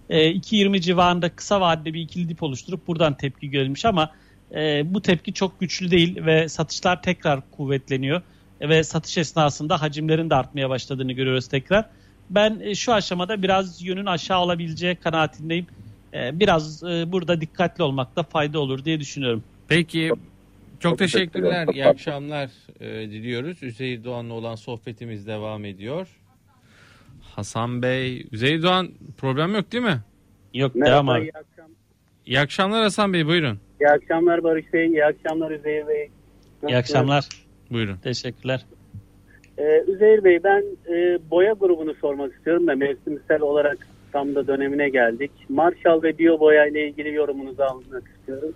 e, 0.09 0.31
2.20 0.31 0.81
civarında 0.81 1.29
kısa 1.29 1.61
vadede 1.61 1.93
bir 1.93 2.01
ikili 2.01 2.29
dip 2.29 2.43
oluşturup 2.43 2.87
buradan 2.87 3.17
tepki 3.17 3.49
görülmüş 3.49 3.85
ama 3.85 4.11
e, 4.55 4.93
bu 4.93 5.01
tepki 5.01 5.33
çok 5.33 5.59
güçlü 5.59 5.91
değil 5.91 6.25
ve 6.25 6.49
satışlar 6.49 7.01
tekrar 7.01 7.51
kuvvetleniyor 7.51 8.21
e, 8.61 8.69
ve 8.69 8.83
satış 8.83 9.17
esnasında 9.17 9.81
hacimlerin 9.81 10.29
de 10.29 10.35
artmaya 10.35 10.69
başladığını 10.69 11.11
görüyoruz 11.11 11.47
tekrar. 11.47 11.85
Ben 12.29 12.59
e, 12.59 12.75
şu 12.75 12.93
aşamada 12.93 13.43
biraz 13.43 13.81
yönün 13.81 14.05
aşağı 14.05 14.39
olabileceği 14.39 14.95
kanaatindeyim. 14.95 15.67
E, 16.13 16.39
biraz 16.39 16.83
e, 16.83 17.11
burada 17.11 17.41
dikkatli 17.41 17.83
olmakta 17.83 18.23
fayda 18.23 18.59
olur 18.59 18.85
diye 18.85 18.99
düşünüyorum. 18.99 19.43
Peki 19.67 20.11
çok 20.79 20.99
teşekkürler. 20.99 21.67
İyi 21.73 21.85
akşamlar 21.85 22.49
e, 22.79 22.87
diliyoruz. 22.87 23.63
Üzeyir 23.63 24.03
Doğan'la 24.03 24.33
olan 24.33 24.55
sohbetimiz 24.55 25.27
devam 25.27 25.65
ediyor. 25.65 26.07
Hasan 27.41 27.81
Bey, 27.81 28.27
Üzeyir 28.31 28.63
Doğan 28.63 28.87
problem 29.17 29.55
yok 29.55 29.71
değil 29.71 29.83
mi? 29.83 29.99
Yok 30.53 30.75
Merhaba, 30.75 30.91
devam 30.93 31.09
abi. 31.09 31.21
Iyi, 31.21 31.31
akşam. 31.33 31.71
iyi 32.25 32.39
akşamlar 32.39 32.83
Hasan 32.83 33.13
Bey 33.13 33.27
buyurun. 33.27 33.59
İyi 33.81 33.89
akşamlar 33.89 34.43
Barış 34.43 34.73
Bey, 34.73 34.87
iyi 34.87 35.05
akşamlar 35.05 35.51
Üzeyir 35.51 35.87
Bey. 35.87 36.09
Nasılsınız? 36.63 36.71
İyi 36.71 36.77
akşamlar. 36.77 37.27
Buyurun. 37.71 37.97
Teşekkürler. 37.97 38.65
Ee, 39.57 39.83
Üzeyir 39.87 40.23
Bey 40.23 40.43
ben 40.43 40.63
e, 40.89 41.19
boya 41.31 41.53
grubunu 41.53 41.93
sormak 41.93 42.33
istiyorum 42.33 42.67
da 42.67 42.75
mevsimsel 42.75 43.41
olarak 43.41 43.77
tam 44.11 44.35
da 44.35 44.47
dönemine 44.47 44.89
geldik. 44.89 45.31
Marshall 45.49 46.03
ve 46.03 46.17
Biyoboya 46.17 46.67
ile 46.67 46.87
ilgili 46.89 47.13
yorumunuzu 47.13 47.63
almak 47.63 48.03
istiyorum. 48.19 48.53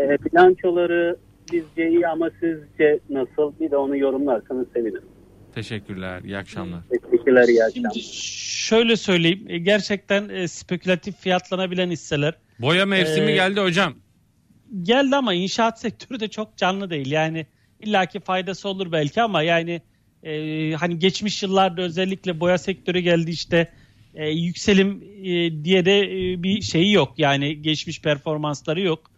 E, 0.00 0.08
bilançoları 0.24 1.16
bizce 1.52 1.88
iyi 1.88 2.08
ama 2.08 2.30
sizce 2.40 2.98
nasıl? 3.10 3.52
Bir 3.60 3.70
de 3.70 3.76
onu 3.76 3.96
yorumlarsanız 3.96 4.66
sevinirim. 4.74 5.08
Teşekkürler. 5.54 6.22
İyi 6.24 6.36
akşamlar. 6.38 6.80
Teşekkürler, 7.10 7.48
iyi 7.48 7.64
akşamlar. 7.64 7.90
Şimdi 7.90 8.06
şöyle 8.46 8.96
söyleyeyim. 8.96 9.44
e, 9.48 9.58
Gerçekten 9.58 10.28
e, 10.28 10.48
spekülatif 10.48 11.16
fiyatlanabilen 11.16 11.90
hisseler 11.90 12.34
Boya 12.58 12.86
mevsimi 12.86 13.30
Ee, 13.30 13.34
geldi 13.34 13.60
hocam. 13.60 13.94
geldi 14.82 15.16
ama 15.16 15.34
inşaat 15.34 15.80
sektörü 15.80 16.20
de 16.20 16.28
çok 16.28 16.56
canlı 16.56 16.90
değil. 16.90 17.10
Yani 17.10 17.46
illaki 17.80 18.20
faydası 18.20 18.68
olur 18.68 18.92
belki 18.92 19.22
ama 19.22 19.42
yani 19.42 19.82
e, 20.22 20.32
hani 20.72 20.98
geçmiş 20.98 21.42
yıllarda 21.42 21.82
özellikle 21.82 22.40
boya 22.40 22.58
sektörü 22.58 22.98
geldi 22.98 23.30
işte 23.30 23.72
e, 24.14 24.28
yükselim 24.28 25.02
e, 25.22 25.64
diye 25.64 25.84
de 25.84 25.98
e, 26.00 26.42
bir 26.42 26.62
şeyi 26.62 26.92
yok. 26.92 27.14
Yani 27.18 27.62
geçmiş 27.62 28.02
performansları 28.02 28.80
yok. 28.80 29.10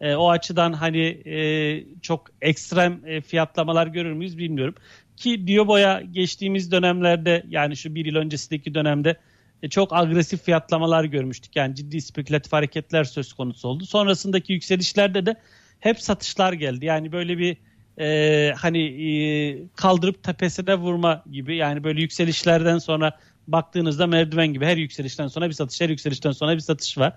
E, 0.00 0.14
o 0.14 0.30
açıdan 0.30 0.72
hani 0.72 1.04
e, 1.26 1.84
çok 2.02 2.26
ekstrem 2.42 3.00
e, 3.06 3.20
fiyatlamalar 3.20 3.86
görür 3.86 4.12
müyüz 4.12 4.38
bilmiyorum. 4.38 4.74
Ki 5.16 5.46
Diyoboya 5.46 6.00
geçtiğimiz 6.00 6.72
dönemlerde 6.72 7.44
yani 7.48 7.76
şu 7.76 7.94
bir 7.94 8.06
yıl 8.06 8.16
öncesindeki 8.16 8.74
dönemde 8.74 9.16
e, 9.62 9.68
çok 9.68 9.92
agresif 9.92 10.42
fiyatlamalar 10.42 11.04
görmüştük. 11.04 11.56
Yani 11.56 11.74
ciddi 11.74 12.00
spekülatif 12.00 12.52
hareketler 12.52 13.04
söz 13.04 13.32
konusu 13.32 13.68
oldu. 13.68 13.86
Sonrasındaki 13.86 14.52
yükselişlerde 14.52 15.26
de 15.26 15.36
hep 15.80 16.00
satışlar 16.00 16.52
geldi. 16.52 16.84
Yani 16.84 17.12
böyle 17.12 17.38
bir 17.38 17.56
e, 18.00 18.52
hani 18.56 18.82
e, 18.82 19.68
kaldırıp 19.76 20.22
tepesine 20.22 20.74
vurma 20.74 21.24
gibi 21.30 21.56
yani 21.56 21.84
böyle 21.84 22.00
yükselişlerden 22.00 22.78
sonra 22.78 23.18
baktığınızda 23.48 24.06
merdiven 24.06 24.46
gibi 24.46 24.66
her 24.66 24.76
yükselişten 24.76 25.28
sonra 25.28 25.48
bir 25.48 25.52
satış, 25.52 25.80
her 25.80 25.88
yükselişten 25.88 26.32
sonra 26.32 26.54
bir 26.54 26.60
satış 26.60 26.98
var. 26.98 27.12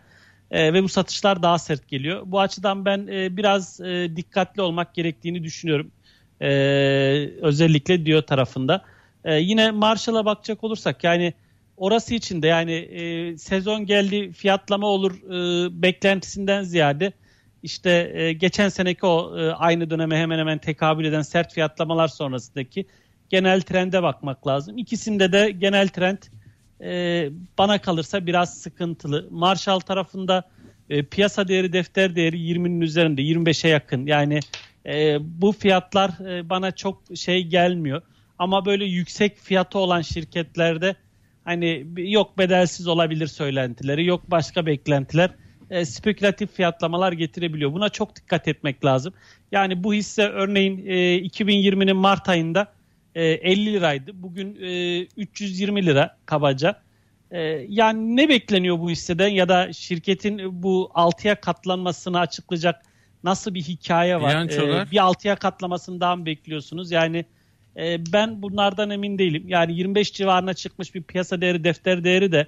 E, 0.51 0.73
ve 0.73 0.83
bu 0.83 0.89
satışlar 0.89 1.43
daha 1.43 1.59
sert 1.59 1.87
geliyor. 1.87 2.21
Bu 2.25 2.39
açıdan 2.39 2.85
ben 2.85 3.07
e, 3.07 3.37
biraz 3.37 3.81
e, 3.81 4.15
dikkatli 4.15 4.61
olmak 4.61 4.95
gerektiğini 4.95 5.43
düşünüyorum. 5.43 5.91
E, 6.41 6.49
özellikle 7.41 8.05
diyor 8.05 8.21
tarafında. 8.21 8.85
E, 9.23 9.35
yine 9.35 9.71
Marshall'a 9.71 10.25
bakacak 10.25 10.63
olursak 10.63 11.03
yani 11.03 11.33
orası 11.77 12.15
için 12.15 12.41
de 12.41 12.47
yani 12.47 12.71
e, 12.71 13.37
sezon 13.37 13.85
geldi 13.85 14.31
fiyatlama 14.31 14.87
olur 14.87 15.11
e, 15.11 15.81
beklentisinden 15.81 16.63
ziyade 16.63 17.13
işte 17.63 18.11
e, 18.13 18.33
geçen 18.33 18.69
seneki 18.69 19.05
o 19.05 19.39
e, 19.39 19.51
aynı 19.51 19.89
döneme 19.89 20.17
hemen 20.17 20.39
hemen 20.39 20.57
tekabül 20.57 21.05
eden 21.05 21.21
sert 21.21 21.53
fiyatlamalar 21.53 22.07
sonrasındaki 22.07 22.85
genel 23.29 23.61
trende 23.61 24.03
bakmak 24.03 24.47
lazım. 24.47 24.77
İkisinde 24.77 25.31
de 25.31 25.51
genel 25.51 25.87
trend 25.87 26.17
e, 26.81 27.29
bana 27.57 27.81
kalırsa 27.81 28.25
biraz 28.25 28.57
sıkıntılı. 28.57 29.27
Marshall 29.31 29.79
tarafında 29.79 30.43
e, 30.89 31.03
piyasa 31.03 31.47
değeri 31.47 31.73
defter 31.73 32.15
değeri 32.15 32.37
20'nin 32.37 32.81
üzerinde 32.81 33.21
25'e 33.21 33.69
yakın. 33.69 34.05
Yani 34.05 34.39
e, 34.89 35.17
bu 35.21 35.51
fiyatlar 35.51 36.09
e, 36.29 36.49
bana 36.49 36.71
çok 36.71 37.01
şey 37.15 37.43
gelmiyor. 37.43 38.01
Ama 38.39 38.65
böyle 38.65 38.85
yüksek 38.85 39.37
fiyatı 39.37 39.79
olan 39.79 40.01
şirketlerde 40.01 40.95
hani 41.43 41.87
yok 41.97 42.37
bedelsiz 42.37 42.87
olabilir 42.87 43.27
söylentileri, 43.27 44.05
yok 44.05 44.31
başka 44.31 44.65
beklentiler 44.65 45.31
e, 45.69 45.85
spekülatif 45.85 46.53
fiyatlamalar 46.53 47.11
getirebiliyor. 47.11 47.73
Buna 47.73 47.89
çok 47.89 48.15
dikkat 48.15 48.47
etmek 48.47 48.85
lazım. 48.85 49.13
Yani 49.51 49.83
bu 49.83 49.93
hisse 49.93 50.27
örneğin 50.29 50.85
e, 50.87 51.19
2020'nin 51.19 51.95
Mart 51.95 52.29
ayında 52.29 52.73
e, 53.15 53.25
50 53.25 53.73
liraydı. 53.73 54.11
Bugün 54.13 54.57
e, 54.61 55.01
320 55.17 55.85
lira 55.85 56.17
kabaca. 56.25 56.81
E, 57.31 57.39
yani 57.69 58.15
ne 58.15 58.29
bekleniyor 58.29 58.79
bu 58.79 58.89
hisseden 58.89 59.27
ya 59.27 59.49
da 59.49 59.73
şirketin 59.73 60.63
bu 60.63 60.91
6'ya 60.93 61.35
katlanmasını 61.35 62.19
açıklayacak 62.19 62.81
nasıl 63.23 63.53
bir 63.53 63.61
hikaye 63.61 64.21
var? 64.21 64.31
Bilançolar? 64.31 64.87
E, 64.87 64.91
bir 64.91 64.97
6'ya 64.97 65.35
katlamasından 65.35 66.25
bekliyorsunuz. 66.25 66.91
Yani 66.91 67.25
e, 67.77 68.13
ben 68.13 68.41
bunlardan 68.41 68.89
emin 68.89 69.17
değilim. 69.17 69.43
Yani 69.47 69.73
25 69.73 70.13
civarına 70.13 70.53
çıkmış 70.53 70.95
bir 70.95 71.03
piyasa 71.03 71.41
değeri, 71.41 71.63
defter 71.63 72.03
değeri 72.03 72.31
de 72.31 72.47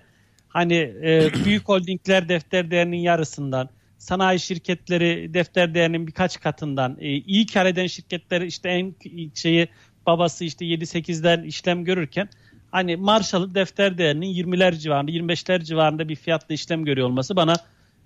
hani 0.49 0.75
e, 1.03 1.29
büyük 1.45 1.69
holdingler 1.69 2.29
defter 2.29 2.71
değerinin 2.71 2.97
yarısından, 2.97 3.69
sanayi 3.97 4.39
şirketleri 4.39 5.33
defter 5.33 5.73
değerinin 5.73 6.07
birkaç 6.07 6.39
katından, 6.39 6.97
e, 6.99 7.07
iyi 7.09 7.45
kar 7.45 7.65
eden 7.65 7.87
şirketler 7.87 8.41
işte 8.41 8.69
en 8.69 8.95
şeyi 9.33 9.67
babası 10.05 10.45
işte 10.45 10.65
7-8'den 10.65 11.43
işlem 11.43 11.85
görürken 11.85 12.29
hani 12.71 12.95
Marshall'ın 12.95 13.55
defter 13.55 13.97
değerinin 13.97 14.33
20'ler 14.33 14.77
civarında, 14.77 15.11
25'ler 15.11 15.63
civarında 15.63 16.09
bir 16.09 16.15
fiyatla 16.15 16.53
işlem 16.55 16.85
görüyor 16.85 17.07
olması 17.07 17.35
bana 17.35 17.53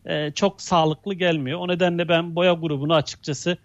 e, 0.06 0.32
çok 0.32 0.62
sağlıklı 0.62 1.14
gelmiyor. 1.14 1.60
O 1.60 1.68
nedenle 1.68 2.08
ben 2.08 2.36
boya 2.36 2.54
grubunu 2.54 2.94
açıkçası 2.94 3.58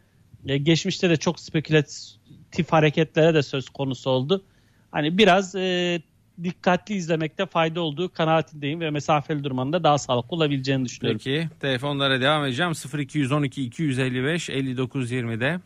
e, 0.47 0.59
geçmişte 0.59 1.11
de 1.11 1.17
çok 1.17 1.41
spekülatif 1.41 2.73
hareketlere 2.73 3.35
de 3.35 3.43
söz 3.43 3.69
konusu 3.69 4.11
oldu. 4.11 4.45
Hani 4.91 5.19
biraz 5.19 5.55
e, 5.55 6.01
dikkatli 6.43 6.95
izlemekte 6.95 7.47
fayda 7.47 7.81
olduğu 7.81 8.13
kanaatindeyim 8.13 8.81
ve 8.81 8.91
mesafeli 8.91 9.45
durmanın 9.45 9.73
da 9.73 9.85
daha 9.85 9.99
sağlıklı 9.99 10.37
olabileceğini 10.37 10.85
düşünüyorum. 10.85 11.21
Peki 11.25 11.49
telefonlara 11.61 12.21
devam 12.21 12.45
edeceğim. 12.45 12.73
0212 12.99 13.63
255 13.63 14.51
59 14.51 15.13
20'de. 15.13 15.61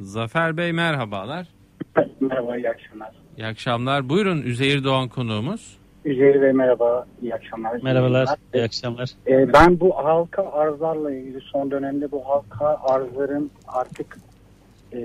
Zafer 0.00 0.56
Bey 0.56 0.72
merhabalar. 0.72 1.46
Merhaba, 2.20 2.56
iyi 2.56 2.70
akşamlar. 2.70 3.12
İyi 3.38 3.46
akşamlar. 3.46 4.08
Buyurun 4.08 4.42
Üzeyir 4.42 4.84
Doğan 4.84 5.08
konuğumuz. 5.08 5.76
Üzeyir 6.04 6.42
Bey 6.42 6.52
merhaba, 6.52 7.06
iyi 7.22 7.34
akşamlar. 7.34 7.82
Merhabalar, 7.82 8.28
iyi 8.54 8.64
akşamlar. 8.64 9.10
Ee, 9.26 9.52
ben 9.52 9.80
bu 9.80 9.96
halka 9.96 10.52
arzlarla 10.52 11.14
ilgili 11.14 11.40
son 11.40 11.70
dönemde 11.70 12.10
bu 12.10 12.28
halka 12.28 12.78
arzların 12.82 13.50
artık 13.66 14.18
e, 14.92 14.98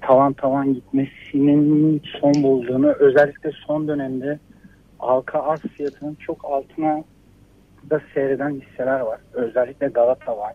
tavan 0.00 0.32
tavan 0.32 0.74
gitmesinin 0.74 2.02
son 2.20 2.34
bulduğunu 2.42 2.92
özellikle 2.92 3.50
son 3.66 3.88
dönemde 3.88 4.38
halka 4.98 5.42
arz 5.42 5.60
fiyatının 5.60 6.14
çok 6.14 6.44
altına 6.44 7.04
da 7.90 8.00
seyreden 8.14 8.60
hisseler 8.60 9.00
var. 9.00 9.20
Özellikle 9.32 9.86
Galata 9.86 10.38
var. 10.38 10.52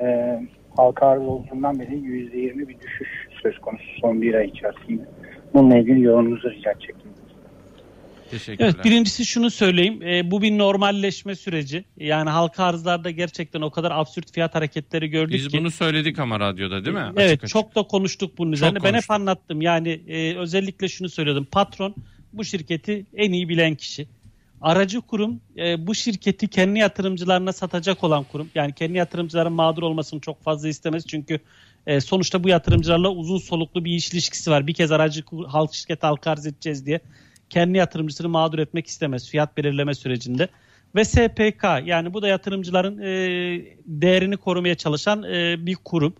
Ee, 0.00 0.40
halka 0.76 1.06
arz 1.06 1.22
olduğundan 1.22 1.80
beri 1.80 1.94
%20 1.94 2.68
bir 2.68 2.80
düşüş 2.80 3.28
söz 3.42 3.58
konusu 3.58 3.84
son 4.00 4.22
bir 4.22 4.34
ay 4.34 4.46
içerisinde. 4.46 5.02
Bununla 5.54 5.76
ilgili 5.76 6.02
yorumunuzu 6.02 6.50
rica 6.50 6.70
edecektim. 6.70 7.10
Teşekkürler. 8.30 8.72
Evet 8.74 8.84
birincisi 8.84 9.26
şunu 9.26 9.50
söyleyeyim. 9.50 10.02
E, 10.02 10.30
bu 10.30 10.42
bir 10.42 10.58
normalleşme 10.58 11.34
süreci. 11.34 11.84
Yani 11.96 12.30
halka 12.30 12.64
arzlarda 12.64 13.10
gerçekten 13.10 13.60
o 13.60 13.70
kadar 13.70 13.90
absürt 13.90 14.32
fiyat 14.32 14.54
hareketleri 14.54 15.08
gördük 15.08 15.34
Biz 15.34 15.48
ki. 15.48 15.58
bunu 15.58 15.70
söyledik 15.70 16.18
ama 16.18 16.40
radyoda 16.40 16.84
değil 16.84 16.96
mi? 16.96 17.12
Evet 17.16 17.44
Açık 17.44 17.48
çok 17.48 17.74
da 17.74 17.82
konuştuk 17.82 18.38
bunun 18.38 18.52
üzerine. 18.52 18.82
Ben 18.82 18.94
hep 18.94 19.10
anlattım. 19.10 19.62
Yani 19.62 20.00
e, 20.08 20.36
özellikle 20.36 20.88
şunu 20.88 21.08
söylüyordum. 21.08 21.46
Patron 21.52 21.94
bu 22.32 22.44
şirketi 22.44 23.06
en 23.16 23.32
iyi 23.32 23.48
bilen 23.48 23.74
kişi. 23.74 24.08
Aracı 24.60 25.00
kurum 25.00 25.40
e, 25.56 25.86
bu 25.86 25.94
şirketi 25.94 26.48
kendi 26.48 26.78
yatırımcılarına 26.78 27.52
satacak 27.52 28.04
olan 28.04 28.24
kurum. 28.24 28.48
Yani 28.54 28.72
kendi 28.72 28.98
yatırımcıların 28.98 29.52
mağdur 29.52 29.82
olmasını 29.82 30.20
çok 30.20 30.42
fazla 30.42 30.68
istemez. 30.68 31.06
Çünkü 31.06 31.40
e, 31.86 32.00
sonuçta 32.00 32.44
bu 32.44 32.48
yatırımcılarla 32.48 33.08
uzun 33.08 33.38
soluklu 33.38 33.84
bir 33.84 33.92
iş 33.92 34.12
ilişkisi 34.12 34.50
var. 34.50 34.66
Bir 34.66 34.74
kez 34.74 34.92
aracı 34.92 35.24
halk 35.46 35.74
şirketi 35.74 36.06
halka 36.06 36.30
arz 36.30 36.46
edeceğiz 36.46 36.86
diye 36.86 37.00
kendi 37.50 37.78
yatırımcısını 37.78 38.28
mağdur 38.28 38.58
etmek 38.58 38.86
istemez 38.86 39.28
fiyat 39.28 39.56
belirleme 39.56 39.94
sürecinde. 39.94 40.48
Ve 40.94 41.04
SPK 41.04 41.64
yani 41.84 42.14
bu 42.14 42.22
da 42.22 42.28
yatırımcıların 42.28 42.98
e, 42.98 43.10
değerini 43.86 44.36
korumaya 44.36 44.74
çalışan 44.74 45.22
e, 45.22 45.66
bir 45.66 45.74
kurum. 45.74 46.14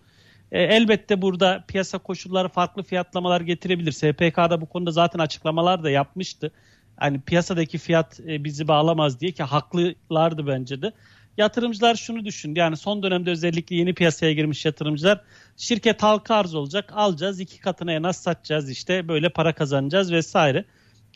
E, 0.51 0.63
elbette 0.63 1.21
burada 1.21 1.63
piyasa 1.67 1.97
koşulları 1.97 2.49
farklı 2.49 2.83
fiyatlamalar 2.83 3.41
getirebilir. 3.41 3.91
SPK 3.91 4.37
da 4.37 4.61
bu 4.61 4.65
konuda 4.65 4.91
zaten 4.91 5.19
açıklamalar 5.19 5.83
da 5.83 5.89
yapmıştı. 5.89 6.51
Hani 6.97 7.21
piyasadaki 7.21 7.77
fiyat 7.77 8.19
e, 8.19 8.43
bizi 8.43 8.67
bağlamaz 8.67 9.19
diye 9.19 9.31
ki 9.31 9.43
haklılardı 9.43 10.47
bence 10.47 10.81
de. 10.81 10.91
Yatırımcılar 11.37 11.95
şunu 11.95 12.25
düşündü. 12.25 12.59
Yani 12.59 12.77
son 12.77 13.03
dönemde 13.03 13.31
özellikle 13.31 13.75
yeni 13.75 13.93
piyasaya 13.93 14.33
girmiş 14.33 14.65
yatırımcılar 14.65 15.21
şirket 15.57 16.03
halka 16.03 16.35
arz 16.35 16.55
olacak 16.55 16.93
alacağız 16.95 17.39
iki 17.39 17.59
katına 17.59 17.93
en 17.93 18.03
az 18.03 18.17
satacağız 18.17 18.69
işte 18.69 19.07
böyle 19.07 19.29
para 19.29 19.53
kazanacağız 19.53 20.11
vesaire. 20.11 20.65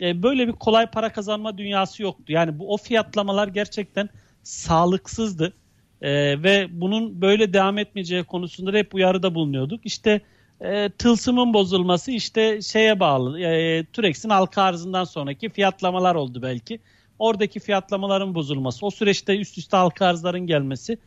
E, 0.02 0.24
böyle 0.24 0.48
bir 0.48 0.54
kolay 0.54 0.88
para 0.88 1.12
kazanma 1.12 1.58
dünyası 1.58 2.04
yoktu. 2.04 2.24
Yani 2.28 2.60
bu 2.60 2.74
o 2.74 2.78
fiyatlamalar 2.78 3.48
gerçekten 3.48 4.10
sağlıksızdı. 4.44 5.54
E, 6.02 6.44
ve 6.44 6.68
bunun 6.72 7.22
böyle 7.22 7.54
devam 7.54 7.78
etmeyeceği 7.78 8.24
konusunda 8.24 8.74
da 8.74 8.78
hep 8.78 8.96
uyarıda 8.96 9.36
bulunuyorduk. 9.36 9.86
İşte 9.86 10.22
e, 10.62 10.90
tılsımın 10.90 11.54
bozulması 11.54 12.12
işte 12.12 12.62
şeye 12.62 13.00
bağlı. 13.00 13.40
E, 13.40 13.86
Turex'in 13.94 14.30
halka 14.30 14.62
arzından 14.62 15.04
sonraki 15.04 15.50
fiyatlamalar 15.50 16.16
oldu 16.16 16.42
belki. 16.42 16.80
Oradaki 17.20 17.60
fiyatlamaların 17.60 18.36
bozulması, 18.36 18.86
o 18.86 18.92
süreçte 18.92 19.40
üst 19.40 19.58
üste 19.58 19.78
halka 19.78 20.06
arzların 20.06 20.48
gelmesi 20.48 20.98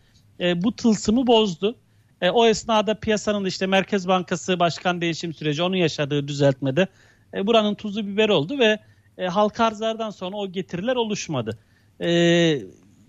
e, 0.40 0.62
bu 0.62 0.76
tılsımı 0.76 1.26
bozdu. 1.26 1.74
E, 2.20 2.30
o 2.30 2.46
esnada 2.46 2.94
piyasanın 2.94 3.44
işte 3.44 3.66
Merkez 3.66 4.08
Bankası 4.08 4.58
başkan 4.58 5.00
değişim 5.00 5.34
süreci 5.34 5.62
onun 5.62 5.76
yaşadığı 5.76 6.28
düzeltmede 6.28 6.88
e, 7.34 7.46
buranın 7.46 7.74
tuzu 7.74 8.06
biber 8.06 8.28
oldu 8.28 8.58
ve 8.58 8.78
e, 9.18 9.26
halka 9.26 9.64
arzlardan 9.64 10.10
sonra 10.10 10.36
o 10.36 10.52
getiriler 10.52 10.96
oluşmadı. 10.96 11.58
E, 12.00 12.10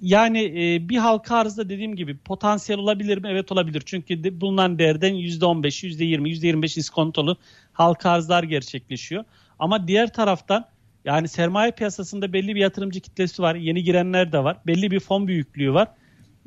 yani 0.01 0.43
e, 0.43 0.89
bir 0.89 0.97
halka 0.97 1.36
arzda 1.36 1.69
dediğim 1.69 1.95
gibi 1.95 2.17
potansiyel 2.17 2.79
olabilir 2.79 3.17
mi? 3.17 3.27
Evet 3.32 3.51
olabilir. 3.51 3.84
Çünkü 3.86 4.23
de, 4.23 4.41
bulunan 4.41 4.79
değerden 4.79 5.13
%15, 5.13 5.88
%20, 5.88 6.27
%25 6.29 6.79
iskontolu 6.79 7.38
halka 7.73 8.10
arzlar 8.10 8.43
gerçekleşiyor. 8.43 9.23
Ama 9.60 9.88
diğer 9.88 10.13
taraftan 10.13 10.65
yani 11.05 11.27
sermaye 11.27 11.71
piyasasında 11.71 12.34
belli 12.34 12.55
bir 12.55 12.60
yatırımcı 12.60 12.99
kitlesi 12.99 13.41
var. 13.41 13.55
Yeni 13.55 13.84
girenler 13.84 14.32
de 14.32 14.43
var. 14.43 14.58
Belli 14.67 14.91
bir 14.91 14.99
fon 14.99 15.27
büyüklüğü 15.27 15.73
var. 15.73 15.88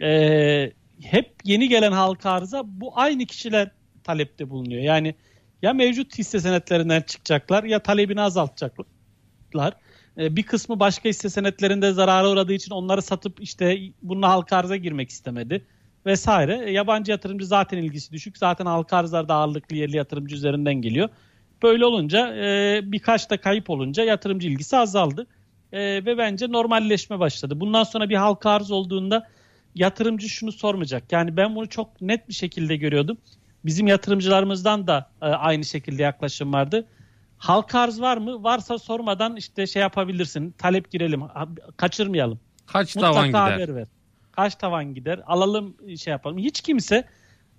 Ee, 0.03 0.73
hep 1.03 1.35
yeni 1.45 1.69
gelen 1.69 1.93
halka 1.93 2.31
arıza 2.31 2.63
bu 2.67 2.93
aynı 2.95 3.27
kişiler 3.27 3.71
talepte 4.05 4.51
bulunuyor. 4.51 4.83
Yani 4.83 5.15
ya 5.63 5.73
mevcut 5.73 6.19
hisse 6.19 6.41
senetlerinden 6.41 7.03
çıkacaklar 7.03 7.65
ya 7.65 7.79
talebini 7.79 8.21
azaltacaklar. 8.21 9.75
Ee, 10.19 10.37
bir 10.37 10.43
kısmı 10.43 10.81
başka 10.81 11.09
hisse 11.09 11.31
senetlerinde 11.31 11.93
zarara 11.93 12.31
uğradığı 12.31 12.53
için 12.53 12.71
onları 12.71 13.03
satıp 13.03 13.43
işte 13.43 13.79
bununla 14.03 14.29
halka 14.29 14.57
arıza 14.57 14.77
girmek 14.77 15.11
istemedi 15.11 15.67
vesaire. 16.07 16.63
E, 16.67 16.73
yabancı 16.73 17.11
yatırımcı 17.11 17.47
zaten 17.47 17.79
ilgisi 17.79 18.13
düşük. 18.13 18.39
Zaten 18.39 18.67
halka 18.67 18.97
arzlarda 18.97 19.35
ağırlıklı 19.35 19.77
yerli 19.77 19.97
yatırımcı 19.97 20.37
üzerinden 20.37 20.75
geliyor. 20.75 21.09
Böyle 21.63 21.85
olunca 21.85 22.35
e, 22.37 22.81
birkaç 22.85 23.31
da 23.31 23.41
kayıp 23.41 23.71
olunca 23.71 24.05
yatırımcı 24.05 24.49
ilgisi 24.49 24.77
azaldı. 24.77 25.27
E, 25.73 25.81
ve 25.81 26.19
bence 26.19 26.53
normalleşme 26.53 27.19
başladı. 27.19 27.61
Bundan 27.61 27.85
sonra 27.85 28.09
bir 28.09 28.17
halka 28.17 28.51
arz 28.51 28.71
olduğunda 28.71 29.29
yatırımcı 29.75 30.29
şunu 30.29 30.53
sormayacak. 30.53 31.13
Yani 31.13 31.37
ben 31.37 31.55
bunu 31.55 31.69
çok 31.69 32.01
net 32.01 32.29
bir 32.29 32.35
şekilde 32.35 32.77
görüyordum. 32.77 33.19
Bizim 33.65 33.87
yatırımcılarımızdan 33.87 34.87
da 34.87 35.11
e, 35.23 35.27
aynı 35.27 35.65
şekilde 35.65 36.03
yaklaşım 36.03 36.53
vardı. 36.53 36.87
Halka 37.39 37.81
arz 37.81 38.01
var 38.01 38.17
mı? 38.17 38.43
Varsa 38.43 38.79
sormadan 38.79 39.37
işte 39.37 39.67
şey 39.67 39.83
yapabilirsin. 39.83 40.51
Talep 40.59 40.91
girelim. 40.91 41.23
Kaçırmayalım. 41.77 42.41
Kaç 42.67 42.97
Mutlaka 42.97 43.15
tavan 43.15 43.27
gider? 43.27 43.41
haber 43.41 43.75
ver. 43.75 43.87
Kaç 44.33 44.55
tavan 44.55 44.95
gider? 44.95 45.21
Alalım 45.27 45.77
şey 45.99 46.11
yapalım. 46.11 46.39
Hiç 46.39 46.61
kimse 46.61 47.05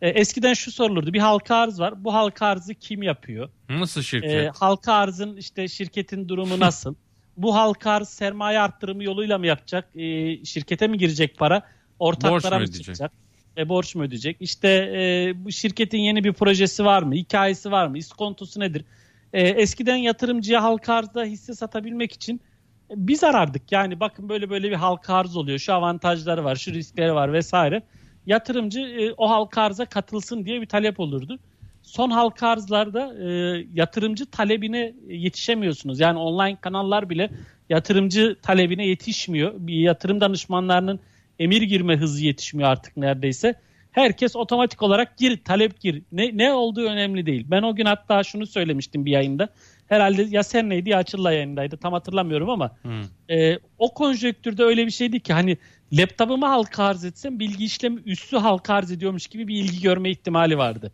e, 0.02 0.10
eskiden 0.10 0.54
şu 0.54 0.72
sorulurdu. 0.72 1.14
Bir 1.14 1.20
halka 1.20 1.56
arz 1.56 1.80
var. 1.80 2.04
Bu 2.04 2.14
halka 2.14 2.46
arzı 2.46 2.76
kim 2.76 3.04
yapıyor? 3.04 3.50
Nasıl 3.70 4.02
şirket? 4.02 4.32
E, 4.32 4.52
halka 4.56 4.94
arzın 4.94 5.38
işte 5.38 5.68
şirketin 5.68 6.30
durumu 6.30 6.60
nasıl? 6.60 6.96
bu 7.38 7.56
halka 7.56 7.92
arz 7.92 8.10
sermaye 8.10 8.60
arttırımı 8.60 9.04
yoluyla 9.04 9.38
mı 9.38 9.48
yapacak? 9.48 9.96
E, 9.96 10.46
şirkete 10.46 10.88
mi 10.88 10.98
girecek 10.98 11.38
para? 11.38 11.62
Ortaklara 12.00 12.56
mı, 12.56 12.62
mı 12.62 12.72
çıkacak? 12.72 13.12
E, 13.58 13.70
borç 13.70 13.96
mu 13.96 14.04
ödeyecek? 14.04 14.38
İşte 14.40 14.68
e, 14.68 15.34
bu 15.46 15.52
şirketin 15.52 15.98
yeni 15.98 16.24
bir 16.24 16.34
projesi 16.34 16.86
var 16.86 17.04
mı? 17.04 17.16
Hikayesi 17.16 17.72
var 17.72 17.88
mı? 17.88 17.98
İskontosu 17.98 18.60
nedir? 18.60 18.86
E, 19.34 19.42
eskiden 19.42 19.96
yatırımcıya 19.96 20.64
halka 20.64 20.94
arzda 20.94 21.24
hisse 21.24 21.54
satabilmek 21.54 22.12
için 22.12 22.42
e, 22.90 22.94
biz 22.96 23.24
arardık. 23.24 23.72
Yani 23.72 24.00
bakın 24.00 24.30
böyle 24.30 24.50
böyle 24.50 24.70
bir 24.70 24.76
halka 24.76 25.14
arz 25.14 25.38
oluyor. 25.38 25.60
Şu 25.60 25.74
avantajları 25.74 26.44
var, 26.44 26.56
şu 26.56 26.74
riskleri 26.74 27.14
var 27.14 27.34
vesaire 27.34 27.84
yatırımcı 28.26 28.80
e, 28.80 29.14
o 29.18 29.30
halka 29.30 29.62
arza 29.62 29.86
katılsın 29.86 30.46
diye 30.46 30.62
bir 30.62 30.66
talep 30.68 31.00
olurdu. 31.00 31.40
Son 31.82 32.10
halka 32.10 32.48
arzlarda 32.48 33.14
e, 33.24 33.28
yatırımcı 33.74 34.26
talebine 34.26 34.94
yetişemiyorsunuz. 35.08 36.00
Yani 36.00 36.20
online 36.20 36.58
kanallar 36.62 37.10
bile 37.10 37.30
yatırımcı 37.70 38.36
talebine 38.42 38.88
yetişmiyor. 38.88 39.54
Bir 39.58 39.74
yatırım 39.74 40.22
danışmanlarının 40.22 41.00
emir 41.40 41.62
girme 41.62 41.98
hızı 41.98 42.26
yetişmiyor 42.26 42.70
artık 42.70 42.98
neredeyse. 42.98 43.56
Herkes 43.92 44.36
otomatik 44.36 44.82
olarak 44.82 45.18
gir, 45.18 45.44
talep 45.44 45.80
gir. 45.82 46.02
Ne, 46.12 46.38
ne 46.38 46.54
olduğu 46.54 46.86
önemli 46.86 47.26
değil. 47.26 47.46
Ben 47.48 47.62
o 47.62 47.76
gün 47.76 47.86
hatta 47.86 48.24
şunu 48.24 48.48
söylemiştim 48.48 49.06
bir 49.06 49.12
yayında. 49.12 49.50
Herhalde 49.88 50.22
ya 50.30 50.44
sen 50.44 50.70
neydi 50.70 50.90
ya 50.90 50.98
Açıl'la 50.98 51.32
yayındaydı. 51.32 51.78
Tam 51.78 51.94
hatırlamıyorum 51.94 52.50
ama 52.50 52.72
hmm. 52.82 53.36
e, 53.38 53.60
o 53.78 53.94
konjonktürde 53.94 54.64
öyle 54.64 54.86
bir 54.86 54.92
şeydi 54.92 55.20
ki 55.20 55.34
hani 55.34 55.58
laptopumu 55.94 56.48
halka 56.48 56.84
arz 56.84 57.06
etsem 57.06 57.40
bilgi 57.40 57.66
işlemi 57.66 58.02
üssü 58.06 58.38
halka 58.38 58.74
arz 58.74 58.92
ediyormuş 58.92 59.28
gibi 59.28 59.48
bir 59.48 59.56
ilgi 59.56 59.82
görme 59.82 60.10
ihtimali 60.10 60.58
vardı. 60.58 60.92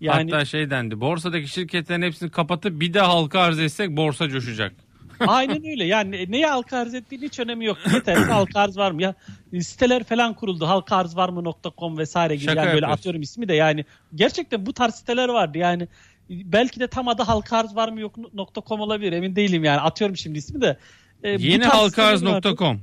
Yani, 0.00 0.30
Hatta 0.30 0.44
şey 0.44 0.70
dendi 0.70 1.00
borsadaki 1.00 1.48
şirketlerin 1.48 2.02
hepsini 2.02 2.30
kapatıp 2.30 2.80
bir 2.80 2.94
de 2.94 3.00
halka 3.00 3.40
arz 3.40 3.58
etsek 3.58 3.96
borsa 3.96 4.28
coşacak. 4.28 4.72
Aynen 5.20 5.66
öyle 5.66 5.84
yani 5.84 6.32
neye 6.32 6.46
halka 6.46 6.78
arz 6.78 6.94
ettiğin 6.94 7.22
hiç 7.22 7.40
önemi 7.40 7.64
yok. 7.64 7.78
Yeter 7.94 8.16
halka 8.28 8.60
arz 8.60 8.76
var 8.76 8.90
mı 8.90 9.02
ya 9.02 9.14
siteler 9.60 10.04
falan 10.04 10.34
kuruldu 10.34 10.66
halka 10.66 10.96
arz 10.96 11.16
var 11.16 11.28
mı.com 11.28 11.98
vesaire 11.98 12.36
gibi 12.36 12.44
Şaka 12.44 12.64
yani 12.64 12.74
böyle 12.74 12.86
atıyorum 12.86 13.22
ismi 13.22 13.48
de 13.48 13.54
yani 13.54 13.84
gerçekten 14.14 14.66
bu 14.66 14.72
tarz 14.72 14.94
siteler 14.94 15.28
vardı 15.28 15.58
yani 15.58 15.88
belki 16.30 16.80
de 16.80 16.88
tam 16.88 17.08
adı 17.08 17.22
halka 17.22 17.56
arz 17.56 17.76
var 17.76 17.88
mı 17.88 18.00
yok.com 18.00 18.80
olabilir 18.80 19.12
emin 19.12 19.36
değilim 19.36 19.64
yani 19.64 19.80
atıyorum 19.80 20.16
şimdi 20.16 20.38
ismi 20.38 20.60
de. 20.60 20.78
E, 21.22 21.30
Yeni 21.30 21.64
halkaarz.com 21.64 22.80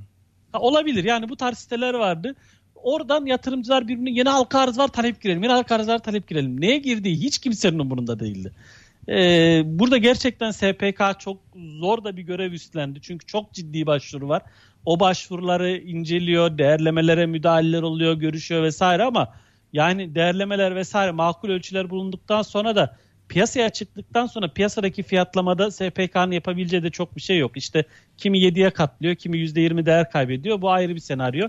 olabilir. 0.60 1.04
Yani 1.04 1.30
bu 1.30 1.36
tarz 1.36 1.58
siteler 1.58 1.94
vardı. 1.94 2.36
Oradan 2.76 3.26
yatırımcılar 3.26 3.88
birbirine 3.88 4.12
yeni 4.12 4.30
halka 4.30 4.60
arz 4.60 4.78
var 4.78 4.88
talep 4.88 5.22
girelim. 5.22 5.44
Yeni 5.44 5.54
halka 5.54 5.76
arz 5.76 5.88
var 5.88 6.00
talep 6.00 6.28
girelim. 6.28 6.62
Neye 6.62 6.78
girdiği 6.78 7.16
hiç 7.16 7.38
kimsenin 7.38 7.80
umurunda 7.80 8.20
değildi. 8.20 8.52
Ee, 9.10 9.62
burada 9.66 9.98
gerçekten 9.98 10.52
SPK 10.52 11.20
çok 11.20 11.38
zor 11.56 12.04
da 12.04 12.18
bir 12.18 12.22
görev 12.22 12.52
üstlendi. 12.52 13.02
Çünkü 13.02 13.26
çok 13.26 13.54
ciddi 13.54 13.86
başvuru 13.86 14.30
var. 14.30 14.42
O 14.86 15.00
başvuruları 15.00 15.78
inceliyor, 15.78 16.58
değerlemelere 16.58 17.26
müdahaleler 17.26 17.82
oluyor, 17.82 18.14
görüşüyor 18.14 18.64
vesaire 18.64 19.04
ama 19.04 19.34
yani 19.74 20.16
değerlemeler 20.16 20.76
vesaire 20.76 21.12
makul 21.12 21.50
ölçüler 21.50 21.90
bulunduktan 21.90 22.42
sonra 22.42 22.76
da 22.76 22.98
piyasaya 23.30 23.70
çıktıktan 23.70 24.26
sonra 24.26 24.48
piyasadaki 24.48 25.04
fiyatlamada 25.04 25.72
SPK'nın 25.72 26.32
yapabileceği 26.32 26.84
de 26.84 26.90
çok 26.90 27.16
bir 27.16 27.22
şey 27.22 27.38
yok. 27.38 27.58
İşte 27.58 27.84
kimi 28.18 28.40
7'ye 28.40 28.70
katlıyor, 28.70 29.16
kimi 29.16 29.38
%20 29.38 29.86
değer 29.86 30.12
kaybediyor. 30.12 30.62
Bu 30.62 30.72
ayrı 30.72 30.96
bir 30.96 31.00
senaryo. 31.00 31.48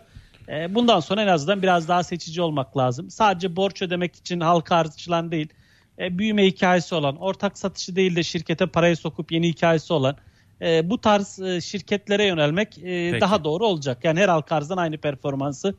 E, 0.49 0.75
bundan 0.75 1.01
sonra 1.01 1.23
en 1.23 1.27
azından 1.27 1.63
biraz 1.63 1.89
daha 1.89 2.03
seçici 2.03 2.43
olmak 2.43 2.77
lazım. 2.77 3.11
Sadece 3.11 3.57
borç 3.57 3.83
ödemek 3.83 4.17
için 4.17 4.41
halka 4.41 4.77
arzçılan 4.77 5.31
değil, 5.31 5.49
e, 5.99 6.19
büyüme 6.19 6.47
hikayesi 6.47 6.95
olan, 6.95 7.17
ortak 7.17 7.59
satışı 7.59 7.97
değil 7.97 8.17
de 8.17 8.23
şirkete 8.23 8.67
parayı 8.67 8.97
sokup 8.97 9.33
yeni 9.33 9.49
hikayesi 9.49 9.93
olan 9.93 10.17
e, 10.63 10.91
bu 10.91 11.01
tarz 11.01 11.41
e, 11.41 11.61
şirketlere 11.61 12.25
yönelmek 12.25 12.79
e, 12.79 13.21
daha 13.21 13.45
doğru 13.45 13.65
olacak. 13.65 14.05
Yani 14.05 14.21
her 14.21 14.29
halka 14.29 14.57
arzdan 14.57 14.77
aynı 14.77 14.99
performansı 14.99 15.75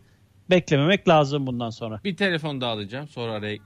beklememek 0.49 1.07
lazım 1.07 1.47
bundan 1.47 1.69
sonra. 1.69 1.99
Bir 2.03 2.15
telefon 2.15 2.61
daha 2.61 2.71
alacağım 2.71 3.07
sonra 3.07 3.31
araya 3.31 3.57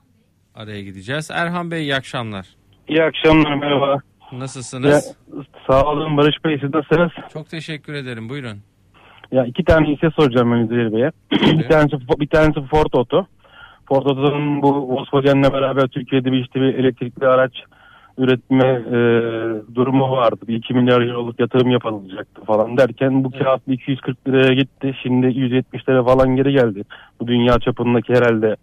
araya 0.56 0.82
gideceğiz. 0.82 1.32
Erhan 1.32 1.72
Bey 1.72 1.82
iyi 1.82 1.96
akşamlar. 1.96 2.48
İyi 2.88 3.04
akşamlar 3.04 3.56
merhaba. 3.56 3.98
Nasılsınız? 4.32 5.16
Ya, 5.34 5.44
sağ 5.68 5.86
olun 5.86 6.18
Barış 6.18 6.36
Bey 6.46 6.58
siz 6.62 6.74
nasılsınız? 6.74 7.12
Çok 7.34 7.50
teşekkür 7.50 7.94
ederim 7.94 8.30
buyurun. 8.30 8.62
Ya 9.32 9.46
iki 9.46 9.64
tane 9.64 9.88
hisse 9.88 10.10
soracağım 10.16 10.52
ben 10.52 10.58
Üzeyir 10.58 10.94
Bey'e. 10.94 11.12
bir 11.60 11.70
tanesi 11.70 11.96
bir 12.20 12.28
tanesi 12.28 12.62
Ford 12.72 12.94
Auto. 12.94 13.28
Ford 13.92 14.06
bu 14.62 14.90
Volkswagen'le 14.90 15.54
beraber 15.54 15.88
Türkiye'de 15.88 16.32
bir 16.32 16.42
işte 16.42 16.62
bir 16.62 16.74
elektrikli 16.74 17.28
araç 17.28 17.52
üretme 18.18 18.68
e, 18.68 18.96
durumu 19.76 20.12
vardı. 20.12 20.40
Bir 20.48 20.56
2 20.56 20.74
milyar 20.74 21.02
euroluk 21.02 21.40
yatırım 21.40 21.72
yapılacaktı 21.72 22.46
falan 22.46 22.78
derken 22.78 23.24
bu 23.24 23.32
kağıt 23.32 23.62
240 23.68 24.28
liraya 24.28 24.54
gitti. 24.54 24.94
Şimdi 25.04 25.28
170 25.28 25.90
lira 25.90 26.04
falan 26.04 26.36
geri 26.36 26.52
geldi. 26.52 26.84
Bu 27.20 27.28
dünya 27.28 27.60
çapındaki 27.60 28.14
herhalde 28.14 28.56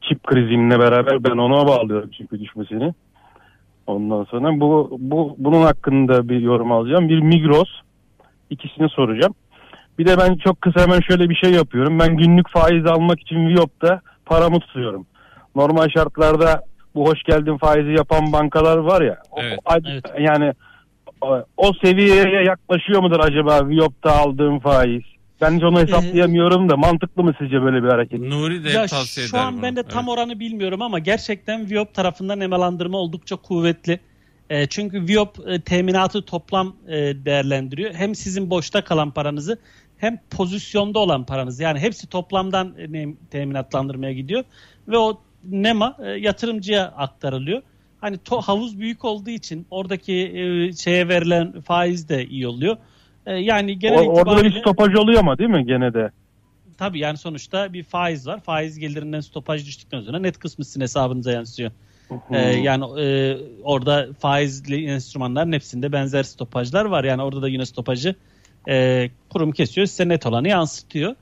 çip 0.00 0.22
krizinle 0.22 0.78
beraber 0.78 1.24
ben 1.24 1.38
ona 1.38 1.68
bağlıyorum 1.68 2.10
çünkü 2.18 2.40
düşmesini. 2.40 2.94
Ondan 3.86 4.24
sonra 4.24 4.60
bu, 4.60 4.96
bu 5.00 5.34
bunun 5.38 5.62
hakkında 5.62 6.28
bir 6.28 6.40
yorum 6.40 6.72
alacağım. 6.72 7.08
Bir 7.08 7.20
Migros 7.20 7.70
ikisini 8.50 8.88
soracağım. 8.88 9.34
Bir 9.98 10.06
de 10.06 10.18
ben 10.18 10.36
çok 10.36 10.60
kısa 10.60 10.80
hemen 10.80 11.00
şöyle 11.00 11.30
bir 11.30 11.34
şey 11.34 11.52
yapıyorum. 11.52 11.98
Ben 11.98 12.16
günlük 12.16 12.50
faiz 12.50 12.86
almak 12.86 13.20
için 13.20 13.48
Viyop'ta 13.48 14.00
paramı 14.30 14.60
tutuyorum. 14.60 15.06
Normal 15.54 15.88
şartlarda 15.88 16.62
bu 16.94 17.08
hoş 17.08 17.22
geldin 17.22 17.58
faizi 17.58 17.90
yapan 17.90 18.32
bankalar 18.32 18.76
var 18.76 19.02
ya. 19.02 19.16
Evet. 19.36 19.58
O, 19.64 19.72
evet. 19.86 20.04
Yani 20.20 20.52
o, 21.20 21.44
o 21.56 21.72
seviyeye 21.84 22.44
yaklaşıyor 22.44 23.02
mudur 23.02 23.20
acaba 23.20 23.68
Viyop'ta 23.68 24.12
aldığım 24.16 24.60
faiz? 24.60 25.02
Ben 25.40 25.56
hiç 25.56 25.62
onu 25.62 25.78
ee, 25.78 25.82
hesaplayamıyorum 25.82 26.68
da 26.68 26.76
mantıklı 26.76 27.22
mı 27.22 27.32
sizce 27.38 27.62
böyle 27.62 27.82
bir 27.82 27.88
hareket? 27.88 28.20
Nuri 28.20 28.64
de 28.64 28.70
ya 28.70 28.86
tavsiye 28.86 29.26
eder 29.26 29.30
Şu 29.30 29.38
an 29.38 29.54
bunu. 29.54 29.62
ben 29.62 29.76
de 29.76 29.82
tam 29.82 30.04
evet. 30.04 30.18
oranı 30.18 30.40
bilmiyorum 30.40 30.82
ama 30.82 30.98
gerçekten 30.98 31.70
Viop 31.70 31.94
tarafından 31.94 32.40
emalandırma 32.40 32.98
oldukça 32.98 33.36
kuvvetli. 33.36 34.00
E, 34.50 34.66
çünkü 34.66 35.08
Viop 35.08 35.48
e, 35.48 35.60
teminatı 35.60 36.24
toplam 36.24 36.76
e, 36.88 36.96
değerlendiriyor. 37.24 37.94
Hem 37.94 38.14
sizin 38.14 38.50
boşta 38.50 38.84
kalan 38.84 39.10
paranızı 39.10 39.58
hem 40.00 40.18
pozisyonda 40.30 40.98
olan 40.98 41.24
paranızı. 41.26 41.62
Yani 41.62 41.78
hepsi 41.78 42.06
toplamdan 42.06 42.74
e, 42.94 43.14
teminatlandırmaya 43.30 44.12
gidiyor. 44.12 44.44
Ve 44.88 44.98
o 44.98 45.20
NEMA 45.44 45.96
e, 45.98 46.10
yatırımcıya 46.10 46.84
aktarılıyor. 46.86 47.62
Hani 48.00 48.18
to, 48.18 48.40
havuz 48.40 48.78
büyük 48.78 49.04
olduğu 49.04 49.30
için 49.30 49.66
oradaki 49.70 50.12
e, 50.14 50.72
şeye 50.72 51.08
verilen 51.08 51.60
faiz 51.60 52.08
de 52.08 52.26
iyi 52.26 52.46
oluyor. 52.46 52.76
E, 53.26 53.34
yani 53.34 53.78
genel 53.78 53.98
o, 53.98 54.02
itibariyle... 54.02 54.30
Orada 54.30 54.44
bir 54.44 54.60
stopaj 54.60 54.94
oluyor 54.94 55.20
ama 55.20 55.38
değil 55.38 55.50
mi 55.50 55.66
gene 55.66 55.94
de? 55.94 56.10
Tabii 56.78 56.98
yani 56.98 57.16
sonuçta 57.16 57.72
bir 57.72 57.82
faiz 57.82 58.26
var. 58.26 58.40
Faiz 58.40 58.78
gelirinden 58.78 59.20
stopaj 59.20 59.66
düştükten 59.66 60.00
sonra 60.00 60.18
net 60.18 60.38
kısmı 60.38 60.64
sizin 60.64 60.80
hesabınıza 60.80 61.32
yansıyor. 61.32 61.70
Ee, 62.30 62.38
yani 62.38 63.00
e, 63.00 63.36
orada 63.62 64.08
faizli 64.18 64.86
enstrümanların 64.86 65.52
hepsinde 65.52 65.92
benzer 65.92 66.22
stopajlar 66.22 66.84
var. 66.84 67.04
Yani 67.04 67.22
orada 67.22 67.42
da 67.42 67.48
yine 67.48 67.66
stopajı 67.66 68.14
E, 68.68 69.08
kurum 69.30 69.52
kesiyor 69.52 69.86
size 69.86 70.08
net 70.08 70.26
olanı 70.26 70.48
yansıtıyor. 70.48 71.14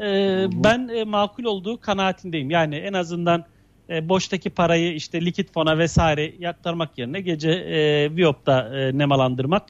E, 0.00 0.46
ben 0.64 0.88
e, 0.88 1.04
makul 1.04 1.44
olduğu 1.44 1.80
kanaatindeyim. 1.80 2.50
Yani 2.50 2.76
en 2.76 2.92
azından 2.92 3.44
e, 3.90 4.08
boştaki 4.08 4.50
parayı 4.50 4.94
işte 4.94 5.24
likit 5.24 5.52
fona 5.52 5.78
vesaire 5.78 6.34
yaktarmak 6.38 6.98
yerine 6.98 7.20
gece 7.20 7.50
e, 7.50 8.10
Viyop'ta 8.16 8.78
e, 8.78 8.98
nemalandırmak 8.98 9.62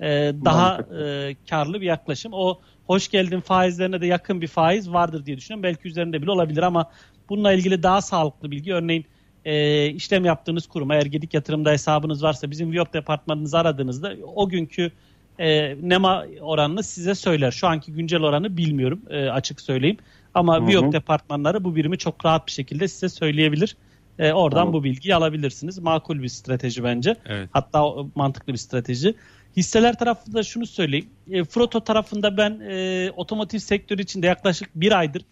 e, 0.00 0.08
daha 0.44 0.78
e, 0.78 1.36
karlı 1.50 1.80
bir 1.80 1.86
yaklaşım. 1.86 2.32
O 2.34 2.60
hoş 2.86 3.08
geldin 3.08 3.40
faizlerine 3.40 4.00
de 4.00 4.06
yakın 4.06 4.40
bir 4.40 4.46
faiz 4.46 4.92
vardır 4.92 5.26
diye 5.26 5.36
düşünüyorum. 5.36 5.62
Belki 5.62 5.88
üzerinde 5.88 6.22
bile 6.22 6.30
olabilir 6.30 6.62
ama 6.62 6.90
bununla 7.28 7.52
ilgili 7.52 7.82
daha 7.82 8.00
sağlıklı 8.00 8.50
bilgi 8.50 8.74
örneğin 8.74 9.04
e, 9.44 9.86
işlem 9.86 10.24
yaptığınız 10.24 10.66
kurum 10.66 10.90
eğer 10.90 11.06
Gedik 11.06 11.34
yatırımda 11.34 11.70
hesabınız 11.70 12.22
varsa 12.22 12.50
bizim 12.50 12.72
Viyop 12.72 12.92
departmanınızı 12.94 13.58
aradığınızda 13.58 14.14
o 14.34 14.48
günkü 14.48 14.92
e, 15.38 15.76
NEMA 15.82 16.24
oranını 16.40 16.82
size 16.82 17.14
söyler. 17.14 17.50
Şu 17.50 17.66
anki 17.66 17.92
güncel 17.92 18.22
oranı 18.22 18.56
bilmiyorum 18.56 19.02
e, 19.10 19.28
açık 19.28 19.60
söyleyeyim. 19.60 19.96
Ama 20.34 20.66
Viyop 20.66 20.92
departmanları 20.92 21.64
bu 21.64 21.76
birimi 21.76 21.98
çok 21.98 22.24
rahat 22.24 22.46
bir 22.46 22.52
şekilde 22.52 22.88
size 22.88 23.08
söyleyebilir. 23.08 23.76
E, 24.18 24.32
oradan 24.32 24.58
Tamam. 24.58 24.72
bu 24.72 24.84
bilgiyi 24.84 25.14
alabilirsiniz. 25.14 25.78
Makul 25.78 26.22
bir 26.22 26.28
strateji 26.28 26.84
bence. 26.84 27.16
Evet. 27.26 27.48
Hatta 27.52 27.84
mantıklı 28.14 28.52
bir 28.52 28.58
strateji. 28.58 29.14
Hisseler 29.56 29.98
tarafında 29.98 30.42
şunu 30.42 30.66
söyleyeyim. 30.66 31.08
E, 31.30 31.44
Froto 31.44 31.84
tarafında 31.84 32.36
ben 32.36 32.60
e, 32.68 33.10
otomotiv 33.16 33.58
sektörü 33.58 34.02
içinde 34.02 34.26
yaklaşık 34.26 34.70
bir 34.74 34.98
aydır 34.98 35.22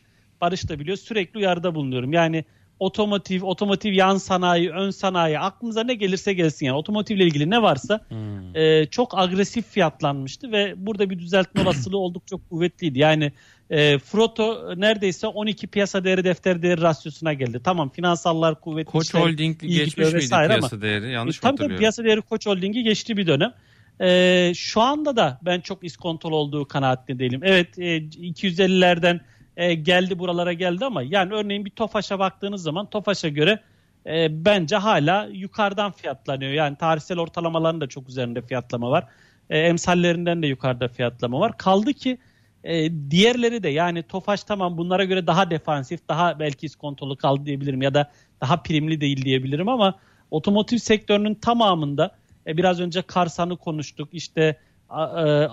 Barış 0.40 0.68
da 0.68 0.78
biliyor 0.78 0.96
sürekli 0.96 1.38
uyarıda 1.38 1.74
bulunuyorum. 1.74 2.12
Yani 2.12 2.44
otomotiv, 2.80 3.42
otomotiv 3.44 3.92
yan 3.92 4.16
sanayi, 4.16 4.70
ön 4.70 4.90
sanayi 4.90 5.38
aklınıza 5.38 5.84
ne 5.84 5.94
gelirse 5.94 6.32
gelsin 6.32 6.66
yani 6.66 6.76
otomotivle 6.76 7.24
ilgili 7.24 7.50
ne 7.50 7.62
varsa 7.62 8.00
Hmm. 8.08 8.56
e, 8.56 8.86
çok 8.86 9.18
agresif 9.18 9.66
fiyatlanmıştı 9.70 10.52
ve 10.52 10.74
burada 10.76 11.10
bir 11.10 11.18
düzeltme 11.18 11.62
olasılığı 11.66 11.98
oldukça 11.98 12.36
kuvvetliydi. 12.50 12.98
Yani 12.98 13.32
e, 13.70 13.98
Froto 13.98 14.74
neredeyse 14.76 15.26
12 15.26 15.66
piyasa 15.66 16.04
değeri 16.04 16.24
defter 16.24 16.62
değeri 16.62 16.80
rasyosuna 16.80 17.32
geldi. 17.32 17.60
Tamam 17.64 17.90
finansallar 17.90 18.60
kuvvetli. 18.60 18.90
Koç 18.90 19.04
işte 19.06 19.18
Holding 19.18 19.60
geçmiş 19.60 19.96
miydi 19.96 20.14
vesaire 20.14 20.52
ama- 20.52 20.58
piyasa 20.68 20.82
değeri? 20.82 21.10
Yanlış 21.12 21.36
Tabii 21.38 21.42
tabii 21.42 21.50
hatırlıyorum? 21.52 21.78
piyasa 21.78 22.04
değeri 22.04 22.20
Koç 22.22 22.46
Holding'i 22.46 22.82
geçti 22.82 23.16
bir 23.16 23.26
dönem. 23.26 23.52
Ee, 24.00 24.52
şu 24.56 24.80
anda 24.80 25.16
da 25.16 25.38
ben 25.42 25.60
çok 25.60 25.84
iskontolu 25.84 26.36
olduğu 26.36 26.64
kanaatinde 26.68 27.18
değilim. 27.18 27.40
Evet 27.44 27.78
e, 27.78 27.96
250'lerden 27.98 29.20
e, 29.56 29.74
geldi 29.74 30.18
buralara 30.18 30.52
geldi 30.52 30.84
ama 30.84 31.02
yani 31.02 31.34
örneğin 31.34 31.64
bir 31.64 31.70
Tofaş'a 31.70 32.18
baktığınız 32.18 32.62
zaman 32.62 32.90
Tofaş'a 32.90 33.28
göre 33.28 33.60
e, 34.06 34.44
bence 34.44 34.76
hala 34.76 35.28
yukarıdan 35.32 35.92
fiyatlanıyor. 35.92 36.52
Yani 36.52 36.76
tarihsel 36.76 37.18
ortalamaların 37.18 37.80
da 37.80 37.86
çok 37.86 38.08
üzerinde 38.08 38.42
fiyatlama 38.42 38.90
var. 38.90 39.06
E, 39.50 39.58
emsallerinden 39.58 40.42
de 40.42 40.46
yukarıda 40.46 40.88
fiyatlama 40.88 41.40
var. 41.40 41.58
Kaldı 41.58 41.92
ki 41.92 42.18
e, 42.64 42.90
diğerleri 43.10 43.62
de 43.62 43.68
yani 43.68 44.02
Tofaş 44.02 44.44
tamam 44.44 44.78
bunlara 44.78 45.04
göre 45.04 45.26
daha 45.26 45.50
defansif, 45.50 46.08
daha 46.08 46.38
belki 46.38 46.66
iskontolu 46.66 47.16
kaldı 47.16 47.46
diyebilirim 47.46 47.82
ya 47.82 47.94
da 47.94 48.10
daha 48.40 48.62
primli 48.62 49.00
değil 49.00 49.24
diyebilirim 49.24 49.68
ama 49.68 49.98
otomotiv 50.30 50.76
sektörünün 50.76 51.34
tamamında 51.34 52.16
e, 52.46 52.56
biraz 52.56 52.80
önce 52.80 53.02
Karsan'ı 53.02 53.56
konuştuk. 53.56 54.08
İşte 54.12 54.56
e, 54.90 54.94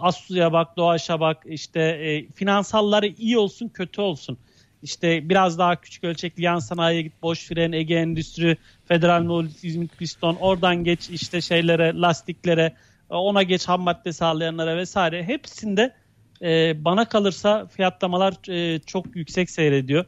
Assu'ya 0.02 0.54
bak, 0.54 0.78
Doğaç'a 0.78 1.20
bak. 1.20 1.38
işte 1.46 1.80
e, 1.82 2.32
finansalları 2.32 3.08
iyi 3.08 3.38
olsun, 3.38 3.70
kötü 3.70 4.02
olsun. 4.02 4.38
İşte 4.84 5.30
biraz 5.30 5.58
daha 5.58 5.76
küçük 5.82 6.04
ölçekli 6.04 6.44
yan 6.44 6.60
sanayiye 6.60 7.02
git, 7.02 7.14
boş 7.22 7.48
fren, 7.48 7.72
Ege 7.72 7.96
Endüstri, 7.96 8.58
Federal 8.86 9.46
İzmit 9.64 9.98
Piston, 9.98 10.36
oradan 10.36 10.84
geç 10.84 11.10
işte 11.10 11.42
şeylere, 11.42 11.94
lastiklere, 11.96 12.74
e, 13.12 13.16
ona 13.16 13.44
geç 13.44 13.68
ham 13.68 13.82
madde 13.82 14.14
sağlayanlara 14.14 14.78
vesaire. 14.78 15.24
Hepsinde 15.24 15.94
e, 16.42 16.74
bana 16.86 17.10
kalırsa 17.10 17.68
fiyatlamalar 17.68 18.50
e, 18.50 18.80
çok 18.80 19.16
yüksek 19.16 19.50
seyrediyor. 19.50 20.06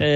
E, 0.00 0.06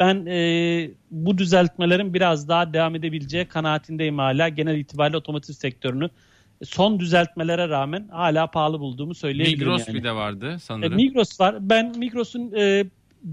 ben 0.00 0.26
e, 0.26 0.90
bu 1.10 1.38
düzeltmelerin 1.38 2.14
biraz 2.14 2.48
daha 2.48 2.72
devam 2.72 2.94
edebileceği 2.94 3.44
kanaatindeyim 3.44 4.18
hala. 4.18 4.48
Genel 4.48 4.76
itibariyle 4.78 5.16
otomotiv 5.16 5.54
sektörünü 5.54 6.10
son 6.64 7.00
düzeltmelere 7.00 7.68
rağmen 7.68 8.08
hala 8.08 8.46
pahalı 8.46 8.80
bulduğumu 8.80 9.14
söyleyebilirim. 9.14 9.68
Migros 9.68 9.88
yani. 9.88 9.98
bir 9.98 10.04
de 10.04 10.12
vardı 10.12 10.52
E, 10.56 10.58
sanırım. 10.58 10.94
Migros 10.94 11.40
var. 11.40 11.56
Ben 11.60 11.98
Migros'un 11.98 12.52
e, 12.52 12.84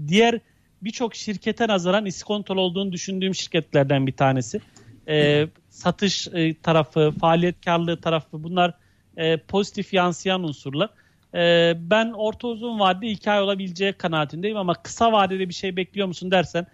diğer 0.08 0.40
birçok 0.82 1.14
şirkete 1.14 1.68
nazaran 1.68 2.06
iskontol 2.06 2.56
olduğunu 2.56 2.92
düşündüğüm 2.92 3.34
şirketlerden 3.34 4.06
bir 4.06 4.12
tanesi. 4.12 4.60
E, 5.08 5.46
satış 5.70 6.28
e, 6.28 6.54
tarafı, 6.54 7.12
faaliyet 7.20 7.64
karlılığı 7.64 8.00
tarafı 8.00 8.42
bunlar 8.42 8.74
e, 9.16 9.36
pozitif 9.36 9.92
yansıyan 9.94 10.44
unsurlar. 10.44 10.90
E, 11.34 11.72
ben 11.76 12.12
orta 12.12 12.48
uzun 12.48 12.80
vadede 12.80 13.06
iki 13.06 13.30
ay 13.30 13.40
olabileceği 13.40 13.92
kanaatindeyim 13.92 14.56
ama 14.56 14.74
kısa 14.74 15.12
vadede 15.12 15.48
bir 15.48 15.54
şey 15.54 15.76
bekliyor 15.76 16.06
musun 16.06 16.30
dersen 16.30 16.66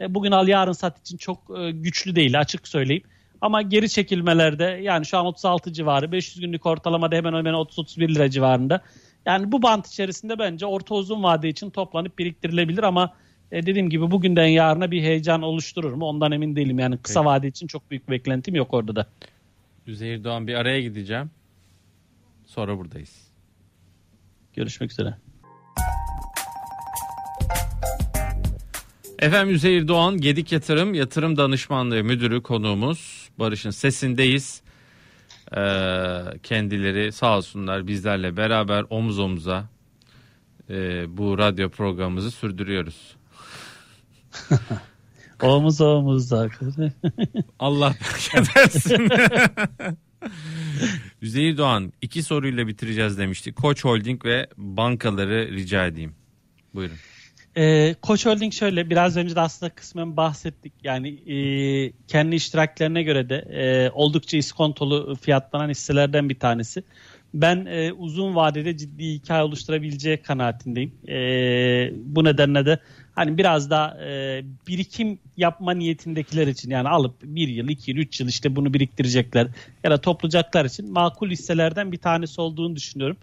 e, 0.00 0.14
bugün 0.14 0.30
al 0.30 0.48
yarın 0.48 0.72
sat 0.72 1.00
için 1.00 1.16
çok 1.16 1.38
e, 1.58 1.70
güçlü 1.70 2.16
değil 2.16 2.40
açık 2.40 2.68
söyleyeyim. 2.68 3.02
Ama 3.44 3.62
geri 3.62 3.88
çekilmelerde 3.88 4.64
yani 4.64 5.06
şu 5.06 5.18
an 5.18 5.26
36 5.26 5.72
civarı 5.72 6.12
500 6.12 6.40
günlük 6.40 6.66
ortalamada 6.66 7.16
hemen 7.16 7.32
hemen 7.32 7.54
30-31 7.54 8.14
lira 8.14 8.30
civarında. 8.30 8.80
Yani 9.26 9.52
bu 9.52 9.62
bant 9.62 9.86
içerisinde 9.86 10.38
bence 10.38 10.66
orta 10.66 10.94
uzun 10.94 11.22
vade 11.22 11.48
için 11.48 11.70
toplanıp 11.70 12.18
biriktirilebilir 12.18 12.82
ama 12.82 13.14
e, 13.52 13.66
dediğim 13.66 13.90
gibi 13.90 14.10
bugünden 14.10 14.46
yarına 14.46 14.90
bir 14.90 15.02
heyecan 15.02 15.42
oluşturur 15.42 15.92
mu 15.92 16.04
ondan 16.04 16.32
emin 16.32 16.56
değilim. 16.56 16.78
Yani 16.78 16.98
kısa 16.98 17.20
Peki. 17.20 17.26
vade 17.26 17.48
için 17.48 17.66
çok 17.66 17.90
büyük 17.90 18.10
beklentim 18.10 18.54
yok 18.54 18.74
orada 18.74 18.96
da. 18.96 19.06
Üzeyir 19.86 20.24
Doğan 20.24 20.46
bir 20.46 20.54
araya 20.54 20.80
gideceğim. 20.80 21.30
Sonra 22.46 22.78
buradayız. 22.78 23.28
Görüşmek 24.54 24.90
üzere. 24.92 25.14
Efendim 29.18 29.54
Üzeyir 29.54 29.88
Doğan 29.88 30.18
Gedik 30.20 30.52
Yatırım 30.52 30.94
Yatırım 30.94 31.36
Danışmanlığı 31.36 32.04
Müdürü 32.04 32.42
konuğumuz. 32.42 33.23
Barış'ın 33.38 33.70
sesindeyiz. 33.70 34.62
Ee, 35.56 35.60
kendileri 36.42 37.12
sağ 37.12 37.36
olsunlar 37.36 37.86
bizlerle 37.86 38.36
beraber 38.36 38.84
omuz 38.90 39.18
omuza 39.18 39.68
e, 40.70 41.04
bu 41.16 41.38
radyo 41.38 41.70
programımızı 41.70 42.30
sürdürüyoruz. 42.30 43.16
Omuz 45.42 45.80
omuzda. 45.80 46.48
Allah 47.58 47.94
bereket 48.00 48.56
versin. 48.56 49.08
Üzeyir 51.22 51.56
Doğan 51.56 51.92
iki 52.02 52.22
soruyla 52.22 52.66
bitireceğiz 52.66 53.18
demiştik. 53.18 53.56
Koç 53.56 53.84
Holding 53.84 54.24
ve 54.24 54.46
bankaları 54.56 55.52
rica 55.52 55.86
edeyim. 55.86 56.14
Buyurun. 56.74 56.96
Ee, 57.56 57.94
Koç 58.02 58.26
Holding 58.26 58.52
şöyle 58.52 58.90
biraz 58.90 59.16
önce 59.16 59.36
de 59.36 59.40
aslında 59.40 59.74
kısmen 59.74 60.16
bahsettik. 60.16 60.72
Yani 60.84 61.08
e, 61.08 61.92
kendi 62.08 62.36
iştiraklerine 62.36 63.02
göre 63.02 63.28
de 63.28 63.36
e, 63.36 63.90
oldukça 63.90 64.36
iskontolu 64.36 65.16
fiyatlanan 65.16 65.68
hisselerden 65.68 66.28
bir 66.28 66.38
tanesi. 66.38 66.84
Ben 67.34 67.66
e, 67.66 67.92
uzun 67.92 68.34
vadede 68.34 68.76
ciddi 68.76 69.04
hikaye 69.04 69.42
oluşturabileceği 69.42 70.16
kanaatindeyim. 70.16 70.92
E, 71.08 71.16
bu 71.94 72.24
nedenle 72.24 72.66
de 72.66 72.78
hani 73.12 73.38
biraz 73.38 73.70
daha 73.70 73.98
e, 74.04 74.42
birikim 74.68 75.18
yapma 75.36 75.72
niyetindekiler 75.72 76.46
için 76.46 76.70
yani 76.70 76.88
alıp 76.88 77.14
bir 77.22 77.48
yıl, 77.48 77.68
iki 77.68 77.90
yıl, 77.90 77.98
üç 77.98 78.20
yıl 78.20 78.28
işte 78.28 78.56
bunu 78.56 78.74
biriktirecekler 78.74 79.46
ya 79.84 79.90
da 79.90 80.00
toplayacaklar 80.00 80.64
için 80.64 80.92
makul 80.92 81.30
hisselerden 81.30 81.92
bir 81.92 81.98
tanesi 81.98 82.40
olduğunu 82.40 82.76
düşünüyorum. 82.76 83.16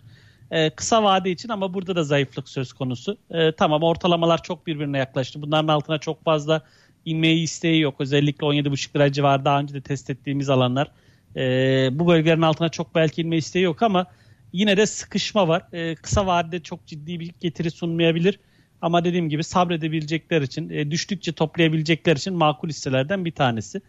Ee, 0.52 0.70
kısa 0.70 1.04
vade 1.04 1.32
için 1.32 1.50
ama 1.50 1.74
burada 1.74 1.96
da 1.96 2.04
zayıflık 2.04 2.50
söz 2.50 2.74
konusu. 2.74 3.18
Ee, 3.32 3.52
tamam 3.52 3.84
ortalamalar 3.84 4.44
çok 4.44 4.68
birbirine 4.68 4.98
yaklaştı. 4.98 5.42
Bunların 5.42 5.68
altına 5.68 5.98
çok 5.98 6.24
fazla 6.24 6.62
inmeyi 7.06 7.44
isteği 7.44 7.82
yok. 7.82 7.96
Özellikle 8.00 8.48
17,5 8.48 8.96
lira 8.96 9.12
civarı 9.12 9.46
daha 9.46 9.60
önce 9.60 9.74
de 9.74 9.82
test 9.82 10.10
ettiğimiz 10.10 10.50
alanlar. 10.50 10.92
Ee, 11.36 11.90
bu 11.92 12.08
bölgelerin 12.08 12.42
altına 12.42 12.70
çok 12.70 12.96
belki 12.96 13.22
inme 13.22 13.38
isteği 13.38 13.64
yok 13.64 13.84
ama 13.84 14.06
yine 14.54 14.78
de 14.78 14.86
sıkışma 14.86 15.48
var. 15.48 15.64
Ee, 15.74 15.96
kısa 15.96 16.26
vadede 16.26 16.60
çok 16.64 16.88
ciddi 16.88 17.20
bir 17.20 17.32
getiri 17.40 17.72
sunmayabilir. 17.72 18.40
Ama 18.82 19.06
dediğim 19.06 19.30
gibi 19.30 19.44
sabredebilecekler 19.44 20.42
için, 20.42 20.70
e, 20.70 20.92
düştükçe 20.92 21.32
toplayabilecekler 21.32 22.16
için 22.16 22.34
makul 22.34 22.70
hisselerden 22.70 23.26
bir 23.26 23.32
tanesi. 23.32 23.82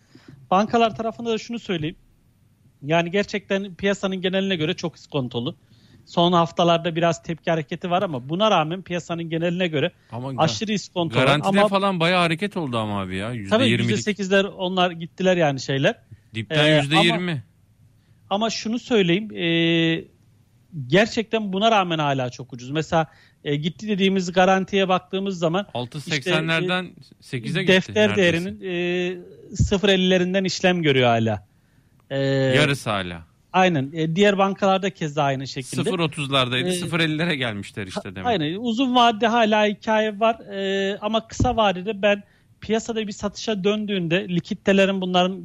Bankalar 0.51 0.97
tarafında 0.97 1.31
da 1.31 1.39
şunu 1.39 1.59
söyleyeyim. 1.59 1.97
Yani 2.83 3.11
gerçekten 3.11 3.75
piyasanın 3.75 4.21
geneline 4.21 4.57
göre 4.57 4.75
çok 4.75 4.97
iskontolu. 4.97 5.57
Son 6.07 6.33
haftalarda 6.33 6.97
biraz 6.97 7.23
tepki 7.23 7.51
hareketi 7.51 7.91
var 7.91 8.03
ama 8.03 8.29
buna 8.29 8.51
rağmen 8.51 8.83
piyasanın 8.83 9.31
geneline 9.31 9.67
göre 9.69 9.93
Ama 10.13 10.33
aşırı 10.37 10.73
iskontolu. 10.73 11.19
garantide 11.21 11.59
ama 11.61 11.69
falan 11.69 12.01
bayağı 12.01 12.21
hareket 12.21 12.57
oldu 12.57 12.79
ama 12.79 13.01
abi 13.01 13.17
ya. 13.17 13.33
tabii 13.51 13.65
%20'lik. 13.65 13.91
%8'ler 14.21 14.47
onlar 14.47 14.91
gittiler 14.91 15.37
yani 15.37 15.61
şeyler. 15.61 15.95
Dipten 16.35 16.65
Ee, 16.65 16.79
%20. 16.81 17.39
Ama 18.31 18.51
şunu 18.51 18.79
söyleyeyim. 18.79 19.37
e, 19.37 20.05
gerçekten 20.87 21.53
buna 21.53 21.71
rağmen 21.71 21.99
hala 21.99 22.31
çok 22.31 22.53
ucuz. 22.53 22.71
Mesela 22.71 23.07
e, 23.45 23.57
gitti 23.57 23.89
dediğimiz 23.89 24.33
garantiye 24.33 24.89
baktığımız 24.89 25.39
zaman 25.39 25.67
6.80'lerden 25.75 26.91
8'e 27.23 27.39
gitti. 27.39 27.67
defter 27.69 28.09
neredeyse. 28.09 28.17
değerinin 28.17 28.61
e, 28.61 29.55
0.50'lerinden 29.55 30.47
işlem 30.47 30.83
görüyor 30.83 31.09
hala. 31.09 31.47
E, 32.11 32.19
Yarısı 32.57 32.91
hala. 32.91 33.23
Aynen. 33.53 33.91
E, 33.93 34.17
diğer 34.17 34.39
bankalarda 34.39 34.91
keza 34.91 35.23
aynı 35.23 35.47
şekilde. 35.47 35.91
0.30'lardaydı. 35.91 36.69
Ee, 36.69 36.81
0.50'lere 36.81 37.35
gelmişler 37.35 37.87
işte 37.87 38.15
demek. 38.15 38.27
Aynen. 38.27 38.57
Uzun 38.61 38.95
vadede 38.95 39.27
hala 39.27 39.67
hikaye 39.67 40.21
var. 40.21 40.41
E, 40.41 40.99
ama 41.01 41.29
kısa 41.29 41.57
vadede 41.57 42.03
ben 42.03 42.23
piyasada 42.61 43.07
bir 43.07 43.13
satışa 43.13 43.65
döndüğünde 43.65 44.29
likiditelerin 44.29 45.01
bunların 45.01 45.43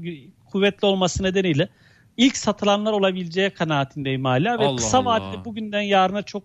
kuvvetli 0.51 0.85
olması 0.85 1.23
nedeniyle 1.23 1.69
ilk 2.17 2.37
satılanlar 2.37 2.93
olabileceği 2.93 3.49
kanaatindeyim 3.49 4.25
hala. 4.25 4.59
Ve 4.59 4.65
Allah 4.65 4.75
kısa 4.75 4.97
Allah. 4.97 5.05
vadede 5.05 5.45
bugünden 5.45 5.81
yarına 5.81 6.21
çok 6.21 6.43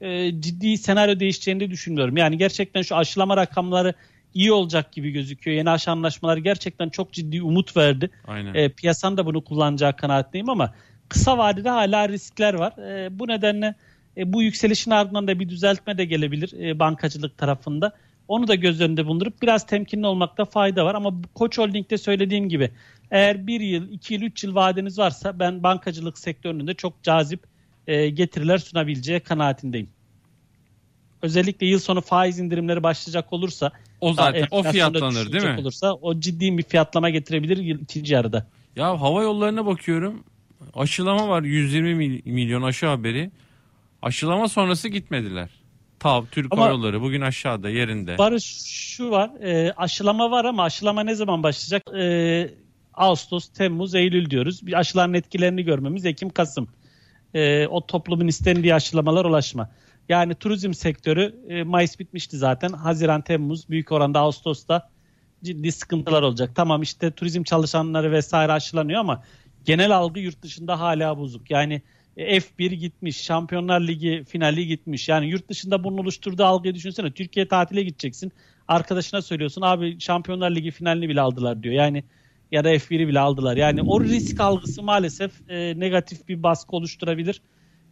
e, 0.00 0.40
ciddi 0.40 0.78
senaryo 0.78 1.20
değişeceğini 1.20 1.60
de 1.60 1.70
düşünmüyorum. 1.70 2.16
Yani 2.16 2.38
gerçekten 2.38 2.82
şu 2.82 2.96
aşılama 2.96 3.36
rakamları 3.36 3.94
iyi 4.34 4.52
olacak 4.52 4.92
gibi 4.92 5.10
gözüküyor. 5.10 5.56
Yeni 5.56 5.70
aşı 5.70 5.90
anlaşmaları 5.90 6.40
gerçekten 6.40 6.88
çok 6.88 7.12
ciddi 7.12 7.42
umut 7.42 7.76
verdi. 7.76 8.10
Aynen. 8.26 8.54
E, 8.54 8.68
piyasanın 8.68 9.16
da 9.16 9.26
bunu 9.26 9.44
kullanacağı 9.44 9.96
kanaatindeyim 9.96 10.48
ama 10.48 10.74
kısa 11.08 11.38
vadede 11.38 11.68
hala 11.68 12.08
riskler 12.08 12.54
var. 12.54 12.72
E, 12.72 13.18
bu 13.18 13.28
nedenle 13.28 13.74
e, 14.16 14.32
bu 14.32 14.42
yükselişin 14.42 14.90
ardından 14.90 15.28
da 15.28 15.40
bir 15.40 15.48
düzeltme 15.48 15.98
de 15.98 16.04
gelebilir 16.04 16.52
e, 16.60 16.78
bankacılık 16.78 17.38
tarafında. 17.38 17.92
Onu 18.28 18.48
da 18.48 18.54
göz 18.54 18.80
önünde 18.80 19.06
bulundurup 19.06 19.42
biraz 19.42 19.66
temkinli 19.66 20.06
olmakta 20.06 20.44
fayda 20.44 20.84
var. 20.84 20.94
Ama 20.94 21.14
Koç 21.34 21.58
Holding'de 21.58 21.98
söylediğim 21.98 22.48
gibi 22.48 22.70
eğer 23.10 23.46
bir 23.46 23.60
yıl, 23.60 23.90
iki 23.90 24.14
yıl, 24.14 24.22
üç 24.22 24.44
yıl 24.44 24.54
vadeniz 24.54 24.98
varsa 24.98 25.38
ben 25.38 25.62
bankacılık 25.62 26.18
sektöründe 26.18 26.74
çok 26.74 27.02
cazip 27.02 27.40
e, 27.86 28.08
getiriler 28.08 28.58
sunabileceği 28.58 29.20
kanaatindeyim. 29.20 29.88
Özellikle 31.22 31.66
yıl 31.66 31.78
sonu 31.78 32.00
faiz 32.00 32.38
indirimleri 32.38 32.82
başlayacak 32.82 33.32
olursa 33.32 33.72
O 34.00 34.12
zaten 34.12 34.46
o 34.50 34.62
fiyatlanır 34.62 35.32
değil 35.32 35.44
mi? 35.44 35.56
Olursa 35.60 35.94
o 35.94 36.20
ciddi 36.20 36.58
bir 36.58 36.62
fiyatlama 36.62 37.10
getirebilir 37.10 37.80
ikinci 37.80 38.14
yarıda. 38.14 38.46
Ya 38.76 39.00
hava 39.00 39.22
yollarına 39.22 39.66
bakıyorum. 39.66 40.24
Aşılama 40.74 41.28
var 41.28 41.42
120 41.42 41.94
mil- 41.94 42.22
milyon 42.24 42.62
aşı 42.62 42.86
haberi. 42.86 43.30
Aşılama 44.02 44.48
sonrası 44.48 44.88
gitmediler. 44.88 45.50
TAV, 45.98 46.24
Türk 46.32 46.52
Ama- 46.52 46.62
Hava 46.62 46.70
Yolları 46.72 47.00
bugün 47.02 47.20
aşağıda 47.20 47.70
yerinde. 47.70 48.18
Barış 48.18 48.44
şu 48.66 49.10
var 49.10 49.30
e, 49.42 49.72
aşılama 49.76 50.30
var 50.30 50.44
ama 50.44 50.62
aşılama 50.64 51.02
ne 51.02 51.14
zaman 51.14 51.42
başlayacak? 51.42 51.82
E, 51.98 52.50
Ağustos, 52.94 53.48
Temmuz, 53.48 53.94
Eylül 53.94 54.30
diyoruz. 54.30 54.66
Bir 54.66 54.78
aşıların 54.78 55.14
etkilerini 55.14 55.62
görmemiz 55.64 56.04
Ekim, 56.06 56.30
Kasım. 56.30 56.68
E, 57.34 57.66
o 57.66 57.86
toplumun 57.86 58.26
istendiği 58.28 58.74
aşılamalar 58.74 59.24
ulaşma. 59.24 59.70
Yani 60.08 60.34
turizm 60.34 60.74
sektörü 60.74 61.34
e, 61.48 61.62
Mayıs 61.62 61.98
bitmişti 61.98 62.36
zaten. 62.36 62.68
Haziran, 62.72 63.22
Temmuz 63.22 63.68
büyük 63.68 63.92
oranda 63.92 64.20
Ağustos'ta 64.20 64.88
ciddi 65.44 65.72
sıkıntılar 65.72 66.22
olacak. 66.22 66.50
Tamam 66.54 66.82
işte 66.82 67.10
turizm 67.10 67.42
çalışanları 67.42 68.12
vesaire 68.12 68.52
aşılanıyor 68.52 69.00
ama 69.00 69.22
genel 69.66 69.96
algı 69.96 70.20
yurt 70.20 70.42
dışında 70.42 70.80
hala 70.80 71.18
bozuk. 71.18 71.50
Yani 71.50 71.82
e, 72.16 72.36
F1 72.36 72.74
gitmiş, 72.74 73.22
Şampiyonlar 73.22 73.80
Ligi 73.80 74.24
finali 74.28 74.66
gitmiş. 74.66 75.08
Yani 75.08 75.26
yurt 75.26 75.48
dışında 75.48 75.84
bunun 75.84 75.98
oluşturduğu 75.98 76.44
algıyı 76.44 76.74
düşünsene. 76.74 77.10
Türkiye 77.10 77.48
tatile 77.48 77.82
gideceksin. 77.82 78.32
Arkadaşına 78.68 79.22
söylüyorsun 79.22 79.62
abi 79.62 80.00
Şampiyonlar 80.00 80.50
Ligi 80.50 80.70
finalini 80.70 81.08
bile 81.08 81.20
aldılar 81.20 81.62
diyor. 81.62 81.74
Yani 81.74 82.04
ya 82.52 82.64
da 82.64 82.74
F1'i 82.74 83.08
bile 83.08 83.20
aldılar. 83.20 83.56
Yani 83.56 83.82
o 83.82 84.00
risk 84.04 84.40
algısı 84.40 84.82
maalesef 84.82 85.50
e, 85.50 85.80
negatif 85.80 86.28
bir 86.28 86.42
baskı 86.42 86.76
oluşturabilir. 86.76 87.40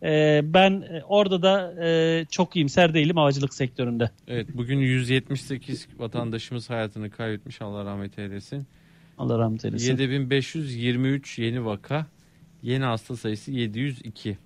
E, 0.02 0.40
ben 0.44 0.70
e, 0.70 1.02
orada 1.08 1.42
da 1.42 1.84
e, 1.84 2.24
çok 2.30 2.56
iyimser 2.56 2.94
değilim 2.94 3.16
havacılık 3.16 3.54
sektöründe. 3.54 4.10
Evet 4.28 4.48
bugün 4.54 4.78
178 4.78 5.88
vatandaşımız 5.98 6.70
hayatını 6.70 7.10
kaybetmiş 7.10 7.62
Allah 7.62 7.84
rahmet 7.84 8.18
eylesin. 8.18 8.66
Allah 9.18 9.38
rahmet 9.38 9.64
eylesin. 9.64 9.86
7523 9.90 11.38
yeni 11.38 11.64
vaka. 11.64 12.06
Yeni 12.62 12.84
hasta 12.84 13.16
sayısı 13.16 13.50
702. 13.50 14.38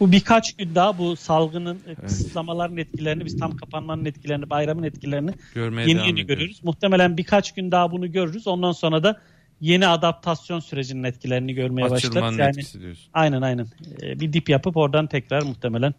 Bu 0.00 0.12
birkaç 0.12 0.56
gün 0.56 0.74
daha 0.74 0.98
bu 0.98 1.16
salgının 1.16 1.80
e, 1.86 1.94
kısıtlamaların 1.94 2.76
etkilerini, 2.76 3.24
biz 3.24 3.38
tam 3.38 3.56
kapanmanın 3.56 4.04
etkilerini, 4.04 4.50
bayramın 4.50 4.82
etkilerini 4.82 5.30
Görmeye 5.54 5.88
yeni 5.88 5.90
yeni 5.90 6.02
ediyoruz. 6.02 6.26
görüyoruz. 6.26 6.60
Muhtemelen 6.64 7.16
birkaç 7.16 7.54
gün 7.54 7.70
daha 7.70 7.92
bunu 7.92 8.12
görürüz. 8.12 8.46
Ondan 8.46 8.72
sonra 8.72 9.02
da 9.02 9.20
yeni 9.60 9.86
adaptasyon 9.86 10.60
sürecinin 10.60 11.04
etkilerini 11.04 11.54
görmeye 11.54 11.90
başlarız. 11.90 12.38
Yani 12.38 12.50
etkisi 12.50 12.80
diyorsun. 12.80 13.10
aynen 13.12 13.42
aynen. 13.42 13.66
Ee, 14.02 14.20
bir 14.20 14.32
dip 14.32 14.48
yapıp 14.48 14.76
oradan 14.76 15.06
tekrar 15.06 15.42
muhtemelen 15.42 15.94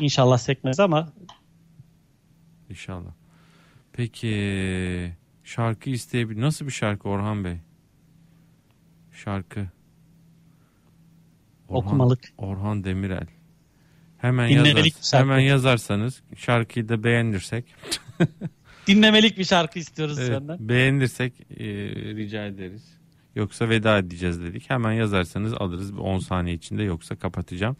inşallah 0.00 0.38
sekmez 0.38 0.80
ama 0.80 1.12
İnşallah. 2.70 3.10
Peki 3.92 5.12
şarkı 5.44 5.90
isteyebilir. 5.90 6.40
Nasıl 6.40 6.66
bir 6.66 6.70
şarkı 6.70 7.08
Orhan 7.08 7.44
Bey? 7.44 7.56
Şarkı. 9.12 9.60
Orhan, 11.68 11.86
Okumalık. 11.86 12.20
Orhan 12.38 12.84
Demirel. 12.84 13.26
Hemen 14.18 14.46
yazar, 14.46 14.84
hemen 15.12 15.38
yazarsanız 15.38 16.22
şarkıyı 16.36 16.88
da 16.88 17.04
beğenirsek 17.04 17.64
dinlemelik 18.86 19.38
bir 19.38 19.44
şarkı 19.44 19.78
istiyoruz 19.78 20.18
evet, 20.18 20.28
senden. 20.28 20.68
beğenirsek 20.68 21.40
e, 21.50 21.64
rica 22.16 22.46
ederiz. 22.46 22.98
Yoksa 23.34 23.68
veda 23.68 23.98
edeceğiz 23.98 24.42
dedik. 24.42 24.70
Hemen 24.70 24.92
yazarsanız 24.92 25.54
alırız 25.54 25.94
bir 25.94 25.98
10 25.98 26.18
saniye 26.18 26.56
içinde 26.56 26.82
yoksa 26.82 27.16
kapatacağım. 27.16 27.76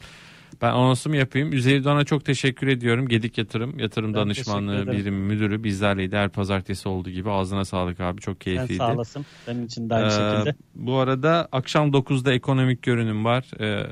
Ben 0.62 0.70
anonsumu 0.70 1.16
yapayım. 1.16 1.52
Üzeyir 1.52 1.84
Doğan'a 1.84 2.04
çok 2.04 2.24
teşekkür 2.24 2.66
ediyorum. 2.66 3.08
Gedik 3.08 3.38
Yatırım, 3.38 3.78
Yatırım 3.78 4.14
Ben 4.14 4.20
Danışmanlığı. 4.20 4.92
Birimi 4.92 5.16
Müdürü 5.34 5.64
bizlerleydi. 5.64 6.16
Her 6.16 6.28
pazartesi 6.28 6.88
olduğu 6.88 7.10
gibi 7.10 7.30
ağzına 7.30 7.64
sağlık 7.64 8.00
abi. 8.00 8.20
Çok 8.20 8.40
keyifliydi. 8.40 8.76
sağ 8.76 8.92
olasın. 8.94 9.26
Benim 9.48 9.64
için 9.64 9.90
de 9.90 9.94
aynı 9.94 10.06
Ee, 10.06 10.10
şekilde. 10.10 10.54
Bu 10.74 10.96
arada 10.96 11.48
akşam 11.52 11.88
9'da 11.90 12.32
ekonomik 12.32 12.82
görünüm 12.82 13.24
var. 13.24 13.60
Ee, 13.60 13.86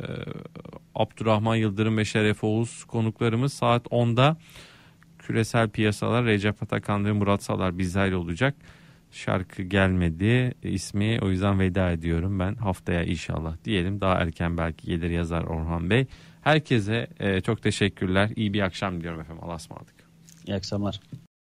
Abdurrahman 0.94 1.56
Yıldırım 1.56 1.96
ve 1.96 2.04
Şeref 2.04 2.44
Oğuz 2.44 2.84
konuklarımız 2.84 3.52
saat 3.52 3.86
10'da 3.86 4.36
küresel 5.18 5.68
piyasalar 5.70 6.24
Recep 6.24 6.62
Atakan 6.62 7.04
ve 7.04 7.12
Murat 7.12 7.42
Salar 7.42 7.78
bizlerle 7.78 8.16
olacak. 8.16 8.54
Şarkı 9.10 9.62
gelmedi 9.62 10.54
ismi 10.62 11.18
o 11.22 11.30
yüzden 11.30 11.60
veda 11.60 11.90
ediyorum 11.92 12.38
ben 12.38 12.54
haftaya 12.54 13.02
inşallah 13.04 13.56
diyelim 13.64 14.00
daha 14.00 14.14
erken 14.14 14.58
belki 14.58 14.86
gelir 14.86 15.10
yazar 15.10 15.42
Orhan 15.44 15.90
Bey. 15.90 16.06
Herkese 16.43 17.07
e, 17.20 17.40
çok 17.40 17.62
teşekkürler 17.62 18.30
iyi 18.36 18.53
bir 18.53 18.61
akşam 18.61 18.99
diliyorum 18.99 19.20
efendim 19.20 19.45
Allah'a 19.45 19.57
ısmarladık. 19.57 19.95
İyi 20.47 20.55
akşamlar. 20.55 21.01